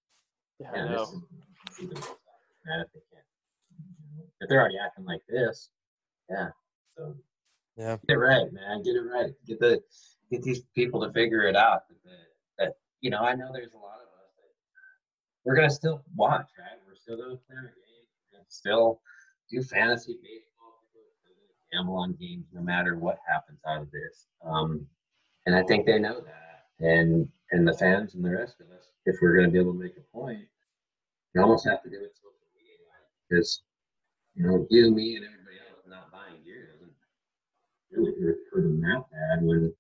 Yeah, 0.62 0.72
I 0.72 0.78
Yeah, 0.78 0.86
know. 0.86 1.06
this 1.06 1.10
is, 1.10 1.22
even 1.82 1.96
worse, 1.98 2.06
if 2.06 2.94
they 2.94 3.00
can't. 3.12 3.26
you 3.70 4.18
know, 4.18 4.26
If 4.42 4.50
they're 4.50 4.60
already 4.60 4.78
acting 4.78 5.06
like 5.06 5.22
this, 5.28 5.72
yeah. 6.30 6.50
So 6.96 7.16
Yeah. 7.76 7.98
get 8.08 8.14
it 8.14 8.18
right, 8.18 8.52
man. 8.54 8.84
Get 8.84 8.96
it 8.96 9.02
right. 9.02 9.34
Get 9.46 9.60
the 9.60 9.84
get 10.30 10.44
these 10.44 10.62
people 10.76 11.02
to 11.06 11.12
figure 11.14 11.44
it 11.44 11.56
out. 11.56 11.88
That, 11.90 12.04
that, 12.06 12.28
that 12.60 12.74
you 13.02 13.10
know, 13.10 13.22
I 13.22 13.36
know 13.36 13.52
there's 13.52 13.74
a 13.74 13.78
lot 13.78 13.96
of 13.96 14.08
us 14.08 14.32
that 14.38 14.52
we're 15.44 15.56
gonna 15.56 15.70
still 15.70 16.04
watch, 16.16 16.48
right? 16.60 16.80
We're 16.88 16.96
still 16.96 17.18
gonna 17.18 17.38
play 17.38 17.56
our 17.58 17.64
game. 17.64 18.08
We're 18.32 18.40
still 18.48 19.02
do 19.50 19.62
fantasy 19.64 20.18
baseball. 20.22 20.48
Gamble 21.74 21.96
on 21.96 22.14
games 22.14 22.46
no 22.54 22.62
matter 22.62 22.98
what 22.98 23.18
happens 23.28 23.60
out 23.66 23.82
of 23.82 23.92
this. 23.92 24.28
Um, 24.44 24.86
and 25.46 25.56
I 25.56 25.64
think 25.64 25.86
they 25.86 25.98
know 26.00 26.22
that. 26.22 26.66
And 26.86 27.30
and 27.52 27.68
the 27.68 27.74
fans 27.74 28.16
and 28.16 28.24
the 28.24 28.30
rest 28.30 28.56
of 28.60 28.68
us, 28.68 28.86
if 29.06 29.18
we're 29.22 29.36
going 29.36 29.46
to 29.46 29.52
be 29.52 29.60
able 29.60 29.74
to 29.74 29.80
make 29.80 29.98
a 29.98 30.18
point, 30.18 30.46
you 31.34 31.42
almost 31.42 31.68
have 31.68 31.84
to 31.84 31.90
do 31.90 31.96
it 31.96 32.16
social 32.16 32.48
media 32.56 32.78
because 33.30 33.64
you 34.36 34.44
know 34.44 34.68
you, 34.70 34.92
me, 34.92 35.16
and 35.16 35.26
everybody 35.26 35.58
else 35.70 35.84
not 35.88 36.12
buying 36.12 36.44
gear 36.44 36.70
doesn't 36.74 36.92
really 37.92 38.14
hurt, 38.22 38.38
them 38.54 38.82
that 38.82 39.04
bad 39.12 39.44
when 39.44 39.74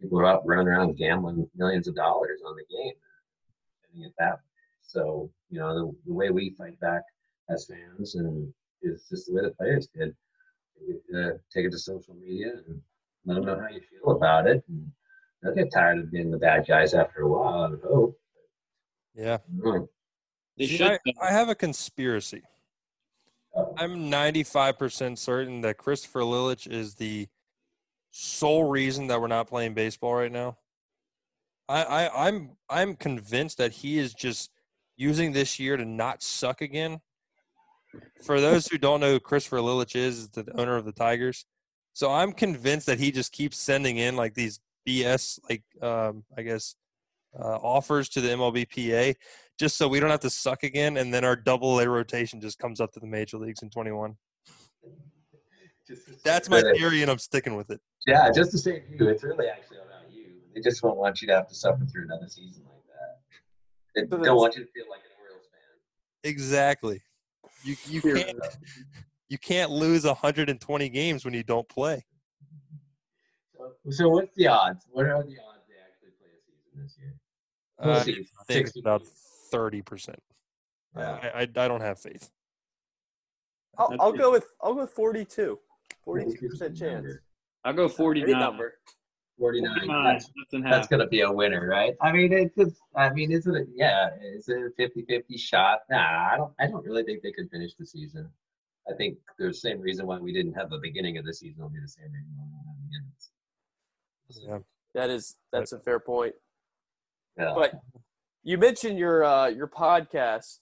people 0.00 0.20
are 0.20 0.26
out 0.26 0.46
running 0.46 0.68
around 0.68 0.96
gambling 0.96 1.48
millions 1.56 1.88
of 1.88 1.94
dollars 1.94 2.40
on 2.46 2.56
the 2.56 2.64
game, 2.74 2.94
spending 3.82 4.08
it 4.08 4.14
that 4.18 4.34
way. 4.34 4.40
So 4.82 5.30
you 5.50 5.58
know 5.58 5.74
the, 5.74 5.96
the 6.06 6.14
way 6.14 6.30
we 6.30 6.50
fight 6.50 6.78
back 6.80 7.02
as 7.48 7.66
fans 7.66 8.14
and 8.14 8.52
is 8.82 9.06
just 9.08 9.26
the 9.26 9.34
way 9.34 9.42
the 9.42 9.50
players 9.50 9.88
did. 9.94 10.14
Uh, 11.12 11.32
take 11.52 11.66
it 11.66 11.72
to 11.72 11.78
social 11.78 12.14
media 12.14 12.52
and 12.68 12.80
let 13.26 13.34
them 13.34 13.44
know 13.46 13.58
how 13.58 13.66
you 13.68 13.80
feel 13.80 14.12
about 14.12 14.46
it. 14.46 14.62
And 14.68 14.88
they'll 15.42 15.54
get 15.54 15.72
tired 15.72 15.98
of 15.98 16.10
being 16.10 16.30
the 16.30 16.38
bad 16.38 16.66
guys 16.66 16.94
after 16.94 17.22
a 17.22 17.28
while. 17.28 17.64
I 17.64 17.68
would 17.70 17.80
hope. 17.82 18.18
Yeah. 19.14 19.38
Mm. 19.56 19.88
They 20.56 20.66
See, 20.66 20.76
should. 20.76 20.86
I, 20.90 20.98
I 21.22 21.30
have 21.30 21.48
a 21.48 21.54
conspiracy. 21.54 22.42
Uh, 23.56 23.64
I'm 23.76 24.10
95% 24.10 25.18
certain 25.18 25.60
that 25.62 25.78
Christopher 25.78 26.20
Ilitch 26.20 26.70
is 26.70 26.94
the 26.94 27.28
sole 28.10 28.68
reason 28.68 29.06
that 29.08 29.20
we're 29.20 29.28
not 29.28 29.48
playing 29.48 29.74
baseball 29.74 30.14
right 30.14 30.32
now. 30.32 30.56
I, 31.68 31.84
I 31.84 32.26
I'm 32.28 32.50
I'm 32.70 32.96
convinced 32.96 33.58
that 33.58 33.72
he 33.72 33.98
is 33.98 34.14
just 34.14 34.50
using 34.96 35.32
this 35.32 35.58
year 35.60 35.76
to 35.76 35.84
not 35.84 36.22
suck 36.22 36.60
again. 36.60 37.00
For 38.24 38.40
those 38.40 38.66
who 38.66 38.78
don't 38.78 39.00
know 39.00 39.12
who 39.12 39.20
Christopher 39.20 39.58
Ilitch 39.58 39.96
is, 39.96 40.18
is 40.18 40.28
the 40.30 40.46
owner 40.58 40.76
of 40.76 40.84
the 40.84 40.92
Tigers. 40.92 41.46
So 41.92 42.10
I'm 42.10 42.32
convinced 42.32 42.86
that 42.86 42.98
he 42.98 43.10
just 43.10 43.32
keeps 43.32 43.58
sending 43.58 43.96
in 43.96 44.16
like 44.16 44.34
these 44.34 44.60
BS 44.88 45.38
like 45.48 45.62
um, 45.82 46.24
I 46.36 46.42
guess 46.42 46.74
uh, 47.38 47.56
offers 47.56 48.08
to 48.10 48.20
the 48.20 48.28
MLBPA 48.28 49.14
just 49.58 49.76
so 49.76 49.88
we 49.88 50.00
don't 50.00 50.10
have 50.10 50.20
to 50.20 50.30
suck 50.30 50.62
again, 50.62 50.96
and 50.96 51.12
then 51.12 51.24
our 51.24 51.36
double 51.36 51.80
A 51.80 51.88
rotation 51.88 52.40
just 52.40 52.58
comes 52.58 52.80
up 52.80 52.92
to 52.92 53.00
the 53.00 53.06
major 53.06 53.38
leagues 53.38 53.62
in 53.62 53.70
21. 53.70 54.16
just 55.86 56.06
to 56.06 56.12
say 56.12 56.18
That's 56.24 56.48
my 56.48 56.62
theory, 56.62 57.02
and 57.02 57.10
I'm 57.10 57.18
sticking 57.18 57.56
with 57.56 57.70
it. 57.70 57.80
Yeah, 58.06 58.30
just 58.30 58.52
to 58.52 58.58
save 58.58 58.82
you. 58.88 59.08
It's 59.08 59.24
really 59.24 59.48
actually 59.48 59.78
about 59.78 60.10
you. 60.12 60.26
They 60.54 60.60
just 60.60 60.80
don't 60.80 60.96
want 60.96 61.20
you 61.20 61.28
to 61.28 61.34
have 61.34 61.48
to 61.48 61.54
suffer 61.54 61.84
through 61.84 62.04
another 62.04 62.28
season 62.28 62.62
like 62.66 62.82
that. 62.86 64.08
They 64.08 64.16
So 64.16 64.22
don't 64.22 64.36
want 64.36 64.56
you 64.56 64.64
to 64.64 64.70
feel 64.70 64.84
like 64.88 65.00
an 65.00 65.10
Orioles 65.20 65.48
fan. 65.50 66.30
Exactly. 66.30 67.02
You 67.64 67.76
you 67.88 68.00
can't 68.00 68.38
you 69.28 69.38
can't 69.38 69.70
lose 69.70 70.04
120 70.04 70.88
games 70.88 71.24
when 71.24 71.34
you 71.34 71.42
don't 71.42 71.68
play. 71.68 72.04
So, 73.90 73.96
so 74.04 74.08
what's 74.10 74.34
the 74.34 74.46
odds? 74.48 74.86
What 74.90 75.06
are 75.06 75.22
the 75.22 75.38
odds 75.38 75.64
they 75.68 75.74
actually 75.82 76.10
play 76.18 76.28
a 76.28 76.40
season 76.44 76.82
this 76.82 76.96
year? 76.98 77.14
We'll 77.80 77.94
Uh, 77.94 78.02
see. 78.02 78.12
I 78.40 78.44
think 78.44 78.60
it's 78.66 78.74
60 78.74 78.80
about 78.80 79.06
30 79.06 79.82
percent. 79.82 80.22
Yeah. 80.96 81.18
I, 81.22 81.28
I 81.28 81.42
I 81.42 81.68
don't 81.68 81.80
have 81.80 81.98
faith. 81.98 82.30
I'll, 83.78 83.94
I'll 84.00 84.12
go 84.12 84.30
with 84.32 84.46
I'll 84.60 84.74
go 84.74 84.80
with 84.82 84.90
42. 84.90 85.58
42 86.04 86.48
percent 86.48 86.76
chance. 86.76 87.06
I'll 87.64 87.72
go 87.74 87.84
Any 87.84 87.94
49. 87.94 88.40
number. 88.40 88.74
49. 89.38 89.72
49. 89.86 90.04
That's, 90.04 90.30
that's 90.64 90.88
going 90.88 90.98
to 91.00 91.06
be 91.06 91.20
a 91.20 91.30
winner, 91.30 91.68
right? 91.68 91.94
I 92.00 92.10
mean, 92.10 92.32
it's 92.32 92.56
just, 92.56 92.80
I 92.96 93.10
mean, 93.12 93.30
is 93.30 93.46
it, 93.46 93.54
a, 93.54 93.66
yeah, 93.72 94.08
is 94.20 94.48
it 94.48 94.56
a 94.58 94.70
50 94.76 95.02
50 95.02 95.36
shot? 95.38 95.80
Nah, 95.88 95.96
I 96.32 96.36
don't, 96.36 96.52
I 96.58 96.66
don't 96.66 96.84
really 96.84 97.04
think 97.04 97.22
they 97.22 97.30
could 97.30 97.48
finish 97.50 97.74
the 97.74 97.86
season. 97.86 98.28
I 98.90 98.94
think 98.96 99.18
the 99.38 99.52
same 99.54 99.80
reason 99.80 100.06
why 100.06 100.18
we 100.18 100.32
didn't 100.32 100.54
have 100.54 100.70
the 100.70 100.78
beginning 100.78 101.18
of 101.18 101.24
the 101.24 101.32
season 101.34 101.62
will 101.62 101.68
be 101.70 101.78
the 101.78 101.86
same 101.88 102.10
reason 102.10 102.32
why 102.36 102.44
we 102.46 102.50
don't 102.56 102.66
have 102.66 102.76
the 102.90 102.96
end. 102.96 103.12
Yeah. 104.30 104.58
That 104.94 105.10
is 105.10 105.36
that's 105.52 105.72
a 105.72 105.78
fair 105.78 106.00
point. 106.00 106.34
Yeah. 107.36 107.52
But 107.54 107.72
you 108.42 108.58
mentioned 108.58 108.98
your 108.98 109.24
uh, 109.24 109.48
your 109.48 109.68
podcast, 109.68 110.58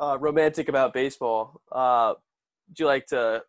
uh, 0.00 0.16
romantic 0.20 0.68
about 0.68 0.92
baseball. 0.92 1.60
Uh, 1.70 2.14
would 2.68 2.78
you 2.78 2.86
like 2.86 3.06
to 3.08 3.42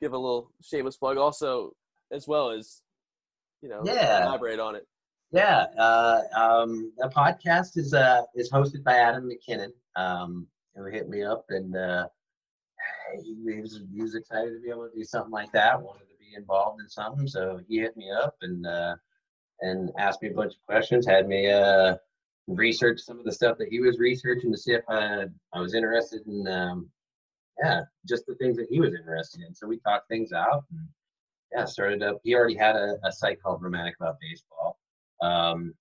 give 0.00 0.12
a 0.12 0.18
little 0.18 0.50
shameless 0.62 0.96
plug, 0.96 1.16
also 1.16 1.72
as 2.12 2.28
well 2.28 2.50
as 2.50 2.82
you 3.62 3.68
know 3.68 3.82
Yeah. 3.84 4.26
elaborate 4.26 4.60
on 4.60 4.76
it? 4.76 4.86
Yeah, 5.32 5.66
uh, 5.78 6.20
um, 6.36 6.92
the 6.98 7.08
podcast 7.08 7.76
is 7.76 7.94
uh, 7.94 8.22
is 8.34 8.50
hosted 8.50 8.84
by 8.84 8.94
Adam 8.96 9.28
McKinnon, 9.28 9.72
um, 9.96 10.46
who 10.76 10.84
hit 10.86 11.08
me 11.08 11.22
up 11.24 11.46
and 11.48 11.74
uh, 11.76 12.06
he, 13.22 13.34
he 13.54 13.60
was 13.60 13.80
he 13.92 14.02
was 14.02 14.14
excited 14.14 14.52
to 14.52 14.60
be 14.60 14.70
able 14.70 14.88
to 14.88 14.94
do 14.94 15.04
something 15.04 15.32
like 15.32 15.50
that. 15.52 15.80
Wanted 15.80 16.00
to 16.00 16.13
involved 16.34 16.80
in 16.80 16.88
something, 16.88 17.26
so 17.26 17.60
he 17.68 17.78
hit 17.78 17.96
me 17.96 18.10
up 18.10 18.36
and 18.42 18.66
uh, 18.66 18.94
and 19.60 19.90
asked 19.98 20.22
me 20.22 20.30
a 20.30 20.34
bunch 20.34 20.54
of 20.54 20.66
questions. 20.66 21.06
Had 21.06 21.28
me 21.28 21.50
uh, 21.50 21.96
research 22.46 23.00
some 23.00 23.18
of 23.18 23.24
the 23.24 23.32
stuff 23.32 23.58
that 23.58 23.68
he 23.68 23.80
was 23.80 23.98
researching 23.98 24.52
to 24.52 24.58
see 24.58 24.72
if 24.72 24.84
I, 24.88 25.24
I 25.52 25.60
was 25.60 25.74
interested 25.74 26.26
in 26.26 26.46
um, 26.48 26.88
yeah 27.62 27.82
just 28.06 28.26
the 28.26 28.34
things 28.36 28.56
that 28.56 28.66
he 28.70 28.80
was 28.80 28.94
interested 28.94 29.40
in. 29.46 29.54
So 29.54 29.66
we 29.66 29.78
talked 29.78 30.08
things 30.08 30.32
out. 30.32 30.64
And, 30.70 30.88
yeah, 31.54 31.64
started 31.64 32.02
up. 32.02 32.20
He 32.24 32.34
already 32.34 32.56
had 32.56 32.76
a, 32.76 32.96
a 33.04 33.12
site 33.12 33.40
called 33.40 33.62
Romantic 33.62 33.94
About 34.00 34.16
Baseball. 34.20 34.78
Um, 35.22 35.74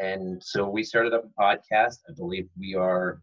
and 0.00 0.42
so 0.42 0.68
we 0.68 0.82
started 0.82 1.14
up 1.14 1.24
a 1.24 1.42
podcast. 1.42 2.00
I 2.08 2.12
believe 2.14 2.48
we 2.58 2.74
are 2.74 3.20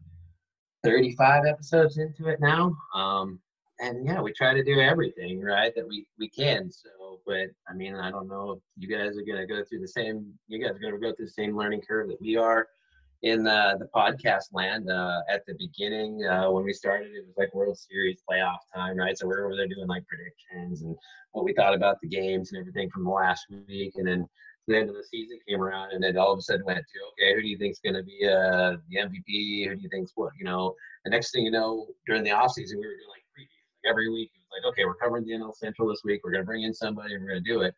35 0.84 1.44
episodes 1.46 1.98
into 1.98 2.28
it 2.28 2.40
now. 2.40 2.74
Um, 2.94 3.38
and 3.80 4.06
yeah, 4.06 4.20
we 4.20 4.32
try 4.32 4.54
to 4.54 4.62
do 4.62 4.80
everything 4.80 5.40
right 5.40 5.72
that 5.74 5.86
we 5.86 6.06
we 6.18 6.28
can. 6.28 6.70
So, 6.70 7.20
but 7.26 7.48
I 7.68 7.74
mean, 7.74 7.94
I 7.94 8.10
don't 8.10 8.28
know 8.28 8.52
if 8.52 8.58
you 8.76 8.88
guys 8.88 9.16
are 9.16 9.24
gonna 9.26 9.46
go 9.46 9.62
through 9.64 9.80
the 9.80 9.88
same. 9.88 10.32
You 10.48 10.58
guys 10.58 10.76
are 10.76 10.78
gonna 10.78 10.98
go 10.98 11.12
through 11.14 11.26
the 11.26 11.32
same 11.32 11.56
learning 11.56 11.82
curve 11.88 12.08
that 12.08 12.20
we 12.20 12.36
are 12.36 12.66
in 13.22 13.42
the 13.42 13.76
the 13.78 13.88
podcast 13.94 14.52
land. 14.52 14.90
Uh, 14.90 15.20
at 15.28 15.44
the 15.46 15.54
beginning, 15.58 16.24
uh, 16.24 16.50
when 16.50 16.64
we 16.64 16.72
started, 16.72 17.08
it 17.08 17.24
was 17.26 17.36
like 17.36 17.54
World 17.54 17.78
Series 17.78 18.22
playoff 18.30 18.58
time, 18.74 18.96
right? 18.96 19.16
So 19.16 19.26
we're 19.26 19.46
over 19.46 19.56
there 19.56 19.68
doing 19.68 19.88
like 19.88 20.04
predictions 20.06 20.82
and 20.82 20.96
what 21.32 21.44
we 21.44 21.54
thought 21.54 21.74
about 21.74 21.96
the 22.02 22.08
games 22.08 22.52
and 22.52 22.60
everything 22.60 22.90
from 22.90 23.04
the 23.04 23.10
last 23.10 23.46
week, 23.68 23.94
and 23.96 24.06
then 24.06 24.28
the 24.68 24.76
end 24.76 24.88
of 24.88 24.94
the 24.94 25.04
season 25.04 25.38
came 25.48 25.60
around, 25.60 25.92
and 25.92 26.02
then 26.02 26.16
all 26.16 26.32
of 26.32 26.38
a 26.38 26.42
sudden 26.42 26.64
went 26.64 26.78
to 26.78 27.24
okay, 27.24 27.34
who 27.34 27.42
do 27.42 27.48
you 27.48 27.58
think's 27.58 27.80
going 27.80 27.94
to 27.94 28.02
be 28.02 28.20
uh, 28.24 28.76
the 28.88 28.98
MVP? 28.98 29.68
Who 29.68 29.76
do 29.76 29.82
you 29.82 29.88
think's 29.90 30.12
what? 30.14 30.32
You 30.38 30.44
know, 30.44 30.74
the 31.04 31.10
next 31.10 31.32
thing 31.32 31.44
you 31.44 31.50
know, 31.50 31.86
during 32.06 32.22
the 32.22 32.30
off 32.30 32.52
season, 32.52 32.78
we 32.78 32.86
were 32.86 32.92
doing 32.92 33.08
like 33.10 33.21
every 33.88 34.10
week. 34.10 34.30
It 34.34 34.38
was 34.38 34.62
like, 34.62 34.72
okay, 34.72 34.84
we're 34.84 34.94
covering 34.94 35.24
the 35.24 35.32
NL 35.32 35.54
Central 35.54 35.88
this 35.88 36.02
week. 36.04 36.20
We're 36.24 36.32
going 36.32 36.42
to 36.42 36.46
bring 36.46 36.62
in 36.62 36.74
somebody, 36.74 37.16
we're 37.16 37.28
going 37.28 37.44
to 37.44 37.50
do 37.50 37.62
it. 37.62 37.74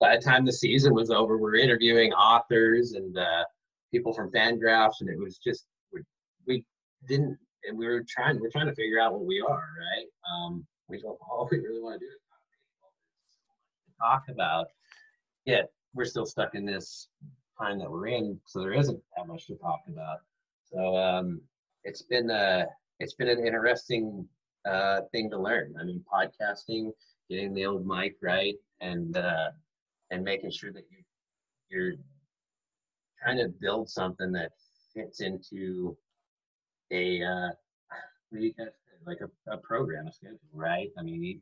By 0.00 0.16
the 0.16 0.22
time 0.22 0.44
the 0.44 0.52
season 0.52 0.94
was 0.94 1.10
over, 1.10 1.36
we 1.36 1.42
we're 1.42 1.56
interviewing 1.56 2.12
authors 2.12 2.92
and 2.92 3.16
uh, 3.16 3.44
people 3.90 4.12
from 4.12 4.30
Fangraphs, 4.30 5.00
and 5.00 5.08
it 5.08 5.18
was 5.18 5.38
just 5.38 5.66
we, 5.92 6.02
we 6.46 6.64
didn't, 7.08 7.38
and 7.64 7.78
we 7.78 7.86
were 7.86 8.04
trying, 8.06 8.38
we're 8.40 8.50
trying 8.50 8.66
to 8.66 8.74
figure 8.74 9.00
out 9.00 9.12
what 9.12 9.24
we 9.24 9.40
are, 9.40 9.68
right? 9.78 10.06
Um, 10.30 10.66
we 10.88 11.00
don't 11.00 11.18
all 11.20 11.48
we 11.50 11.58
really 11.58 11.80
want 11.80 11.98
to 12.00 12.06
do 12.06 12.10
is 12.10 12.18
talk 13.98 14.24
about. 14.28 14.66
Yeah, 15.46 15.62
we're 15.94 16.04
still 16.04 16.26
stuck 16.26 16.54
in 16.54 16.66
this 16.66 17.08
time 17.58 17.78
that 17.78 17.90
we're 17.90 18.08
in, 18.08 18.38
so 18.46 18.60
there 18.60 18.74
isn't 18.74 19.00
that 19.16 19.26
much 19.26 19.46
to 19.46 19.54
talk 19.56 19.80
about. 19.88 20.18
So 20.64 20.96
um, 20.96 21.40
it's 21.84 22.02
been 22.02 22.30
uh, 22.30 22.66
it's 23.00 23.14
been 23.14 23.28
an 23.28 23.46
interesting 23.46 24.28
uh, 24.66 25.02
thing 25.12 25.30
to 25.30 25.38
learn. 25.38 25.74
I 25.80 25.84
mean, 25.84 26.04
podcasting, 26.12 26.92
getting 27.28 27.54
the 27.54 27.66
old 27.66 27.86
mic 27.86 28.16
right, 28.22 28.54
and 28.80 29.16
uh, 29.16 29.50
and 30.10 30.24
making 30.24 30.50
sure 30.50 30.72
that 30.72 30.84
you 30.90 30.98
you're 31.68 31.94
trying 33.22 33.38
to 33.38 33.48
build 33.60 33.88
something 33.88 34.32
that 34.32 34.52
fits 34.94 35.20
into 35.20 35.96
a 36.90 37.22
uh, 37.22 37.48
like 39.06 39.20
a, 39.20 39.52
a 39.52 39.56
program, 39.58 40.06
a 40.06 40.12
schedule, 40.12 40.38
right? 40.52 40.90
I 40.98 41.02
mean, 41.02 41.22
he 41.22 41.40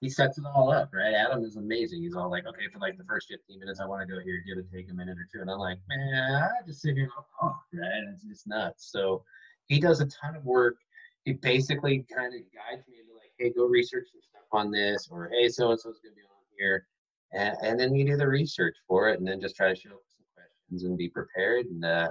he 0.00 0.08
sets 0.08 0.38
it 0.38 0.44
all 0.54 0.72
up, 0.72 0.90
right? 0.94 1.12
Adam 1.12 1.44
is 1.44 1.56
amazing. 1.56 2.02
He's 2.02 2.16
all 2.16 2.30
like, 2.30 2.46
okay, 2.46 2.68
for 2.72 2.78
like 2.78 2.96
the 2.96 3.04
first 3.04 3.28
15 3.28 3.60
minutes, 3.60 3.80
I 3.80 3.86
want 3.86 4.08
to 4.08 4.14
go 4.14 4.18
here, 4.22 4.42
give 4.46 4.56
it, 4.56 4.66
take 4.72 4.90
a 4.90 4.94
minute 4.94 5.18
or 5.18 5.28
two. 5.30 5.42
And 5.42 5.50
I'm 5.50 5.58
like, 5.58 5.78
man, 5.88 6.42
I 6.42 6.66
just 6.66 6.80
sit 6.80 6.96
here 6.96 7.10
talk, 7.38 7.60
right? 7.74 8.04
It's 8.14 8.24
just 8.24 8.46
nuts. 8.46 8.90
So 8.90 9.22
he 9.66 9.78
does 9.78 10.00
a 10.00 10.06
ton 10.06 10.36
of 10.36 10.44
work. 10.44 10.76
He 11.24 11.34
basically 11.34 12.06
kind 12.14 12.34
of 12.34 12.40
guides 12.52 12.86
me 12.88 12.96
into 13.00 13.14
like, 13.14 13.32
hey, 13.38 13.52
go 13.56 13.66
research 13.66 14.08
some 14.12 14.20
stuff 14.22 14.48
on 14.52 14.70
this, 14.70 15.08
or 15.10 15.30
hey, 15.32 15.48
so 15.48 15.70
and 15.70 15.80
so's 15.80 16.00
going 16.00 16.12
to 16.12 16.16
be 16.16 16.22
on 16.22 16.44
here. 16.58 16.86
And, 17.32 17.56
and 17.62 17.80
then 17.80 17.94
you 17.94 18.04
do 18.06 18.16
the 18.16 18.26
research 18.26 18.74
for 18.88 19.08
it 19.10 19.18
and 19.18 19.28
then 19.28 19.40
just 19.40 19.56
try 19.56 19.68
to 19.68 19.78
show 19.78 19.90
up 19.90 20.02
some 20.08 20.24
questions 20.34 20.84
and 20.84 20.98
be 20.98 21.08
prepared. 21.08 21.66
And, 21.66 21.84
uh, 21.84 22.10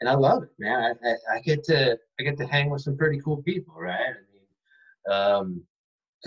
and 0.00 0.08
I 0.08 0.14
love 0.14 0.42
it, 0.42 0.50
man. 0.58 0.94
I, 1.04 1.08
I, 1.08 1.36
I 1.36 1.40
get 1.40 1.64
to, 1.64 1.98
I 2.18 2.22
get 2.22 2.38
to 2.38 2.46
hang 2.46 2.70
with 2.70 2.82
some 2.82 2.96
pretty 2.96 3.20
cool 3.20 3.42
people, 3.42 3.74
right? 3.76 3.98
I 5.08 5.12
mean, 5.12 5.16
um, 5.16 5.62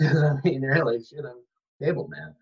I 0.00 0.40
mean, 0.44 0.62
really, 0.62 1.02
shit, 1.02 1.24
I'm 1.24 1.40
table 1.82 2.08
man. 2.08 2.34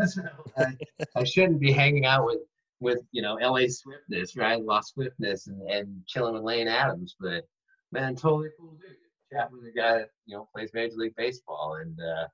so 0.08 0.22
I, 0.56 0.76
I 1.16 1.24
shouldn't 1.24 1.60
be 1.60 1.72
hanging 1.72 2.06
out 2.06 2.24
with 2.24 2.40
with 2.80 2.98
you 3.12 3.22
know 3.22 3.34
LA 3.34 3.66
Swiftness, 3.68 4.36
right? 4.36 4.62
Lost 4.62 4.94
Swiftness, 4.94 5.46
and 5.46 5.60
and 5.70 6.02
chilling 6.06 6.34
with 6.34 6.42
Lane 6.42 6.68
Adams. 6.68 7.16
But 7.18 7.44
man, 7.92 8.14
totally 8.14 8.50
cool 8.58 8.72
dude. 8.72 8.96
Chat 9.32 9.50
with 9.52 9.64
a 9.64 9.72
guy 9.76 9.98
that 9.98 10.10
you 10.26 10.36
know 10.36 10.48
plays 10.54 10.70
Major 10.74 10.96
League 10.96 11.16
Baseball, 11.16 11.78
and 11.80 11.98
uh, 11.98 12.26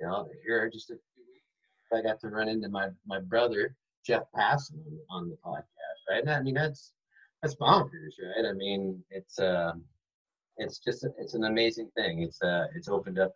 you 0.00 0.06
know 0.06 0.28
here 0.44 0.70
just 0.72 0.90
a 0.90 0.94
few 0.94 1.24
weeks 1.26 1.44
I 1.92 2.02
got 2.02 2.20
to 2.20 2.28
run 2.28 2.48
into 2.48 2.68
my 2.68 2.88
my 3.06 3.20
brother 3.20 3.76
Jeff 4.04 4.24
Passan 4.36 4.82
on, 5.10 5.30
the 5.30 5.36
podcast, 5.44 6.10
right? 6.10 6.20
And 6.20 6.30
I 6.30 6.42
mean 6.42 6.54
that's 6.54 6.92
that's 7.42 7.54
bonkers, 7.56 8.14
right? 8.18 8.48
I 8.48 8.52
mean, 8.52 9.02
it's 9.10 9.38
uh, 9.38 9.72
it's 10.58 10.78
just 10.78 11.06
it's 11.18 11.34
an 11.34 11.44
amazing 11.44 11.90
thing. 11.96 12.22
It's 12.22 12.40
uh, 12.42 12.66
it's 12.74 12.88
opened 12.88 13.18
up 13.18 13.34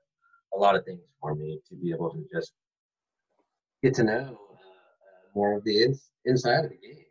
a 0.54 0.58
lot 0.58 0.76
of 0.76 0.84
things 0.84 1.00
for 1.20 1.34
me 1.34 1.60
to 1.68 1.74
be 1.74 1.90
able 1.90 2.10
to 2.10 2.24
just 2.32 2.52
get 3.82 3.94
to 3.94 4.04
know 4.04 4.38
uh, 4.52 5.28
more 5.34 5.56
of 5.56 5.64
the 5.64 5.84
ins- 5.84 6.10
inside 6.24 6.64
of 6.64 6.70
the 6.70 6.76
game, 6.76 7.04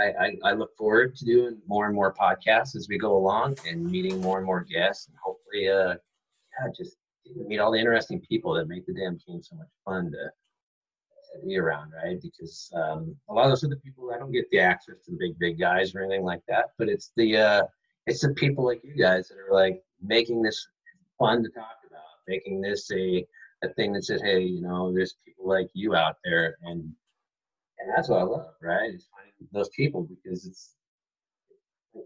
I, 0.00 0.04
I 0.04 0.36
I 0.44 0.52
look 0.52 0.76
forward 0.76 1.14
to 1.16 1.24
doing 1.24 1.58
more 1.66 1.86
and 1.86 1.94
more 1.94 2.14
podcasts 2.14 2.74
as 2.74 2.88
we 2.88 2.98
go 2.98 3.16
along 3.16 3.58
and 3.68 3.84
meeting 3.84 4.20
more 4.20 4.38
and 4.38 4.46
more 4.46 4.64
guests 4.64 5.08
and 5.08 5.16
hopefully 5.22 5.68
uh, 5.68 5.94
yeah, 5.94 6.72
just 6.76 6.96
meet 7.46 7.58
all 7.58 7.70
the 7.70 7.78
interesting 7.78 8.20
people 8.20 8.54
that 8.54 8.68
make 8.68 8.86
the 8.86 8.94
damn 8.94 9.18
team 9.18 9.42
so 9.42 9.56
much 9.56 9.68
fun 9.84 10.10
to 10.10 10.30
to 11.32 11.46
be 11.46 11.58
around, 11.58 11.92
right? 11.92 12.20
Because 12.20 12.70
um, 12.74 13.14
a 13.28 13.32
lot 13.32 13.44
of 13.44 13.50
those 13.50 13.64
are 13.64 13.68
the 13.68 13.76
people 13.76 14.10
I 14.12 14.18
don't 14.18 14.32
get 14.32 14.50
the 14.50 14.58
access 14.58 14.96
to 15.04 15.12
the 15.12 15.16
big 15.18 15.38
big 15.38 15.58
guys 15.58 15.94
or 15.94 16.02
anything 16.02 16.24
like 16.24 16.42
that, 16.48 16.70
but 16.78 16.88
it's 16.88 17.12
the 17.16 17.36
uh, 17.36 17.62
it's 18.06 18.22
the 18.22 18.34
people 18.34 18.64
like 18.64 18.80
you 18.82 18.96
guys 18.96 19.28
that 19.28 19.38
are 19.38 19.54
like 19.54 19.82
making 20.02 20.42
this 20.42 20.66
fun 21.18 21.42
to 21.42 21.50
talk 21.50 21.76
about, 21.88 22.00
making 22.26 22.60
this 22.60 22.90
a 22.92 23.24
a 23.62 23.68
thing 23.74 23.92
that 23.92 24.04
says, 24.04 24.22
hey, 24.22 24.40
you 24.40 24.62
know, 24.62 24.92
there's 24.92 25.16
people 25.24 25.46
like 25.46 25.68
you 25.74 25.94
out 25.94 26.16
there, 26.24 26.56
and 26.62 26.90
and 27.80 27.90
that's 27.94 28.08
what 28.08 28.20
I 28.20 28.22
love, 28.22 28.54
right? 28.62 28.94
Is 28.94 29.08
finding 29.14 29.48
those 29.52 29.68
people 29.70 30.02
because 30.02 30.46
it's 30.46 30.74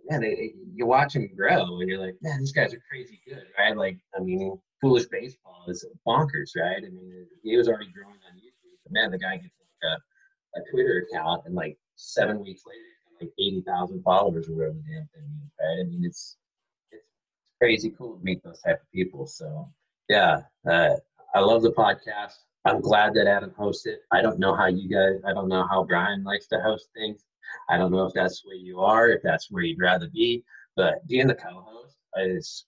man, 0.08 0.20
they, 0.20 0.54
you 0.74 0.86
watch 0.86 1.14
them 1.14 1.28
grow, 1.36 1.80
and 1.80 1.88
you're 1.88 1.98
like, 1.98 2.16
man, 2.22 2.38
these 2.38 2.52
guys 2.52 2.72
are 2.74 2.82
crazy 2.90 3.20
good, 3.26 3.44
right? 3.58 3.76
Like, 3.76 3.98
I 4.16 4.20
mean, 4.20 4.58
foolish 4.80 5.06
baseball 5.06 5.64
is 5.68 5.86
bonkers, 6.06 6.56
right? 6.56 6.78
I 6.78 6.88
mean, 6.88 7.26
he 7.42 7.56
was 7.56 7.68
already 7.68 7.90
growing 7.92 8.18
on 8.30 8.36
YouTube, 8.36 8.78
but 8.84 8.92
man, 8.92 9.10
the 9.10 9.18
guy 9.18 9.36
gets 9.36 9.54
like 9.58 9.92
a, 9.92 10.60
a 10.60 10.70
Twitter 10.70 11.06
account, 11.10 11.42
and 11.46 11.54
like 11.54 11.76
seven 11.96 12.40
weeks 12.40 12.62
later, 12.66 12.80
like 13.20 13.32
eighty 13.38 13.62
thousand 13.62 14.02
followers 14.02 14.48
or 14.48 14.54
whatever 14.54 14.74
the 14.74 14.82
damn 14.82 15.08
thing 15.14 15.30
is, 15.44 15.52
right? 15.60 15.80
I 15.80 15.84
mean, 15.84 16.04
it's 16.04 16.36
it's 16.90 17.04
crazy 17.60 17.90
cool 17.96 18.16
to 18.16 18.24
meet 18.24 18.42
those 18.42 18.60
type 18.60 18.80
of 18.80 18.90
people. 18.92 19.26
So 19.26 19.68
yeah, 20.08 20.42
uh, 20.68 20.96
I 21.34 21.40
love 21.40 21.62
the 21.62 21.72
podcast. 21.72 22.34
I'm 22.64 22.80
glad 22.80 23.14
that 23.14 23.26
Adam 23.26 23.52
hosts 23.56 23.86
it. 23.86 24.00
I 24.10 24.22
don't 24.22 24.38
know 24.38 24.54
how 24.54 24.66
you 24.66 24.88
guys. 24.88 25.20
I 25.26 25.34
don't 25.34 25.48
know 25.48 25.66
how 25.68 25.84
Brian 25.84 26.24
likes 26.24 26.46
to 26.48 26.60
host 26.60 26.88
things. 26.94 27.24
I 27.68 27.76
don't 27.76 27.92
know 27.92 28.06
if 28.06 28.14
that's 28.14 28.42
where 28.44 28.56
you 28.56 28.80
are, 28.80 29.10
if 29.10 29.22
that's 29.22 29.50
where 29.50 29.62
you'd 29.62 29.80
rather 29.80 30.08
be. 30.08 30.42
But 30.76 31.06
being 31.06 31.26
the 31.26 31.34
co-host 31.34 31.96
is, 32.16 32.64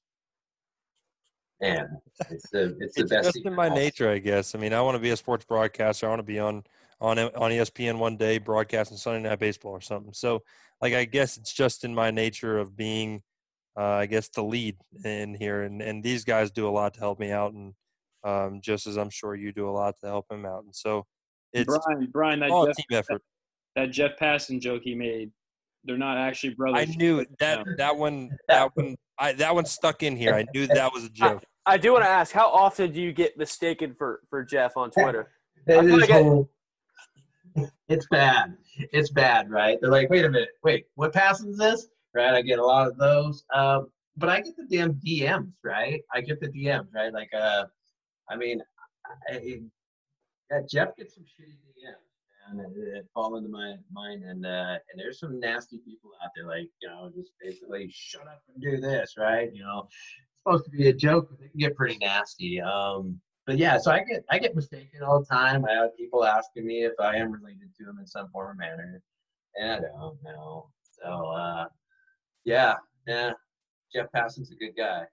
man, 1.61 1.99
it's 2.31 2.51
the 2.51 2.77
it's 2.81 2.95
the 2.95 3.03
It's 3.03 3.11
best. 3.11 3.35
just 3.35 3.47
in 3.47 3.55
my 3.55 3.69
nature, 3.69 4.11
I 4.11 4.19
guess. 4.19 4.55
I 4.55 4.59
mean, 4.59 4.73
I 4.75 4.81
want 4.83 4.97
to 4.97 5.01
be 5.03 5.11
a 5.11 5.17
sports 5.17 5.45
broadcaster. 5.45 6.07
I 6.07 6.11
want 6.11 6.21
to 6.21 6.25
be 6.25 6.39
on 6.39 6.65
on 7.01 7.19
on 7.19 7.51
ESPN 7.51 7.99
one 7.99 8.17
day 8.17 8.39
broadcasting 8.39 8.99
Sunday 8.99 9.27
Night 9.29 9.39
Baseball 9.39 9.73
or 9.73 9.81
something. 9.81 10.13
So, 10.13 10.43
like, 10.81 10.93
I 10.93 11.05
guess 11.05 11.37
it's 11.39 11.53
just 11.53 11.85
in 11.85 11.95
my 11.95 12.11
nature 12.11 12.59
of 12.59 12.77
being, 12.77 13.23
uh, 13.77 13.83
I 13.83 14.07
guess, 14.07 14.29
the 14.29 14.43
lead 14.45 14.77
in 15.05 15.35
here, 15.35 15.63
and 15.63 15.81
and 15.81 16.03
these 16.03 16.25
guys 16.25 16.51
do 16.51 16.69
a 16.69 16.71
lot 16.71 16.95
to 16.95 17.01
help 17.01 17.19
me 17.19 17.33
out, 17.33 17.55
and 17.55 17.75
um, 18.27 18.61
just 18.63 18.87
as 18.87 18.97
I'm 18.97 19.11
sure 19.11 19.35
you 19.35 19.53
do 19.53 19.69
a 19.69 19.71
lot 19.73 19.95
to 20.01 20.07
help 20.07 20.27
him 20.31 20.45
out, 20.45 20.65
and 20.65 20.75
so 20.75 21.07
it's 21.53 21.67
Brian, 21.87 22.09
Brian, 22.13 22.41
that 22.41 22.51
all 22.51 22.67
Jeff, 22.67 22.77
team 22.77 22.87
effort. 22.99 23.23
that 23.77 23.91
Jeff 23.91 24.13
Passan 24.21 24.61
joke 24.61 24.83
he 24.85 24.95
made, 24.95 25.31
they're 25.85 25.97
not 25.97 26.19
actually 26.19 26.55
brothers. 26.55 26.81
I 26.89 26.95
knew 26.97 27.25
that 27.39 27.67
No. 27.67 27.75
that 27.79 27.97
one 27.97 28.31
that 28.49 28.71
one 28.77 28.97
I 29.19 29.33
that 29.35 29.55
one 29.55 29.65
stuck 29.65 30.03
in 30.03 30.17
here. 30.17 30.35
I 30.35 30.45
knew 30.55 30.67
that 30.79 30.93
was 30.93 31.05
a 31.05 31.11
joke. 31.11 31.43
I 31.65 31.77
do 31.79 31.93
want 31.93 32.05
to 32.05 32.09
ask, 32.11 32.33
how 32.33 32.49
often 32.49 32.93
do 32.93 33.01
you 33.01 33.13
get 33.13 33.37
mistaken 33.39 33.95
for 33.97 34.21
for 34.29 34.45
Jeff 34.45 34.77
on 34.77 34.91
Twitter? 34.91 35.31
That 35.67 35.79
I 35.79 36.07
feel 36.07 36.49
I- 37.57 37.67
it's 37.89 38.07
bad. 38.11 38.57
It's 38.93 39.11
bad, 39.11 39.51
right? 39.51 39.79
They're 39.81 39.91
like, 39.91 40.11
wait 40.11 40.25
a 40.25 40.29
minute, 40.31 40.51
wait, 40.63 40.87
what 40.97 41.13
passes 41.15 41.57
this? 41.57 41.87
Right? 42.15 42.35
I 42.35 42.43
get 42.43 42.59
a 42.59 42.65
lot 42.65 42.87
of 42.89 42.97
those. 42.99 43.45
Um, 43.55 43.89
but 44.17 44.29
I 44.29 44.41
get 44.41 44.55
the 44.57 44.67
damn 44.71 44.95
DMs, 44.95 45.53
right? 45.65 46.01
I 46.13 46.21
get 46.21 46.41
the 46.41 46.49
DMs, 46.49 46.89
right? 46.95 47.13
Like, 47.13 47.31
uh, 47.35 47.65
I 48.31 48.37
mean, 48.37 48.61
I, 49.31 49.61
yeah, 50.51 50.61
Jeff 50.69 50.97
gets 50.97 51.15
some 51.15 51.25
shitty 51.25 51.55
DMs, 51.55 52.55
man, 52.55 52.59
that, 52.59 52.75
that 52.75 53.05
fall 53.13 53.37
into 53.37 53.49
my 53.49 53.75
mind, 53.93 54.25
and 54.25 54.47
uh, 54.47 54.79
and 54.91 54.99
there's 54.99 55.21
some 55.21 55.41
nasty 55.41 55.79
people 55.79 56.11
out 56.23 56.31
there, 56.37 56.47
like 56.47 56.69
you 56.81 56.89
know, 56.89 57.11
just 57.15 57.33
basically 57.41 57.91
shut 57.93 58.23
up 58.23 58.43
and 58.53 58.63
do 58.63 58.81
this, 58.81 59.15
right? 59.19 59.53
You 59.53 59.63
know, 59.63 59.89
it's 59.89 60.43
supposed 60.45 60.65
to 60.65 60.71
be 60.71 60.89
a 60.89 60.93
joke, 60.93 61.29
but 61.31 61.41
they 61.41 61.49
can 61.49 61.59
get 61.59 61.77
pretty 61.77 61.99
nasty. 61.99 62.61
Um, 62.61 63.21
but 63.47 63.59
yeah, 63.59 63.79
so 63.79 63.93
I 63.93 64.05
get 64.05 64.25
I 64.31 64.39
get 64.39 64.55
mistaken 64.55 65.03
all 65.03 65.21
the 65.21 65.27
time. 65.27 65.65
I 65.65 65.73
have 65.73 65.97
people 65.97 66.25
asking 66.25 66.67
me 66.67 66.85
if 66.85 66.95
I 67.01 67.17
am 67.17 67.33
related 67.33 67.75
to 67.79 67.89
him 67.89 67.99
in 68.01 68.07
some 68.07 68.29
form 68.31 68.51
or 68.51 68.55
manner, 68.55 69.03
and 69.57 69.85
I 69.87 70.01
don't 70.01 70.19
know. 70.23 70.69
So 71.03 71.11
uh, 71.11 71.67
yeah, 72.45 72.75
yeah, 73.07 73.33
Jeff 73.93 74.07
Passan's 74.13 74.51
a 74.51 74.57
good 74.57 74.77
guy. 74.77 75.05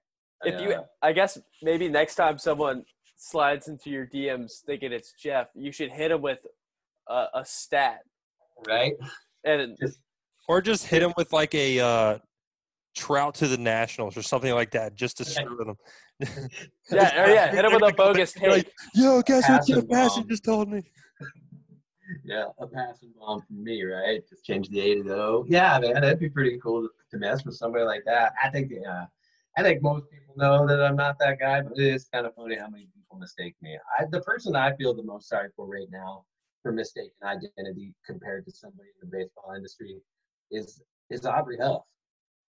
If 0.42 0.60
you, 0.60 0.72
uh, 0.74 0.82
I 1.00 1.12
guess 1.12 1.38
maybe 1.62 1.88
next 1.88 2.16
time 2.16 2.38
someone 2.38 2.84
slides 3.24 3.68
into 3.68 3.90
your 3.90 4.06
DMs 4.06 4.60
thinking 4.64 4.92
it's 4.92 5.12
Jeff, 5.12 5.48
you 5.54 5.72
should 5.72 5.90
hit 5.90 6.10
him 6.10 6.20
with 6.20 6.40
a, 7.08 7.26
a 7.34 7.44
stat, 7.44 8.00
right, 8.68 8.94
and 9.44 9.76
Or 10.48 10.60
just 10.60 10.86
hit 10.86 11.02
him 11.02 11.12
with 11.16 11.32
like 11.32 11.54
a 11.54 11.80
uh, 11.80 12.18
trout 12.94 13.34
to 13.36 13.48
the 13.48 13.58
Nationals 13.58 14.16
or 14.16 14.22
something 14.22 14.52
like 14.54 14.70
that, 14.72 14.94
just 14.94 15.16
to 15.18 15.24
screw 15.24 15.58
with 15.58 15.68
him. 15.68 15.76
yeah, 16.90 17.24
or 17.24 17.30
yeah, 17.30 17.50
hit 17.50 17.64
him 17.64 17.72
with 17.72 17.82
a 17.82 17.92
bogus 17.96 18.36
You're 18.36 18.50
like. 18.50 18.72
Yo, 18.94 19.22
guess 19.22 19.48
what 19.48 19.88
Pass 19.90 20.14
Jeff 20.14 20.18
and 20.18 20.28
just 20.28 20.44
told 20.44 20.70
me? 20.70 20.82
yeah, 22.24 22.44
a 22.58 22.66
passing 22.66 23.12
bomb 23.18 23.42
from 23.42 23.62
me, 23.64 23.82
right? 23.82 24.20
Just 24.28 24.44
change 24.44 24.68
the 24.68 24.80
A 24.80 24.94
to 24.96 25.02
the 25.02 25.14
O. 25.14 25.44
Yeah, 25.48 25.78
man, 25.80 25.94
that'd 25.94 26.18
be 26.18 26.28
pretty 26.28 26.58
cool 26.62 26.82
to, 26.82 26.88
to 27.10 27.18
mess 27.18 27.44
with 27.44 27.56
somebody 27.56 27.84
like 27.84 28.02
that. 28.06 28.34
I 28.42 28.50
think, 28.50 28.70
yeah, 28.70 29.06
I 29.56 29.62
think 29.62 29.82
most 29.82 30.10
people 30.10 30.34
know 30.36 30.66
that 30.66 30.82
I'm 30.82 30.96
not 30.96 31.18
that 31.20 31.38
guy, 31.38 31.62
but 31.62 31.78
it 31.78 31.86
is 31.86 32.08
kind 32.12 32.26
of 32.26 32.34
funny 32.34 32.56
how 32.56 32.68
many 32.68 32.88
people 33.14 33.20
mistake 33.20 33.54
me. 33.62 33.78
I, 33.98 34.04
the 34.10 34.20
person 34.20 34.56
I 34.56 34.74
feel 34.76 34.94
the 34.94 35.02
most 35.02 35.28
sorry 35.28 35.48
for 35.56 35.66
right 35.66 35.88
now 35.90 36.24
for 36.62 36.72
mistaken 36.72 37.12
identity 37.24 37.94
compared 38.06 38.44
to 38.46 38.52
somebody 38.52 38.88
in 39.02 39.08
the 39.08 39.16
baseball 39.16 39.54
industry 39.54 39.98
is 40.50 40.82
is 41.10 41.26
Aubrey 41.26 41.58
Huff. 41.60 41.82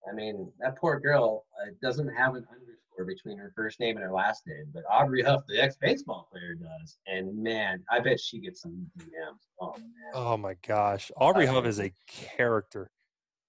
I 0.09 0.14
mean, 0.14 0.51
that 0.59 0.78
poor 0.78 0.99
girl 0.99 1.45
uh, 1.61 1.72
doesn't 1.82 2.09
have 2.09 2.36
an 2.36 2.45
underscore 2.51 3.05
between 3.05 3.38
her 3.38 3.51
first 3.55 3.80
name 3.80 3.95
and 3.95 4.03
her 4.03 4.11
last 4.11 4.43
name, 4.45 4.66
but 4.74 4.84
Aubrey 4.91 5.24
Huff, 5.24 5.41
the 5.47 5.59
ex-baseball 5.61 6.28
player, 6.32 6.55
does. 6.55 6.97
And 7.07 7.41
man, 7.41 7.82
I 7.89 7.99
bet 7.99 8.20
she 8.20 8.39
gets 8.39 8.61
some 8.61 8.86
DMs. 8.97 9.47
Oh 9.61 9.74
man, 9.78 10.11
Oh 10.14 10.38
my 10.38 10.55
gosh, 10.68 11.11
Aubrey 11.18 11.47
Uh, 11.47 11.53
Huff 11.53 11.66
is 11.66 11.80
a 11.80 11.91
character. 12.07 12.91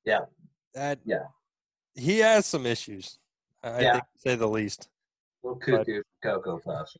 Yeah. 0.05 0.21
That 0.75 1.01
Yeah. 1.05 1.25
he 1.95 2.19
has 2.19 2.47
some 2.47 2.67
issues. 2.67 3.19
I 3.63 3.69
I 3.79 3.81
Yeah. 3.83 3.93
think 3.93 4.05
to 4.15 4.19
say 4.21 4.35
the 4.37 4.49
least. 4.49 4.89
Little 5.45 5.59
cuckoo 5.61 6.03
for 6.23 6.43
Cocoa 6.43 6.59
Puffs. 6.59 6.97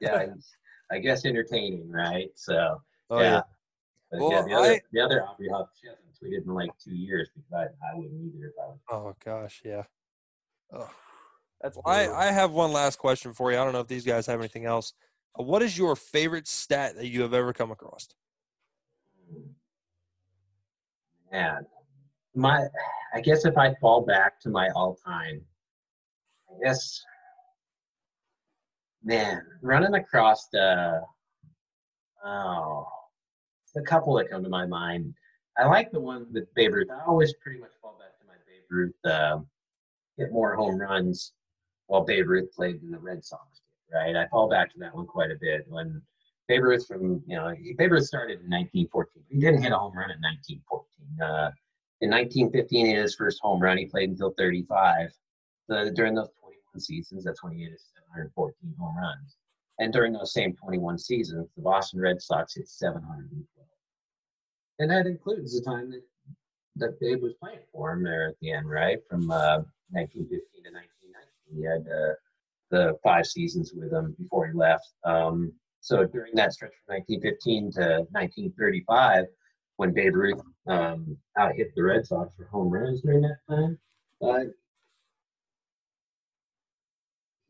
Yeah, 0.00 0.26
I 0.90 0.98
guess 0.98 1.24
entertaining, 1.24 1.90
right? 1.90 2.30
So 2.34 2.80
Oh 3.10 3.20
yeah. 3.20 3.24
yeah. 3.24 3.42
But 4.10 4.20
Well, 4.20 4.30
yeah, 4.32 4.42
the 4.42 4.54
other, 4.54 4.72
I- 4.72 4.80
the 4.92 5.00
other 5.00 5.24
Aubrey 5.24 5.48
Huff, 5.52 5.68
she 5.80 5.88
hasn't 5.88 6.04
tweeted 6.22 6.46
in 6.46 6.54
like 6.54 6.70
two 6.82 6.94
years 6.94 7.30
because 7.34 7.50
I, 7.52 7.62
I 7.86 7.94
wouldn't 7.94 8.20
either 8.34 8.46
if 8.48 8.54
I 8.62 8.66
was. 8.68 8.78
Oh 8.90 9.14
gosh, 9.24 9.62
yeah. 9.64 9.84
Oh. 10.72 10.90
That's 11.60 11.78
I. 11.86 12.08
I 12.08 12.26
have 12.32 12.50
one 12.50 12.72
last 12.72 12.98
question 12.98 13.32
for 13.32 13.52
you. 13.52 13.58
I 13.58 13.64
don't 13.64 13.72
know 13.72 13.80
if 13.80 13.86
these 13.86 14.04
guys 14.04 14.26
have 14.26 14.40
anything 14.40 14.64
else. 14.66 14.94
Uh, 15.38 15.44
What 15.44 15.62
is 15.62 15.78
your 15.78 15.94
favorite 15.94 16.48
stat 16.48 16.96
that 16.96 17.06
you 17.06 17.22
have 17.22 17.34
ever 17.34 17.52
come 17.52 17.70
across? 17.70 18.08
Man, 21.30 21.64
my, 22.34 22.66
I 23.14 23.20
guess 23.20 23.44
if 23.44 23.56
I 23.56 23.74
fall 23.80 24.04
back 24.04 24.40
to 24.40 24.50
my 24.50 24.68
all 24.74 24.96
time, 24.96 25.40
I 26.50 26.64
guess, 26.64 27.00
man, 29.04 29.42
running 29.62 29.94
across 29.94 30.48
the, 30.48 31.02
oh, 32.24 32.86
a 33.76 33.82
couple 33.82 34.14
that 34.14 34.30
come 34.30 34.42
to 34.42 34.48
my 34.48 34.66
mind. 34.66 35.14
I 35.58 35.66
like 35.66 35.90
the 35.90 36.00
one 36.00 36.26
with 36.32 36.52
Babe 36.54 36.74
Ruth. 36.74 36.88
I 36.90 37.04
always 37.06 37.34
pretty 37.42 37.60
much 37.60 37.70
fall 37.80 37.98
back 37.98 38.18
to 38.20 38.26
my 38.26 38.34
Babe 38.46 38.64
Ruth, 38.70 38.94
uh, 39.04 39.38
hit 40.16 40.32
more 40.32 40.54
home 40.54 40.78
runs 40.78 41.32
while 41.86 42.04
Babe 42.04 42.28
Ruth 42.28 42.52
played 42.54 42.82
in 42.82 42.90
the 42.90 42.98
Red 42.98 43.24
Sox, 43.24 43.60
right? 43.92 44.16
I 44.16 44.26
fall 44.28 44.48
back 44.48 44.72
to 44.72 44.78
that 44.80 44.94
one 44.94 45.06
quite 45.06 45.30
a 45.30 45.36
bit 45.40 45.64
when 45.68 46.00
Babe 46.48 46.62
Ruth 46.62 46.86
from, 46.86 47.22
you 47.26 47.36
know, 47.36 47.54
Babe 47.78 47.92
Ruth 47.92 48.06
started 48.06 48.40
in 48.40 48.50
1914. 48.50 49.22
He 49.30 49.40
didn't 49.40 49.62
hit 49.62 49.72
a 49.72 49.78
home 49.78 49.96
run 49.96 50.10
in 50.10 50.20
1914. 50.20 51.20
Uh, 51.20 51.50
in 52.00 52.10
1915, 52.10 52.86
he 52.86 52.92
his 52.94 53.14
first 53.14 53.38
home 53.40 53.62
run. 53.62 53.78
He 53.78 53.86
played 53.86 54.10
until 54.10 54.34
35. 54.36 55.10
The, 55.68 55.92
during 55.94 56.14
those 56.14 56.28
21 56.40 56.41
seasons, 56.80 57.24
that's 57.24 57.42
when 57.42 57.52
he 57.52 57.62
hit 57.62 57.72
his 57.72 57.86
714 58.10 58.54
home 58.78 58.96
runs. 58.96 59.36
And 59.78 59.92
during 59.92 60.12
those 60.12 60.32
same 60.32 60.54
21 60.54 60.98
seasons, 60.98 61.48
the 61.56 61.62
Boston 61.62 62.00
Red 62.00 62.20
Sox 62.20 62.54
hit 62.54 62.68
712. 62.68 63.66
And 64.78 64.90
that 64.90 65.06
includes 65.06 65.58
the 65.58 65.64
time 65.64 65.90
that, 65.90 66.02
that 66.76 67.00
Babe 67.00 67.22
was 67.22 67.34
playing 67.34 67.60
for 67.72 67.92
him 67.92 68.04
there 68.04 68.28
at 68.28 68.34
the 68.40 68.52
end, 68.52 68.68
right? 68.68 68.98
From 69.08 69.30
uh, 69.30 69.62
1915 69.90 70.38
to 70.64 70.70
1919. 70.70 71.54
He 71.54 71.64
had 71.64 71.86
uh, 71.92 72.14
the 72.70 72.98
five 73.02 73.26
seasons 73.26 73.72
with 73.74 73.92
him 73.92 74.14
before 74.18 74.46
he 74.46 74.52
left. 74.52 74.88
Um, 75.04 75.52
so 75.80 76.04
during 76.04 76.34
that 76.36 76.52
stretch 76.52 76.72
from 76.86 76.96
1915 76.96 77.72
to 77.72 78.06
1935 78.12 79.26
when 79.76 79.92
Babe 79.92 80.14
Ruth 80.14 80.40
um, 80.68 81.16
out 81.38 81.54
hit 81.54 81.74
the 81.74 81.82
Red 81.82 82.06
Sox 82.06 82.32
for 82.36 82.46
home 82.46 82.70
runs 82.70 83.02
during 83.02 83.22
that 83.22 83.38
time. 83.48 83.78
Uh, 84.22 84.44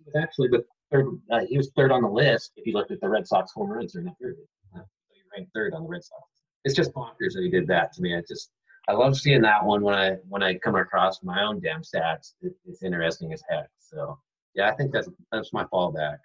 was 0.07 0.15
actually 0.23 0.49
the 0.49 0.65
third. 0.91 1.07
Uh, 1.31 1.41
he 1.49 1.57
was 1.57 1.71
third 1.77 1.93
on 1.93 2.03
the 2.03 2.09
list 2.09 2.53
if 2.57 2.67
you 2.67 2.73
looked 2.73 2.91
at 2.91 3.01
the 3.01 3.09
Red 3.09 3.27
Sox 3.27 3.53
home 3.53 3.71
runs 3.71 3.93
during 3.93 4.07
that 4.07 4.19
period. 4.19 4.39
Uh, 4.75 4.81
so 4.81 5.15
he 5.15 5.21
ranked 5.37 5.53
third 5.55 5.75
on 5.75 5.83
the 5.83 5.89
Red 5.89 6.05
Sox. 6.05 6.23
It's 6.65 6.75
just 6.75 6.93
bonkers 6.93 7.35
that 7.35 7.43
he 7.43 7.51
did 7.51 7.67
that 7.69 7.93
to 7.95 8.03
me. 8.03 8.17
I 8.17 8.23
just 8.29 8.51
I 8.89 8.93
love 8.93 9.17
seeing 9.17 9.43
that 9.43 9.65
one 9.65 9.83
when 9.83 9.95
I 9.95 10.17
when 10.29 10.43
I 10.43 10.55
come 10.55 10.75
across 10.75 11.23
my 11.23 11.43
own 11.43 11.61
damn 11.61 11.83
stats. 11.83 12.35
It, 12.41 12.53
it's 12.67 12.83
interesting 12.83 13.33
as 13.33 13.43
heck. 13.49 13.69
So 13.79 14.19
yeah, 14.55 14.69
I 14.69 14.75
think 14.75 14.93
that's 14.93 15.09
that's 15.31 15.53
my 15.53 15.65
fallback. 15.65 16.19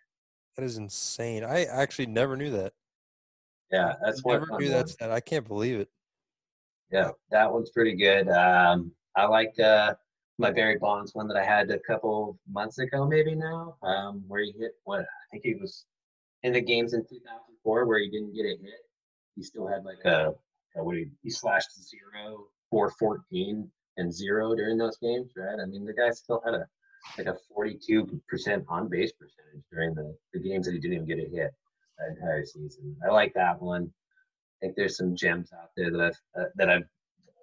That 0.56 0.64
is 0.64 0.78
insane. 0.78 1.44
I 1.44 1.66
actually 1.66 2.08
never 2.08 2.36
knew 2.36 2.52
that. 2.52 2.74
Yeah, 3.72 3.94
that's 4.04 4.24
one 4.24 4.40
never 4.40 4.60
knew 4.60 4.70
that 4.70 4.90
stat. 4.90 5.12
I 5.12 5.20
can't 5.20 5.48
believe 5.48 5.80
it. 5.80 5.90
Yeah, 6.92 7.12
that 7.32 7.52
one's 7.52 7.70
pretty 7.70 7.96
good. 7.96 8.30
Um, 8.30 8.92
I 9.16 9.26
like 9.26 9.54
uh, 9.60 9.94
my 10.38 10.52
Barry 10.52 10.78
Bonds 10.78 11.16
one 11.16 11.28
that 11.28 11.38
I 11.38 11.44
had 11.44 11.72
a 11.72 11.80
couple 11.80 12.38
months 12.50 12.78
ago, 12.80 13.08
maybe 13.08 13.36
now, 13.36 13.76
um, 13.84 14.24
where 14.28 14.44
he 14.44 14.54
hit 14.58 14.74
what 14.84 15.02
I 15.02 15.06
think 15.32 15.44
he 15.44 15.56
was 15.56 15.86
in 16.44 16.54
the 16.54 16.62
games 16.62 16.94
in 16.94 17.02
2004 17.02 17.86
where 17.86 18.00
he 18.00 18.10
didn't 18.10 18.36
get 18.36 18.46
a 18.46 18.58
hit. 18.62 18.86
He 19.36 19.44
still 19.44 19.68
had 19.68 19.84
like 19.84 20.04
a, 20.06 20.34
a 20.76 20.84
what 20.84 20.98
he, 20.98 21.08
he 21.24 21.30
slashed 21.30 21.70
zero, 21.82 22.46
four, 22.70 22.92
14, 22.92 23.70
and 23.98 24.14
zero 24.14 24.56
during 24.56 24.78
those 24.78 24.98
games, 24.98 25.32
right? 25.36 25.60
I 25.60 25.66
mean, 25.66 25.86
the 25.86 25.94
guy 25.94 26.12
still 26.12 26.42
had 26.46 26.54
a 26.54 26.68
like 27.18 27.28
a 27.28 27.38
42% 27.56 28.20
on 28.68 28.90
base 28.90 29.12
percentage 29.14 29.64
during 29.72 29.94
the, 29.94 30.16
the 30.34 30.40
games 30.40 30.66
that 30.66 30.74
he 30.74 30.80
didn't 30.80 30.96
even 30.96 31.08
get 31.08 31.20
a 31.20 31.30
hit 31.30 31.54
that 31.98 32.10
entire 32.16 32.46
season. 32.46 32.96
I 33.04 33.12
like 33.12 33.34
that 33.34 33.62
one. 33.62 33.92
I 34.62 34.66
think 34.66 34.76
there's 34.76 34.98
some 34.98 35.16
gems 35.16 35.52
out 35.54 35.70
there 35.76 35.92
that 35.92 36.02
I've 36.02 36.42
uh, 36.42 36.46
that 36.56 36.70
I've 36.70 36.88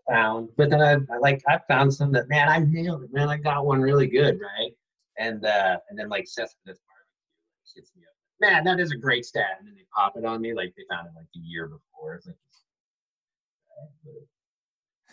found, 0.09 0.49
but 0.57 0.71
then 0.71 0.81
I, 0.83 0.93
I 1.13 1.19
like 1.21 1.43
I 1.49 1.59
found 1.69 1.93
some 1.93 2.13
that 2.13 2.29
man 2.29 2.49
I 2.49 2.59
nailed 2.59 3.03
it, 3.05 3.13
man 3.13 3.29
I 3.29 3.37
got 3.39 3.67
one 3.67 3.81
really 3.81 4.07
good, 4.07 4.39
right? 4.41 4.73
And 5.19 5.45
uh 5.45 5.79
and 5.89 5.99
then 5.99 6.09
like 6.09 6.27
Cespedes 6.27 6.81
barbecue 6.87 7.75
hits 7.77 7.93
me 7.97 8.03
up, 8.03 8.15
man 8.41 8.65
that 8.65 8.81
is 8.81 8.91
a 8.93 8.97
great 8.97 9.25
stat, 9.25 9.57
and 9.59 9.69
then 9.69 9.75
they 9.75 9.87
pop 9.95 10.17
it 10.17 10.25
on 10.25 10.41
me 10.41 10.55
like 10.55 10.75
they 10.77 10.85
found 10.91 11.07
it 11.07 11.13
like 11.17 11.27
a 11.37 11.39
year 11.39 11.67
before. 11.69 12.15
It's 12.15 12.27
like, 12.27 12.37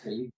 but, 0.04 0.10
you- 0.12 0.30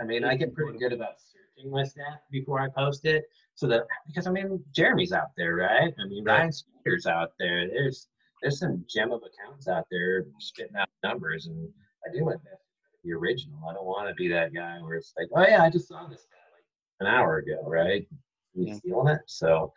I 0.00 0.04
mean 0.04 0.24
I 0.24 0.36
get 0.36 0.54
pretty 0.54 0.78
good 0.78 0.92
about 0.92 1.14
searching 1.18 1.70
my 1.70 1.84
stat 1.84 2.22
before 2.30 2.60
I 2.60 2.68
post 2.68 3.04
it, 3.06 3.24
so 3.54 3.66
that 3.68 3.86
because 4.06 4.26
I 4.26 4.30
mean 4.30 4.62
Jeremy's 4.72 5.12
out 5.12 5.30
there, 5.36 5.56
right? 5.56 5.92
I 5.98 6.06
mean. 6.06 6.24
Ryan 6.24 6.50
Spaeder 6.50 7.06
out 7.06 7.32
there. 7.38 7.66
There's 7.68 8.08
there's 8.42 8.58
some 8.58 8.84
gem 8.88 9.10
of 9.12 9.22
accounts 9.22 9.66
out 9.68 9.86
there 9.90 10.24
spitting 10.38 10.76
out 10.76 10.88
numbers, 11.02 11.46
and 11.46 11.68
I 12.06 12.12
do 12.16 12.24
my 12.24 12.32
best 12.32 12.65
to 13.06 13.10
be 13.10 13.14
original. 13.14 13.58
I 13.68 13.74
don't 13.74 13.84
want 13.84 14.08
to 14.08 14.14
be 14.14 14.28
that 14.28 14.52
guy 14.54 14.78
where 14.80 14.96
it's 14.96 15.12
like, 15.18 15.28
oh 15.34 15.46
yeah, 15.48 15.62
I 15.62 15.70
just 15.70 15.88
saw 15.88 16.06
this 16.06 16.26
guy 16.30 16.38
like 16.54 16.64
an 17.00 17.06
hour 17.06 17.38
ago, 17.38 17.62
right? 17.64 18.06
You 18.54 18.66
Yeah. 18.66 18.74
stealing 18.74 19.08
it? 19.08 19.20
So, 19.26 19.72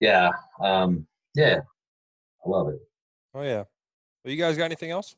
yeah, 0.00 0.30
um, 0.60 1.06
yeah, 1.34 1.60
I 2.44 2.48
love 2.48 2.68
it. 2.68 2.80
Oh 3.34 3.42
yeah. 3.42 3.64
Well, 4.24 4.32
you 4.32 4.36
guys 4.36 4.56
got 4.56 4.64
anything 4.64 4.90
else? 4.90 5.16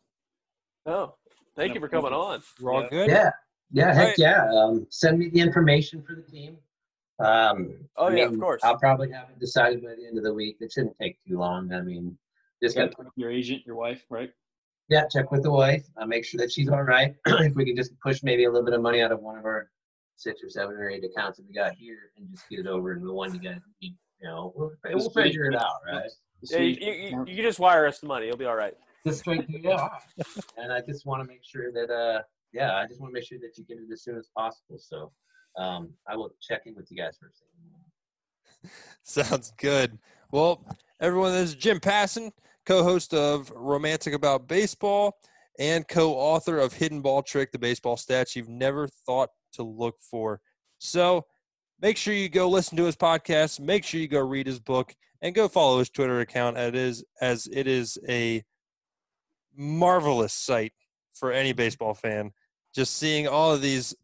Oh, 0.87 1.15
thank 1.55 1.75
you 1.75 1.81
for 1.81 1.89
coming 1.89 2.13
on. 2.13 2.43
We're 2.61 2.73
all 2.73 2.83
Yeah. 2.83 2.89
good. 2.89 3.11
Yeah, 3.11 3.31
yeah, 3.73 3.93
heck 3.93 4.09
Right. 4.09 4.19
yeah. 4.19 4.51
Um, 4.53 4.87
send 4.91 5.19
me 5.19 5.29
the 5.29 5.41
information 5.41 6.03
for 6.03 6.15
the 6.15 6.23
team. 6.23 6.59
Um, 7.19 7.89
Oh, 7.97 8.09
I 8.09 8.17
yeah, 8.17 8.27
of 8.27 8.39
course. 8.39 8.63
I'll 8.63 8.79
probably 8.79 9.11
have 9.11 9.31
it 9.31 9.39
decided 9.39 9.83
by 9.83 9.95
the 9.95 10.07
end 10.07 10.19
of 10.19 10.25
the 10.25 10.35
week. 10.35 10.59
It 10.61 10.73
shouldn't 10.73 10.97
take 11.01 11.19
too 11.27 11.39
long. 11.39 11.73
I 11.73 11.81
mean, 11.81 12.17
just 12.63 12.77
You 12.77 12.83
got 12.83 12.97
got 12.97 13.07
your 13.17 13.31
agent, 13.31 13.63
your 13.65 13.77
wife, 13.77 14.05
right? 14.11 14.31
Yeah, 14.89 15.05
check 15.11 15.33
with 15.33 15.43
the 15.43 15.51
wife. 15.51 15.85
Uh, 15.97 16.07
make 16.07 16.25
sure 16.25 16.39
that 16.39 16.53
she's 16.53 16.69
all 16.69 16.83
right. 16.83 17.15
if 17.27 17.55
we 17.55 17.65
can 17.65 17.77
just 17.77 17.99
push 18.01 18.23
maybe 18.23 18.45
a 18.45 18.51
little 18.51 18.65
bit 18.65 18.75
of 18.75 18.83
money 18.83 19.01
out 19.03 19.11
of 19.11 19.21
one 19.21 19.37
of 19.37 19.45
our 19.45 19.69
six 20.17 20.43
or 20.43 20.49
seven 20.49 20.77
or 20.77 20.89
eight 20.89 21.05
accounts 21.05 21.39
that 21.39 21.47
we 21.47 21.55
got 21.55 21.75
here 21.75 22.13
and 22.17 22.29
just 22.31 22.49
get 22.49 22.61
it 22.61 22.67
over 22.67 22.93
into 22.93 23.07
the 23.07 23.13
one 23.13 23.35
you 23.35 23.41
guys 23.41 23.61
need, 23.83 23.95
you 24.21 24.29
know, 24.29 24.53
we'll, 24.55 24.73
we'll 24.85 25.11
figure 25.11 25.47
it 25.47 25.57
out, 25.57 25.81
right? 25.87 26.11
Yeah, 26.43 26.59
you, 26.59 26.77
you, 26.81 26.93
you, 26.93 27.25
you 27.27 27.43
just 27.43 27.59
wire 27.59 27.87
us 27.87 27.99
the 27.99 28.07
money. 28.07 28.27
It'll 28.27 28.39
be 28.39 28.45
all 28.45 28.57
right. 28.57 28.75
Just 29.05 29.21
straight 29.21 29.49
to 29.49 29.61
yeah. 29.61 29.89
And 30.57 30.73
I 30.73 30.81
just 30.81 31.07
want 31.07 31.23
to 31.23 31.29
make 31.29 31.43
sure 31.45 31.73
that, 31.73 31.91
uh, 31.91 32.23
yeah, 32.53 32.77
I 32.77 32.87
just 32.87 33.01
want 33.01 33.13
to 33.13 33.15
make 33.15 33.25
sure 33.25 33.39
that 33.39 33.57
you 33.57 33.65
get 33.65 33.79
it 33.79 33.93
as 33.93 34.03
soon 34.03 34.17
as 34.17 34.29
possible. 34.37 34.79
So 34.79 35.13
um, 35.59 35.91
I 36.09 36.17
will 36.17 36.31
check 36.41 36.63
in 36.67 36.75
with 36.75 36.91
you 36.91 36.97
guys 36.97 37.19
first. 37.21 37.43
Sounds 39.03 39.53
good. 39.59 39.99
Well, 40.33 40.65
everyone, 41.01 41.33
this 41.33 41.51
is 41.51 41.55
Jim 41.55 41.81
Passon, 41.81 42.33
co-host 42.67 43.15
of 43.15 43.51
Romantic 43.55 44.13
About 44.13 44.49
Baseball 44.49 45.17
and 45.59 45.87
co-author 45.89 46.59
of 46.59 46.73
Hidden 46.73 47.01
Ball 47.01 47.23
Trick, 47.23 47.53
the 47.53 47.59
baseball 47.59 47.97
stats 47.97 48.37
you've 48.37 48.49
never 48.49 48.89
thought 49.07 49.31
to 49.55 49.63
look 49.63 49.97
for. 50.01 50.41
So 50.79 51.25
make 51.81 51.97
sure 51.97 52.13
you 52.13 52.29
go 52.29 52.49
listen 52.49 52.77
to 52.77 52.85
his 52.85 52.97
podcast. 52.97 53.61
Make 53.61 53.85
sure 53.85 54.01
you 54.01 54.09
go 54.09 54.21
read 54.21 54.47
his 54.47 54.61
book 54.61 54.95
and 55.23 55.35
go 55.35 55.49
follow 55.49 55.79
his 55.79 55.89
Twitter 55.89 56.21
account. 56.21 56.59
It 56.59 56.75
is 56.75 57.05
as 57.21 57.49
it 57.51 57.67
is 57.67 57.99
a 58.09 58.45
marvelous 59.57 60.35
site 60.35 60.73
for 61.15 61.33
any 61.33 61.53
baseball 61.53 61.95
fan. 61.95 62.33
Just 62.75 62.97
seeing 62.97 63.27
all 63.27 63.55
of 63.55 63.63
these 63.63 63.95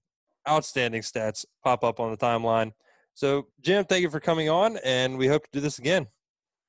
outstanding 0.49 1.03
stats 1.03 1.45
pop 1.63 1.85
up 1.85 2.01
on 2.01 2.11
the 2.11 2.17
timeline. 2.17 2.73
So, 3.15 3.49
Jim, 3.61 3.85
thank 3.85 4.01
you 4.01 4.09
for 4.09 4.21
coming 4.21 4.49
on, 4.49 4.79
and 4.83 5.19
we 5.19 5.27
hope 5.27 5.45
to 5.45 5.51
do 5.53 5.61
this 5.61 5.79
again. 5.79 6.07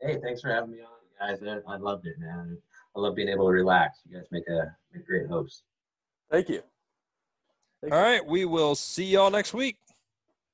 Hey, 0.01 0.17
thanks 0.21 0.41
for 0.41 0.49
having 0.49 0.71
me 0.71 0.79
on, 0.79 0.92
guys. 1.19 1.39
I, 1.43 1.59
I 1.71 1.77
loved 1.77 2.05
it, 2.07 2.19
man. 2.19 2.57
I 2.95 2.99
love 2.99 3.15
being 3.15 3.29
able 3.29 3.45
to 3.45 3.51
relax. 3.51 3.99
You 4.09 4.17
guys 4.17 4.27
make 4.31 4.47
a, 4.47 4.75
make 4.93 5.03
a 5.03 5.05
great 5.05 5.27
host. 5.27 5.63
Thank 6.31 6.49
you. 6.49 6.61
Thank 7.81 7.93
All 7.93 7.99
you. 7.99 8.05
right, 8.05 8.25
we 8.25 8.45
will 8.45 8.75
see 8.75 9.05
y'all 9.05 9.31
next 9.31 9.53
week. 9.53 9.77